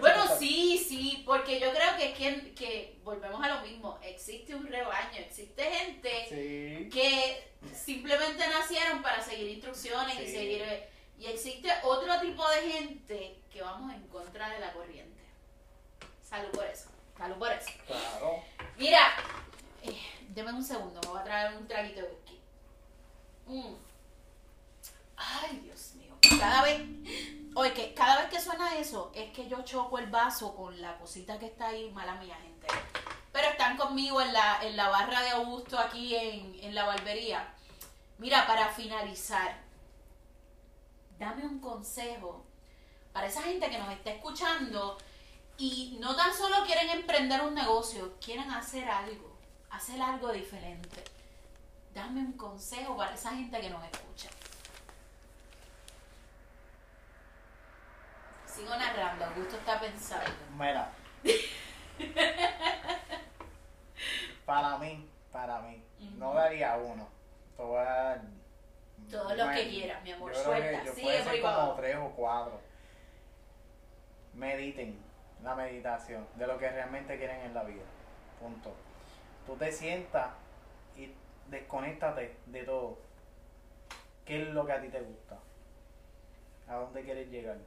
Bueno, 0.00 0.24
sí, 0.38 0.84
sí, 0.88 1.22
porque 1.24 1.60
yo 1.60 1.72
creo 1.72 1.96
que, 1.96 2.10
es 2.10 2.18
que, 2.18 2.54
que 2.54 2.98
volvemos 3.04 3.42
a 3.42 3.48
lo 3.48 3.60
mismo. 3.62 3.98
Existe 4.02 4.54
un 4.54 4.66
rebaño, 4.66 5.18
existe 5.18 5.62
gente 5.62 6.26
Sí. 6.28 6.88
que 6.90 7.48
simplemente 7.74 8.46
nacieron 8.48 9.02
para 9.02 9.22
seguir 9.22 9.48
instrucciones 9.50 10.18
y 10.20 10.26
seguir... 10.26 10.64
Y 11.16 11.26
existe 11.26 11.68
otro 11.84 12.20
tipo 12.20 12.48
de 12.50 12.70
gente 12.72 13.38
que 13.52 13.62
vamos 13.62 13.92
en 13.94 14.06
contra 14.08 14.48
de 14.50 14.58
la 14.58 14.72
corriente. 14.72 15.22
Salud 16.22 16.50
por 16.50 16.66
eso. 16.66 16.88
Salud 17.16 17.36
por 17.36 17.52
eso. 17.52 17.70
Claro. 17.86 18.42
Mira, 18.76 19.14
eh, 19.84 19.96
deme 20.30 20.52
un 20.52 20.64
segundo, 20.64 21.00
me 21.02 21.08
voy 21.08 21.20
a 21.20 21.24
traer 21.24 21.56
un 21.56 21.68
traguito 21.68 22.00
de 22.02 22.08
whisky. 22.08 22.40
Mm. 23.46 23.74
Ay, 25.16 25.60
Dios 25.62 25.94
mío. 25.94 26.14
Cada 26.40 26.62
vez, 26.62 26.80
oye, 27.54 27.72
que 27.72 27.93
eso, 28.78 29.10
es 29.14 29.32
que 29.32 29.48
yo 29.48 29.62
choco 29.62 29.98
el 29.98 30.10
vaso 30.10 30.54
con 30.54 30.80
la 30.80 30.98
cosita 30.98 31.38
que 31.38 31.46
está 31.46 31.68
ahí, 31.68 31.90
mala 31.90 32.14
mía, 32.16 32.36
gente. 32.42 32.66
Pero 33.32 33.48
están 33.48 33.76
conmigo 33.76 34.20
en 34.20 34.32
la, 34.32 34.62
en 34.62 34.76
la 34.76 34.88
barra 34.88 35.22
de 35.22 35.30
Augusto 35.30 35.78
aquí 35.78 36.14
en, 36.14 36.54
en 36.60 36.74
la 36.74 36.84
barbería. 36.84 37.54
Mira, 38.18 38.46
para 38.46 38.68
finalizar, 38.68 39.60
dame 41.18 41.44
un 41.44 41.58
consejo 41.58 42.44
para 43.12 43.26
esa 43.26 43.42
gente 43.42 43.70
que 43.70 43.78
nos 43.78 43.90
está 43.92 44.10
escuchando 44.10 44.98
y 45.56 45.96
no 46.00 46.16
tan 46.16 46.34
solo 46.34 46.64
quieren 46.66 46.90
emprender 46.90 47.42
un 47.42 47.54
negocio, 47.54 48.14
quieren 48.20 48.50
hacer 48.50 48.88
algo, 48.88 49.38
hacer 49.70 50.00
algo 50.02 50.32
diferente. 50.32 51.04
Dame 51.94 52.20
un 52.20 52.32
consejo 52.32 52.96
para 52.96 53.14
esa 53.14 53.30
gente 53.30 53.60
que 53.60 53.70
nos 53.70 53.84
escucha. 53.84 54.28
Sigo 58.54 58.76
narrando, 58.76 59.24
Augusto 59.24 59.56
está 59.56 59.80
pensando. 59.80 60.30
Mira. 60.56 60.92
para 64.46 64.78
mí, 64.78 65.08
para 65.32 65.60
mí, 65.60 65.82
no 66.16 66.34
daría 66.34 66.76
uno. 66.76 67.08
Voy 67.56 67.80
a 67.80 67.84
dar- 67.84 68.22
Todos 69.10 69.36
los 69.36 69.48
que 69.50 69.68
quieras, 69.68 70.02
mi 70.04 70.12
amor, 70.12 70.32
yo 70.32 70.38
que 70.38 70.44
suelta, 70.44 70.84
yo 70.84 70.92
sigue 70.94 71.40
para 71.42 71.56
como 71.56 71.74
tres 71.74 71.96
o 71.96 72.10
cuatro. 72.10 72.60
Mediten. 74.34 75.02
la 75.42 75.54
meditación, 75.54 76.26
de 76.36 76.46
lo 76.46 76.56
que 76.56 76.70
realmente 76.70 77.18
quieren 77.18 77.40
en 77.40 77.54
la 77.54 77.64
vida. 77.64 77.82
Punto. 78.40 78.72
Tú 79.46 79.56
te 79.56 79.70
sientas 79.72 80.30
y 80.96 81.12
desconéctate 81.48 82.36
de 82.46 82.62
todo. 82.62 82.98
¿Qué 84.24 84.42
es 84.42 84.48
lo 84.48 84.64
que 84.64 84.72
a 84.72 84.80
ti 84.80 84.88
te 84.88 85.00
gusta? 85.00 85.38
¿A 86.68 86.76
dónde 86.76 87.02
quieres 87.02 87.28
llegar? 87.28 87.58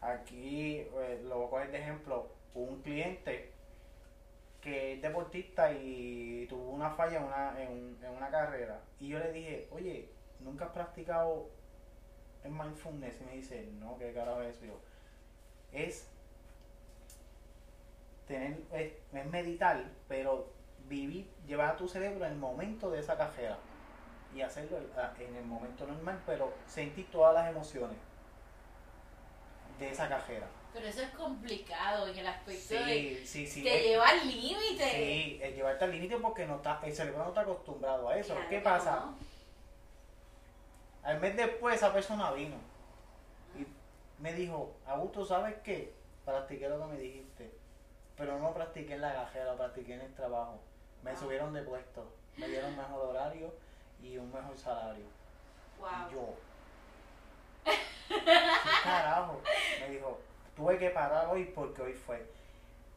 Aquí 0.00 0.76
eh, 0.78 1.20
lo 1.24 1.38
voy 1.38 1.46
a 1.46 1.50
coger 1.50 1.72
de 1.72 1.78
ejemplo. 1.78 2.28
Un 2.54 2.82
cliente 2.82 3.52
que 4.60 4.94
es 4.94 5.02
deportista 5.02 5.72
y 5.72 6.46
tuvo 6.48 6.70
una 6.70 6.90
falla 6.90 7.18
en 7.18 7.24
una, 7.24 7.62
en, 7.62 7.98
en 8.02 8.10
una 8.10 8.30
carrera. 8.30 8.80
Y 9.00 9.08
yo 9.08 9.18
le 9.18 9.32
dije, 9.32 9.68
oye, 9.70 10.08
¿nunca 10.40 10.66
has 10.66 10.72
practicado 10.72 11.48
en 12.44 12.56
mindfulness? 12.56 13.20
Y 13.20 13.24
me 13.24 13.32
dice, 13.32 13.68
no, 13.78 13.98
¿qué 13.98 14.12
carajo 14.12 14.42
es 14.42 14.56
eso? 14.62 14.80
Es 15.72 16.08
tener, 18.26 18.58
es, 18.72 18.92
es 19.12 19.26
meditar, 19.26 19.84
pero 20.08 20.52
vivir, 20.88 21.30
llevar 21.46 21.70
a 21.70 21.76
tu 21.76 21.88
cerebro 21.88 22.24
el 22.24 22.36
momento 22.36 22.90
de 22.90 23.00
esa 23.00 23.16
cajera 23.16 23.58
y 24.34 24.42
hacerlo 24.42 24.78
en 25.18 25.36
el 25.36 25.44
momento 25.44 25.86
normal, 25.86 26.22
pero 26.26 26.52
sentir 26.66 27.10
todas 27.10 27.34
las 27.34 27.50
emociones 27.50 27.96
de 29.78 29.90
esa 29.90 30.08
cajera. 30.08 30.46
Pero 30.72 30.86
eso 30.86 31.02
es 31.02 31.10
complicado 31.10 32.06
en 32.08 32.18
el 32.18 32.26
aspecto 32.26 32.68
Sí, 32.68 32.74
de 32.76 33.22
sí, 33.26 33.46
sí. 33.46 33.62
te 33.62 33.82
lleva 33.82 34.08
al 34.08 34.26
límite. 34.28 34.90
Sí, 34.90 35.40
es 35.42 35.54
llevarte 35.56 35.84
al 35.84 35.92
límite 35.92 36.16
porque 36.18 36.46
no 36.46 36.56
está, 36.56 36.80
el 36.84 36.94
cerebro 36.94 37.22
no 37.22 37.28
está 37.28 37.40
acostumbrado 37.40 38.08
a 38.08 38.16
eso. 38.18 38.34
Claro 38.34 38.48
¿Qué 38.48 38.60
pasa? 38.60 38.96
no. 39.06 39.16
Al 41.02 41.20
mes 41.20 41.36
después 41.36 41.76
esa 41.76 41.92
persona 41.92 42.30
vino 42.32 42.56
y 43.58 43.66
me 44.22 44.32
dijo, 44.34 44.74
Augusto, 44.86 45.24
¿sabes 45.24 45.54
qué? 45.64 45.92
Practiqué 46.24 46.68
lo 46.68 46.78
que 46.80 46.86
me 46.92 46.98
dijiste, 46.98 47.50
pero 48.16 48.38
no 48.38 48.52
practiqué 48.52 48.94
en 48.94 49.00
la 49.00 49.14
cajera, 49.14 49.56
practiqué 49.56 49.94
en 49.94 50.02
el 50.02 50.14
trabajo. 50.14 50.60
Me 51.02 51.12
Ah. 51.12 51.16
subieron 51.16 51.54
de 51.54 51.62
puesto, 51.62 52.12
me 52.36 52.48
dieron 52.48 52.76
mejor 52.76 53.06
horario 53.06 53.54
y 54.02 54.18
un 54.18 54.30
mejor 54.32 54.56
salario. 54.58 55.04
Wow. 55.80 55.88
Y 56.10 56.12
yo, 56.12 56.34
¿qué 58.08 58.80
carajo? 58.84 59.40
Me 59.80 59.90
dijo, 59.90 60.20
tuve 60.56 60.78
que 60.78 60.90
parar 60.90 61.26
hoy 61.28 61.44
porque 61.46 61.82
hoy 61.82 61.92
fue. 61.94 62.26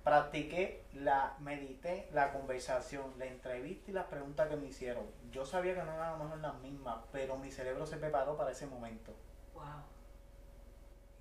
Practiqué, 0.03 0.84
la 0.93 1.36
medité, 1.39 2.09
la 2.11 2.32
conversación, 2.34 3.13
la 3.19 3.26
entrevista 3.26 3.91
y 3.91 3.93
las 3.93 4.05
preguntas 4.05 4.49
que 4.49 4.55
me 4.55 4.67
hicieron. 4.67 5.05
Yo 5.32 5.45
sabía 5.45 5.76
que 5.76 5.84
no 5.84 5.93
eran 5.93 6.07
a 6.09 6.17
lo 6.17 6.24
mejor 6.24 6.39
las 6.39 6.55
mismas, 6.55 6.97
pero 7.11 7.38
mi 7.38 7.51
cerebro 7.51 7.86
se 7.86 7.97
preparó 7.97 8.36
para 8.36 8.51
ese 8.51 8.65
momento. 8.65 9.13
Wow. 9.53 9.63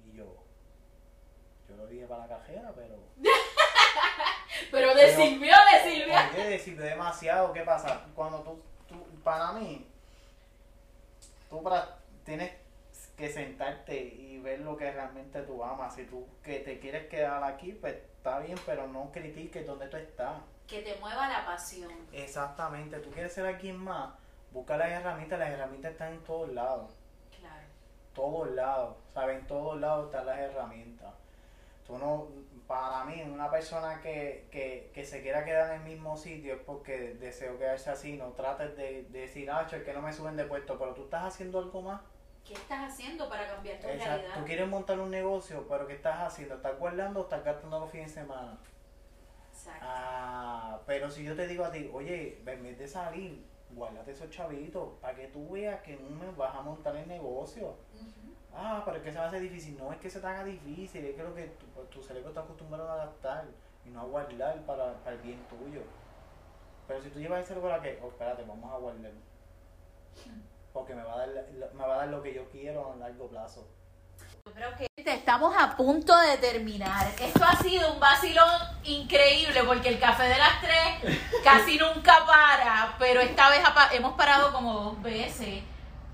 Y 0.06 0.12
yo, 0.16 0.24
yo 1.68 1.76
lo 1.76 1.86
dije 1.88 2.06
para 2.06 2.26
la 2.26 2.38
cajera, 2.38 2.72
pero... 2.74 2.96
Pero 4.70 4.94
le 4.94 5.14
sirvió, 5.16 5.54
le 5.72 5.90
sirvió. 5.90 6.14
Decirte 6.48 6.82
demasiado, 6.82 7.52
¿qué 7.52 7.62
pasa? 7.62 8.04
Cuando 8.14 8.40
tú, 8.40 8.60
tú 8.88 9.04
para 9.22 9.52
mí, 9.52 9.86
tú 11.48 11.62
pra- 11.62 11.96
tienes 12.24 12.52
que 13.20 13.28
sentarte 13.30 13.96
y 13.96 14.38
ver 14.40 14.60
lo 14.60 14.76
que 14.76 14.90
realmente 14.90 15.42
tú 15.42 15.62
amas. 15.62 15.94
Si 15.94 16.04
tú 16.04 16.26
que 16.42 16.60
te 16.60 16.80
quieres 16.80 17.06
quedar 17.08 17.42
aquí, 17.44 17.72
pues 17.72 17.94
está 17.94 18.38
bien, 18.40 18.58
pero 18.66 18.86
no 18.88 19.10
critiques 19.12 19.66
donde 19.66 19.86
tú 19.88 19.96
estás. 19.96 20.38
Que 20.66 20.82
te 20.82 20.96
mueva 20.96 21.28
la 21.28 21.44
pasión. 21.46 21.90
Exactamente, 22.12 22.98
tú 23.00 23.10
quieres 23.10 23.32
ser 23.32 23.46
alguien 23.46 23.76
más, 23.76 24.14
busca 24.52 24.76
las 24.76 24.88
herramientas, 24.90 25.38
las 25.38 25.50
herramientas 25.50 25.92
están 25.92 26.12
en 26.12 26.20
todos 26.24 26.48
lados, 26.52 26.92
Claro. 27.38 27.66
todos 28.14 28.50
lados, 28.50 28.96
¿sabes? 29.14 29.38
En 29.40 29.46
todos 29.46 29.80
lados 29.80 30.06
están 30.06 30.26
las 30.26 30.38
herramientas. 30.38 31.12
Tú 31.86 31.98
no, 31.98 32.28
para 32.68 33.02
mí, 33.04 33.20
una 33.22 33.50
persona 33.50 34.00
que, 34.00 34.46
que, 34.52 34.92
que 34.94 35.04
se 35.04 35.22
quiera 35.22 35.44
quedar 35.44 35.74
en 35.74 35.80
el 35.82 35.88
mismo 35.88 36.16
sitio 36.16 36.54
es 36.54 36.60
porque 36.60 37.14
deseo 37.14 37.58
quedarse 37.58 37.90
así, 37.90 38.16
no 38.16 38.28
trates 38.28 38.76
de, 38.76 39.02
de 39.10 39.20
decir, 39.22 39.50
ah, 39.50 39.66
es 39.68 39.82
que 39.82 39.92
no 39.92 40.00
me 40.00 40.12
suben 40.12 40.36
de 40.36 40.44
puesto, 40.44 40.78
pero 40.78 40.94
tú 40.94 41.02
estás 41.04 41.24
haciendo 41.24 41.58
algo 41.58 41.82
más. 41.82 42.00
¿Qué 42.44 42.54
estás 42.54 42.92
haciendo 42.92 43.28
para 43.28 43.48
cambiar 43.48 43.78
tu 43.78 43.86
Exacto. 43.86 44.04
realidad? 44.04 44.34
Tú 44.34 44.44
quieres 44.44 44.68
montar 44.68 44.98
un 44.98 45.10
negocio, 45.10 45.66
pero 45.68 45.86
¿qué 45.86 45.94
estás 45.94 46.18
haciendo? 46.20 46.56
¿Estás 46.56 46.78
guardando 46.78 47.20
o 47.20 47.22
estás 47.24 47.44
gastando 47.44 47.80
los 47.80 47.90
fines 47.90 48.14
de 48.14 48.22
semana? 48.22 48.58
Exacto. 49.52 49.86
Ah, 49.86 50.80
pero 50.86 51.10
si 51.10 51.24
yo 51.24 51.36
te 51.36 51.46
digo 51.46 51.64
a 51.64 51.70
ti, 51.70 51.90
oye, 51.92 52.38
en 52.44 52.62
vez 52.62 52.78
de 52.78 52.88
salir, 52.88 53.44
guárdate 53.70 54.12
esos 54.12 54.30
chavitos 54.30 54.94
para 55.00 55.14
que 55.14 55.28
tú 55.28 55.50
veas 55.50 55.80
que 55.82 55.94
en 55.94 56.04
un 56.04 56.18
mes 56.18 56.36
vas 56.36 56.54
a 56.54 56.62
montar 56.62 56.96
el 56.96 57.06
negocio. 57.06 57.76
Ah, 58.52 58.82
pero 58.84 58.96
es 58.96 59.02
que 59.04 59.12
se 59.12 59.18
va 59.18 59.26
a 59.26 59.28
hacer 59.28 59.42
difícil. 59.42 59.78
No 59.78 59.92
es 59.92 59.98
que 59.98 60.10
se 60.10 60.20
te 60.20 60.26
haga 60.26 60.44
difícil, 60.44 61.04
es 61.04 61.14
que 61.14 61.22
lo 61.22 61.34
que 61.34 61.46
tu, 61.46 61.66
pues, 61.66 61.88
tu 61.90 62.02
cerebro 62.02 62.30
está 62.30 62.40
acostumbrado 62.40 62.90
a 62.90 62.96
gastar 62.96 63.44
y 63.84 63.90
no 63.90 64.00
a 64.00 64.04
guardar 64.04 64.60
para, 64.62 64.94
para 65.04 65.16
el 65.16 65.22
bien 65.22 65.38
tuyo. 65.48 65.82
Pero 66.88 67.00
si 67.00 67.10
tú 67.10 67.20
llevas 67.20 67.40
el 67.40 67.46
cerebro 67.46 67.72
a 67.72 67.80
que, 67.80 68.00
oh, 68.02 68.08
espérate, 68.08 68.42
vamos 68.42 68.72
a 68.72 68.78
guardar. 68.78 69.12
Porque 70.72 70.94
me 70.94 71.02
va 71.02 71.14
a 71.14 71.18
dar, 71.18 71.28
me 71.74 71.86
va 71.86 71.94
a 71.94 71.98
dar 71.98 72.08
lo 72.08 72.22
que 72.22 72.34
yo 72.34 72.48
quiero 72.50 72.92
a 72.92 72.96
largo 72.96 73.28
plazo. 73.28 73.66
Yo 74.46 74.52
creo 74.52 74.76
que 74.76 74.88
estamos 75.04 75.54
a 75.56 75.76
punto 75.76 76.16
de 76.18 76.38
terminar. 76.38 77.06
Esto 77.20 77.44
ha 77.44 77.56
sido 77.56 77.92
un 77.92 78.00
vacilón 78.00 78.48
increíble 78.84 79.62
porque 79.64 79.88
el 79.88 79.98
café 79.98 80.24
de 80.24 80.38
las 80.38 80.60
tres 80.60 81.20
casi 81.44 81.78
nunca 81.78 82.24
para, 82.26 82.96
pero 82.98 83.20
esta 83.20 83.50
vez 83.50 83.60
hemos 83.92 84.14
parado 84.14 84.52
como 84.52 84.74
dos 84.80 85.02
veces. 85.02 85.62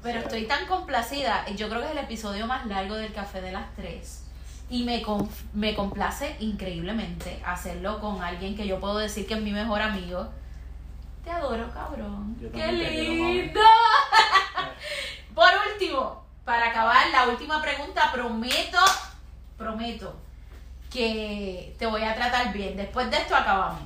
Pero 0.02 0.20
estoy 0.20 0.46
tan 0.46 0.66
complacida. 0.66 1.46
Yo 1.56 1.68
creo 1.68 1.80
que 1.80 1.86
es 1.86 1.92
el 1.92 1.98
episodio 1.98 2.46
más 2.46 2.66
largo 2.66 2.94
del 2.94 3.12
café 3.12 3.40
de 3.40 3.52
las 3.52 3.74
tres. 3.74 4.24
Y 4.68 4.84
me, 4.84 5.02
me 5.52 5.74
complace 5.74 6.36
increíblemente 6.40 7.42
hacerlo 7.44 8.00
con 8.00 8.22
alguien 8.22 8.56
que 8.56 8.66
yo 8.66 8.80
puedo 8.80 8.98
decir 8.98 9.26
que 9.26 9.34
es 9.34 9.40
mi 9.40 9.52
mejor 9.52 9.82
amigo. 9.82 10.28
Te 11.24 11.30
adoro, 11.30 11.68
cabrón. 11.72 12.36
Yo 12.40 12.52
¡Qué 12.52 12.70
lindo! 12.70 13.60
Por 15.34 15.48
último, 15.72 16.24
para 16.44 16.70
acabar, 16.70 17.08
la 17.10 17.28
última 17.28 17.60
pregunta, 17.60 18.10
prometo, 18.12 18.78
prometo 19.58 20.16
que 20.90 21.74
te 21.78 21.86
voy 21.86 22.02
a 22.04 22.14
tratar 22.14 22.52
bien. 22.52 22.76
Después 22.76 23.10
de 23.10 23.18
esto 23.18 23.34
acabamos. 23.36 23.82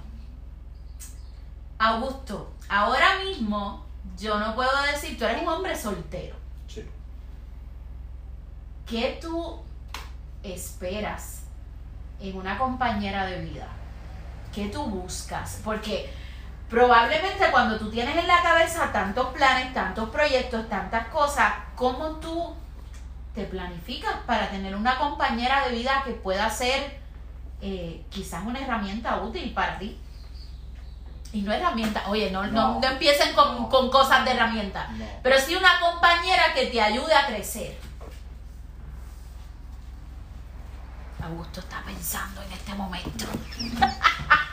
Augusto, 1.79 2.53
ahora 2.69 3.19
mismo 3.19 3.85
yo 4.19 4.39
no 4.39 4.55
puedo 4.55 4.83
decir, 4.83 5.19
tú 5.19 5.25
eres 5.25 5.43
un 5.43 5.49
hombre 5.49 5.75
soltero. 5.77 6.37
Sí. 6.69 6.85
¿Qué 8.87 9.19
tú 9.21 9.61
esperas 10.43 11.45
en 12.21 12.37
una 12.37 12.59
compañera 12.59 13.27
de 13.27 13.41
vida? 13.41 13.69
¿Qué 14.55 14.69
tú 14.69 14.85
buscas? 14.85 15.61
Porque 15.65 16.13
probablemente 16.71 17.51
cuando 17.51 17.79
tú 17.79 17.91
tienes 17.91 18.17
en 18.17 18.27
la 18.29 18.43
cabeza 18.43 18.93
tantos 18.93 19.27
planes, 19.35 19.75
tantos 19.75 20.09
proyectos, 20.11 20.69
tantas 20.69 21.09
cosas, 21.09 21.53
¿cómo 21.75 22.11
tú 22.21 22.55
te 23.35 23.45
planificas 23.45 24.15
para 24.27 24.49
tener 24.51 24.75
una 24.77 24.97
compañera 24.97 25.67
de 25.69 25.75
vida 25.77 26.03
que 26.05 26.13
pueda 26.13 26.49
ser 26.49 27.01
eh, 27.61 28.05
quizás 28.11 28.45
una 28.47 28.61
herramienta 28.61 29.17
útil 29.21 29.53
para 29.53 29.79
ti? 29.79 29.99
Y 31.33 31.43
no 31.43 31.53
herramienta, 31.53 32.03
oye, 32.09 32.31
no, 32.31 32.45
no, 32.47 32.51
No. 32.75 32.81
no 32.81 32.87
empiecen 32.89 33.35
con, 33.35 33.69
con 33.69 33.91
cosas 33.91 34.25
de 34.25 34.33
herramienta, 34.33 34.89
No. 34.93 35.05
pero 35.23 35.39
sí 35.39 35.55
una 35.57 35.79
compañera 35.81 36.55
que 36.55 36.67
te 36.67 36.81
ayude 36.81 37.15
a 37.15 37.27
crecer. 37.27 37.79
Augusto 41.23 41.61
está 41.61 41.83
pensando 41.83 42.43
en 42.43 42.53
este 42.53 42.75
momento. 42.75 43.27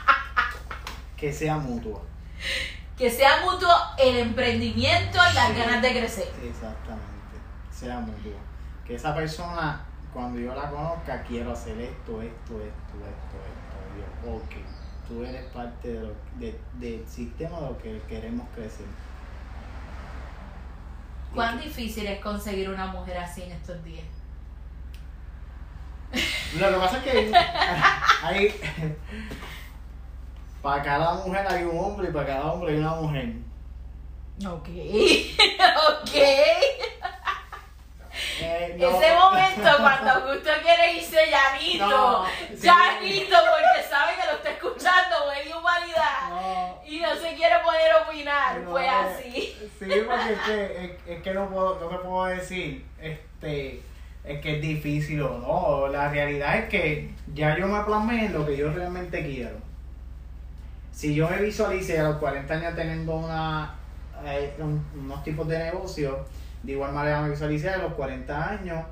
Que 1.18 1.32
sea 1.32 1.56
mutua. 1.56 2.00
Que 2.96 3.10
sea 3.10 3.40
mutuo 3.44 3.68
el 3.98 4.18
emprendimiento 4.18 5.18
y 5.30 5.34
las 5.34 5.56
ganas 5.56 5.82
de 5.82 5.90
crecer. 5.90 6.28
Exactamente, 6.42 7.36
sea 7.72 7.98
mutuo. 8.00 8.32
Que 8.86 8.94
esa 8.94 9.14
persona, 9.14 9.84
cuando 10.12 10.38
yo 10.40 10.54
la 10.54 10.70
conozca, 10.70 11.22
quiero 11.22 11.52
hacer 11.52 11.78
esto, 11.80 12.22
esto, 12.22 12.60
esto, 12.60 12.94
esto, 12.96 13.36
esto. 13.44 14.24
Yo, 14.24 14.36
ok, 14.36 14.52
tú 15.08 15.24
eres 15.24 15.44
parte 15.52 15.88
de 15.92 16.00
lo- 16.00 16.14
de- 16.38 16.60
del 16.74 17.06
sistema 17.08 17.60
de 17.60 17.66
lo 17.66 17.78
que 17.78 18.00
queremos 18.08 18.46
crecer. 18.54 18.86
¿Cuán 21.34 21.60
difícil 21.60 22.06
es 22.06 22.20
conseguir 22.20 22.70
una 22.70 22.86
mujer 22.86 23.18
así 23.18 23.42
en 23.42 23.52
estos 23.52 23.82
días? 23.84 24.04
Lo 26.58 26.68
que 26.70 26.76
pasa 26.76 26.96
es 26.98 27.02
que 27.04 27.10
hay, 27.10 27.32
hay- 28.22 28.96
para 30.68 30.82
cada 30.82 31.14
mujer 31.14 31.46
hay 31.48 31.64
un 31.64 31.78
hombre 31.78 32.10
y 32.10 32.12
para 32.12 32.26
cada 32.26 32.52
hombre 32.52 32.72
hay 32.74 32.78
una 32.78 32.94
mujer. 32.96 33.28
Ok, 34.46 34.68
ok. 35.88 36.14
Eh, 38.40 38.76
no. 38.78 38.90
Ese 38.90 39.14
momento 39.14 39.70
cuando 39.80 40.10
Augusto 40.10 40.50
quiere 40.62 40.92
irse 40.92 41.16
llanito, 41.30 41.86
No, 41.88 42.26
sí. 42.26 42.66
llanito 42.66 43.36
porque 43.36 43.88
sabe 43.88 44.12
que 44.20 44.26
lo 44.26 44.32
está 44.36 44.50
escuchando 44.50 45.16
media 45.34 45.56
humanidad 45.56 46.28
No. 46.28 46.82
y 46.86 47.00
no 47.00 47.14
se 47.16 47.34
quiere 47.34 47.54
poner 47.64 47.90
a 47.92 48.02
opinar, 48.02 48.58
eh, 48.58 48.88
así. 48.88 49.70
Sí, 49.78 50.02
porque 50.06 50.32
es 50.34 50.40
que, 50.46 50.84
es, 50.84 50.90
es 51.16 51.22
que 51.22 51.32
no, 51.32 51.48
puedo, 51.48 51.78
no 51.80 51.88
te 51.88 51.96
puedo 51.96 52.24
decir, 52.26 52.84
este, 53.00 53.82
es 54.24 54.40
que 54.42 54.56
es 54.56 54.60
difícil 54.60 55.22
o 55.22 55.38
no. 55.38 55.88
La 55.88 56.08
realidad 56.10 56.58
es 56.58 56.68
que 56.68 57.10
ya 57.32 57.56
yo 57.56 57.66
me 57.66 57.82
plasmé 57.84 58.26
en 58.26 58.34
lo 58.34 58.44
que 58.44 58.56
yo 58.56 58.70
realmente 58.70 59.24
quiero. 59.24 59.67
Si 60.98 61.14
yo 61.14 61.30
me 61.30 61.40
visualice 61.40 61.96
a 62.00 62.08
los 62.08 62.16
40 62.16 62.52
años 62.52 62.74
teniendo 62.74 63.14
una, 63.14 63.72
eh, 64.24 64.52
unos 64.96 65.22
tipos 65.22 65.46
de 65.46 65.56
negocio, 65.56 66.26
de 66.64 66.72
igual 66.72 66.92
manera 66.92 67.22
me 67.22 67.30
visualicé 67.30 67.70
a 67.70 67.78
los 67.78 67.92
40 67.92 68.50
años 68.50 68.84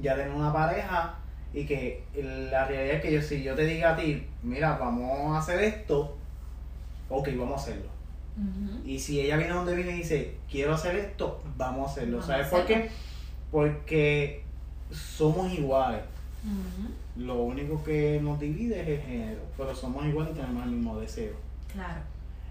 ya 0.00 0.16
tener 0.16 0.32
una 0.32 0.52
pareja 0.52 1.14
y 1.52 1.66
que 1.66 2.02
la 2.50 2.64
realidad 2.64 2.96
es 2.96 3.02
que 3.02 3.12
yo 3.12 3.22
si 3.22 3.44
yo 3.44 3.54
te 3.54 3.64
diga 3.64 3.92
a 3.92 3.96
ti, 3.96 4.26
mira, 4.42 4.76
vamos 4.76 5.36
a 5.36 5.38
hacer 5.38 5.62
esto, 5.62 6.16
ok, 7.08 7.28
vamos 7.38 7.60
a 7.60 7.62
hacerlo. 7.62 7.90
Y 8.84 8.98
si 8.98 9.20
ella 9.20 9.36
viene 9.36 9.52
donde 9.52 9.76
viene 9.76 9.92
y 9.92 9.98
dice, 9.98 10.34
quiero 10.50 10.74
hacer 10.74 10.96
esto, 10.96 11.40
vamos 11.56 11.90
a 11.90 11.92
hacerlo. 11.92 12.20
¿Sabes 12.22 12.48
por 12.48 12.66
qué? 12.66 12.90
Porque 13.52 14.42
somos 14.90 15.52
iguales. 15.52 16.00
Lo 17.16 17.36
único 17.36 17.82
que 17.84 18.20
nos 18.22 18.40
divide 18.40 18.80
es 18.80 18.88
el 18.88 19.00
género, 19.06 19.40
pero 19.56 19.74
somos 19.74 20.04
iguales 20.04 20.32
y 20.34 20.40
tenemos 20.40 20.64
el 20.64 20.70
mismo 20.70 20.98
deseo. 20.98 21.34
Claro. 21.72 22.00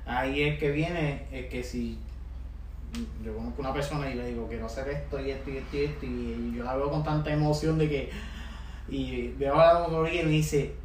Ahí 0.05 0.41
es 0.41 0.59
que 0.59 0.72
viene, 0.72 1.26
es 1.32 1.47
que 1.47 1.64
si 1.64 1.97
yo 3.24 3.36
conozco 3.36 3.61
una 3.61 3.74
persona 3.74 4.09
y 4.09 4.16
le 4.16 4.28
digo, 4.28 4.47
quiero 4.47 4.66
hacer 4.66 4.88
esto 4.89 5.20
y 5.20 5.32
esto 5.32 5.49
y 5.49 5.57
esto 5.57 5.78
y 5.78 5.84
esto, 5.84 6.05
y 6.05 6.53
yo 6.55 6.64
la 6.64 6.76
veo 6.76 6.91
con 6.91 7.03
tanta 7.03 7.32
emoción 7.32 7.78
de 7.78 7.89
que, 7.89 8.11
y 8.88 9.30
veo 9.30 9.59
a 9.59 9.74
la 9.74 9.80
doctora 9.80 10.14
y 10.14 10.24
me 10.24 10.30
dice, 10.30 10.76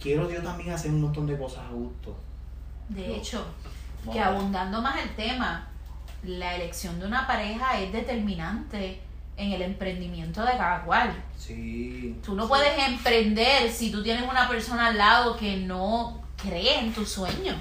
quiero 0.00 0.30
yo 0.30 0.42
también 0.42 0.70
hacer 0.70 0.90
un 0.90 1.02
montón 1.02 1.26
de 1.26 1.36
cosas 1.36 1.64
a 1.64 1.72
gusto. 1.72 2.16
De 2.88 3.16
hecho, 3.16 3.44
que 4.10 4.20
abundando 4.20 4.80
más 4.80 5.02
el 5.02 5.14
tema, 5.14 5.68
la 6.24 6.54
elección 6.56 7.00
de 7.00 7.06
una 7.06 7.26
pareja 7.26 7.80
es 7.80 7.92
determinante 7.92 9.00
en 9.36 9.52
el 9.52 9.62
emprendimiento 9.62 10.44
de 10.44 10.52
cada 10.52 10.82
cual. 10.82 11.14
Sí. 11.36 12.16
Tú 12.24 12.34
no 12.34 12.48
puedes 12.48 12.72
emprender 12.86 13.70
si 13.70 13.90
tú 13.90 14.02
tienes 14.02 14.28
una 14.28 14.48
persona 14.48 14.88
al 14.88 14.98
lado 14.98 15.36
que 15.36 15.56
no 15.56 16.22
cree 16.36 16.80
en 16.80 16.92
tu 16.92 17.04
sueño. 17.04 17.54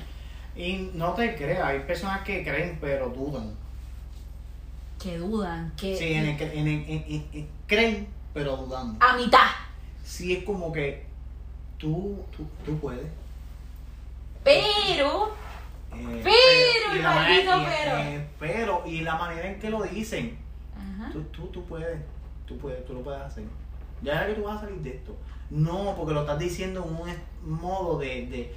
Y 0.55 0.91
no 0.93 1.13
te 1.13 1.35
creas, 1.35 1.63
hay 1.63 1.79
personas 1.79 2.21
que 2.21 2.43
creen 2.43 2.77
pero 2.81 3.09
dudan. 3.09 3.55
Que 5.01 5.17
dudan, 5.17 5.73
que... 5.75 5.95
Sí, 5.97 6.13
en 6.13 6.25
el, 6.25 6.41
en 6.41 6.67
en 6.67 7.49
creen 7.65 8.07
pero 8.33 8.57
dudando. 8.57 9.03
A 9.03 9.15
mitad. 9.15 9.47
Sí, 10.03 10.33
es 10.33 10.43
como 10.43 10.71
que 10.71 11.05
tú, 11.77 12.23
tú, 12.35 12.45
tú 12.65 12.77
puedes. 12.79 13.07
Pero 14.43 15.33
eh, 15.93 16.21
pero, 16.23 16.95
y 16.95 17.65
pero. 17.65 17.97
Eh, 17.97 18.27
pero, 18.39 18.83
y 18.85 19.01
la 19.01 19.15
manera 19.15 19.47
en 19.47 19.59
que 19.59 19.69
lo 19.69 19.83
dicen. 19.83 20.37
Tú, 21.11 21.21
tú, 21.31 21.47
tú 21.47 21.65
puedes, 21.65 21.99
tú 22.45 22.57
puedes, 22.57 22.85
tú 22.85 22.93
lo 22.93 23.01
puedes 23.01 23.21
hacer. 23.21 23.43
Ya 24.01 24.13
era 24.13 24.27
que 24.27 24.33
tú 24.33 24.43
vas 24.43 24.57
a 24.57 24.61
salir 24.61 24.81
de 24.81 24.91
esto. 24.91 25.15
No, 25.49 25.95
porque 25.95 26.13
lo 26.13 26.21
estás 26.21 26.39
diciendo 26.39 26.85
en 26.85 27.51
un 27.51 27.59
modo 27.59 27.99
de, 27.99 28.27
de 28.27 28.53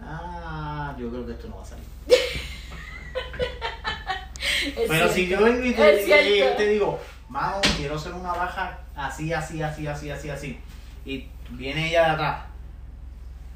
ah, 0.00 0.94
yo 0.98 1.10
creo 1.10 1.26
que 1.26 1.32
esto 1.32 1.48
no 1.48 1.56
va 1.56 1.62
a 1.62 1.66
salir. 1.66 1.84
pero 4.88 5.08
si 5.08 5.28
yo 5.28 5.42
vengo 5.42 5.64
y 5.64 5.74
te, 5.74 6.54
te 6.56 6.68
digo, 6.68 6.98
mano, 7.28 7.60
quiero 7.76 7.96
hacer 7.96 8.12
una 8.12 8.32
baja 8.32 8.78
así, 8.94 9.32
así, 9.32 9.62
así, 9.62 9.86
así, 9.86 10.10
así, 10.10 10.30
así. 10.30 10.58
Y 11.04 11.28
viene 11.50 11.88
ella 11.88 12.04
de 12.04 12.10
atrás. 12.10 12.44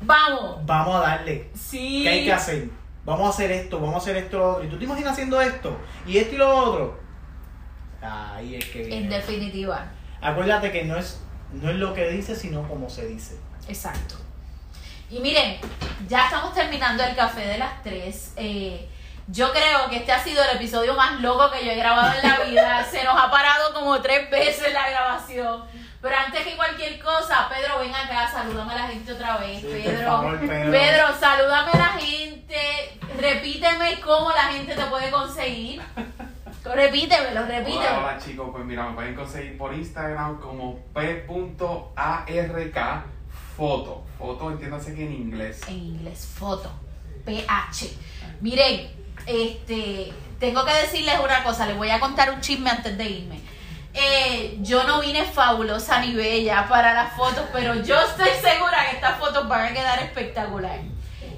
Vamos. 0.02 0.66
Vamos 0.66 0.96
a 0.96 1.00
darle. 1.00 1.50
Sí. 1.54 2.02
¿Qué 2.02 2.08
hay 2.08 2.24
que 2.24 2.32
hacer? 2.32 2.68
vamos 3.04 3.26
a 3.26 3.30
hacer 3.30 3.52
esto, 3.52 3.80
vamos 3.80 3.96
a 3.96 3.98
hacer 3.98 4.16
esto, 4.16 4.38
lo 4.38 4.50
otro. 4.52 4.64
Y 4.64 4.68
tú 4.68 4.78
te 4.78 4.84
imaginas 4.84 5.12
haciendo 5.12 5.40
esto, 5.40 5.76
y 6.06 6.18
esto 6.18 6.34
y 6.34 6.38
lo 6.38 6.56
otro. 6.56 7.03
Ahí 8.04 8.56
es 8.56 8.64
que 8.66 8.82
viene. 8.82 8.96
En 8.96 9.08
definitiva. 9.10 9.86
Acuérdate 10.20 10.70
que 10.70 10.84
no 10.84 10.96
es, 10.96 11.20
no 11.52 11.70
es 11.70 11.76
lo 11.76 11.94
que 11.94 12.08
dice, 12.10 12.36
sino 12.36 12.66
como 12.68 12.88
se 12.90 13.06
dice. 13.06 13.38
Exacto. 13.68 14.16
Y 15.10 15.20
miren, 15.20 15.58
ya 16.08 16.24
estamos 16.24 16.54
terminando 16.54 17.04
el 17.04 17.14
café 17.14 17.46
de 17.46 17.58
las 17.58 17.82
tres. 17.82 18.32
Eh, 18.36 18.88
yo 19.28 19.52
creo 19.52 19.88
que 19.88 19.96
este 19.96 20.12
ha 20.12 20.22
sido 20.22 20.42
el 20.44 20.56
episodio 20.56 20.94
más 20.94 21.20
loco 21.20 21.50
que 21.50 21.64
yo 21.64 21.72
he 21.72 21.76
grabado 21.76 22.12
en 22.20 22.28
la 22.28 22.40
vida. 22.40 22.84
Se 22.90 23.04
nos 23.04 23.20
ha 23.20 23.30
parado 23.30 23.72
como 23.72 24.00
tres 24.02 24.30
veces 24.30 24.72
la 24.72 24.90
grabación. 24.90 25.64
Pero 26.02 26.16
antes 26.16 26.42
que 26.42 26.56
cualquier 26.56 26.98
cosa, 27.00 27.48
Pedro, 27.48 27.78
ven 27.78 27.94
acá, 27.94 28.28
salúdame 28.30 28.74
a 28.74 28.76
la 28.76 28.88
gente 28.88 29.10
otra 29.12 29.38
vez. 29.38 29.62
Pedro, 29.62 30.38
Pedro, 30.38 31.18
salúdame 31.18 31.70
a 31.72 31.78
la 31.78 31.88
gente. 31.98 32.98
Repíteme 33.18 34.00
cómo 34.00 34.30
la 34.30 34.52
gente 34.52 34.74
te 34.74 34.84
puede 34.84 35.10
conseguir. 35.10 35.80
Repítemelo, 36.64 37.44
repítemelo. 37.46 37.80
Hola, 37.80 37.98
hola 37.98 38.18
chicos, 38.18 38.48
pues 38.50 38.64
mira, 38.64 38.88
me 38.88 38.94
pueden 38.94 39.14
conseguir 39.14 39.58
por 39.58 39.74
Instagram 39.74 40.40
como 40.40 40.78
p.ark 40.94 42.78
foto. 43.56 44.02
Foto, 44.18 44.50
entiéndase 44.50 44.94
que 44.94 45.04
en 45.04 45.12
inglés. 45.12 45.60
En 45.68 45.76
inglés, 45.76 46.26
foto. 46.26 46.70
PH. 47.24 47.90
Miren, 48.40 48.90
este, 49.26 50.12
tengo 50.38 50.64
que 50.64 50.72
decirles 50.74 51.18
una 51.22 51.42
cosa, 51.42 51.66
les 51.66 51.76
voy 51.76 51.90
a 51.90 52.00
contar 52.00 52.30
un 52.30 52.40
chisme 52.40 52.70
antes 52.70 52.96
de 52.96 53.04
irme. 53.04 53.40
Eh, 53.92 54.58
yo 54.60 54.84
no 54.84 55.00
vine 55.00 55.24
fabulosa 55.24 56.00
ni 56.00 56.14
bella 56.14 56.66
para 56.68 56.94
las 56.94 57.14
fotos, 57.14 57.44
pero 57.52 57.74
yo 57.76 58.00
estoy 58.00 58.30
segura 58.42 58.88
que 58.90 58.96
estas 58.96 59.18
fotos 59.18 59.48
van 59.48 59.66
a 59.66 59.72
quedar 59.72 60.00
espectacular. 60.00 60.80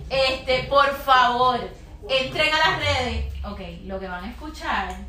Este, 0.09 0.65
por 0.65 0.95
favor, 0.97 1.61
entren 2.09 2.55
a 2.55 2.59
las 2.59 2.79
redes. 2.79 3.27
Ok, 3.45 3.61
lo 3.85 4.01
que 4.01 4.09
van 4.09 4.25
a 4.25 4.31
escuchar. 4.31 5.06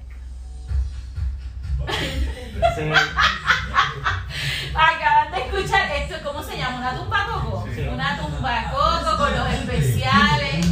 Acaban 4.75 5.31
de 5.31 5.37
escuchar 5.39 5.91
esto, 5.91 6.15
¿cómo 6.23 6.43
se 6.43 6.57
llama? 6.57 6.77
¿Una 6.77 6.95
tumba 6.95 7.25
coco? 7.25 7.65
Una 7.93 8.17
tumba 8.17 8.71
coco 8.71 9.17
con 9.17 9.31
los 9.35 9.49
especiales. 9.53 10.65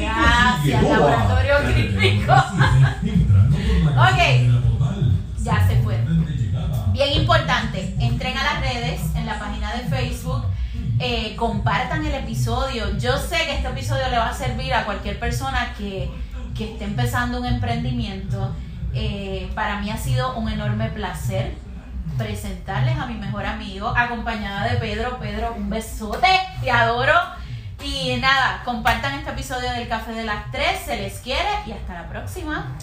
Gracias, 0.00 0.82
laboratorio 0.82 1.56
clínico. 1.72 2.32
ok 3.96 4.62
ya 5.42 5.66
se 5.66 5.76
fue. 5.82 5.98
Bien 6.92 7.12
importante, 7.14 7.94
entren 7.98 8.36
a 8.36 8.44
las 8.44 8.60
redes, 8.60 9.00
en 9.16 9.26
la 9.26 9.38
página 9.38 9.72
de 9.74 9.84
Facebook, 9.84 10.44
eh, 10.98 11.34
compartan 11.36 12.04
el 12.04 12.14
episodio. 12.14 12.96
Yo 12.98 13.18
sé 13.18 13.36
que 13.46 13.56
este 13.56 13.68
episodio 13.68 14.08
le 14.10 14.18
va 14.18 14.28
a 14.28 14.34
servir 14.34 14.72
a 14.74 14.84
cualquier 14.84 15.18
persona 15.18 15.74
que, 15.76 16.10
esté 16.58 16.84
empezando 16.84 17.40
un 17.40 17.46
emprendimiento. 17.46 18.54
Eh, 18.94 19.50
para 19.54 19.80
mí 19.80 19.90
ha 19.90 19.96
sido 19.96 20.34
un 20.36 20.48
enorme 20.48 20.88
placer 20.90 21.54
presentarles 22.18 22.98
a 22.98 23.06
mi 23.06 23.14
mejor 23.14 23.46
amigo, 23.46 23.88
acompañada 23.96 24.70
de 24.70 24.76
Pedro. 24.76 25.18
Pedro, 25.18 25.54
un 25.56 25.70
besote, 25.70 26.28
te 26.62 26.70
adoro. 26.70 27.14
Y 27.82 28.16
nada, 28.18 28.62
compartan 28.64 29.14
este 29.14 29.30
episodio 29.30 29.70
del 29.72 29.88
Café 29.88 30.12
de 30.12 30.24
las 30.24 30.50
Tres, 30.52 30.80
se 30.84 30.96
les 30.96 31.18
quiere 31.20 31.48
y 31.66 31.72
hasta 31.72 31.94
la 31.94 32.08
próxima. 32.08 32.76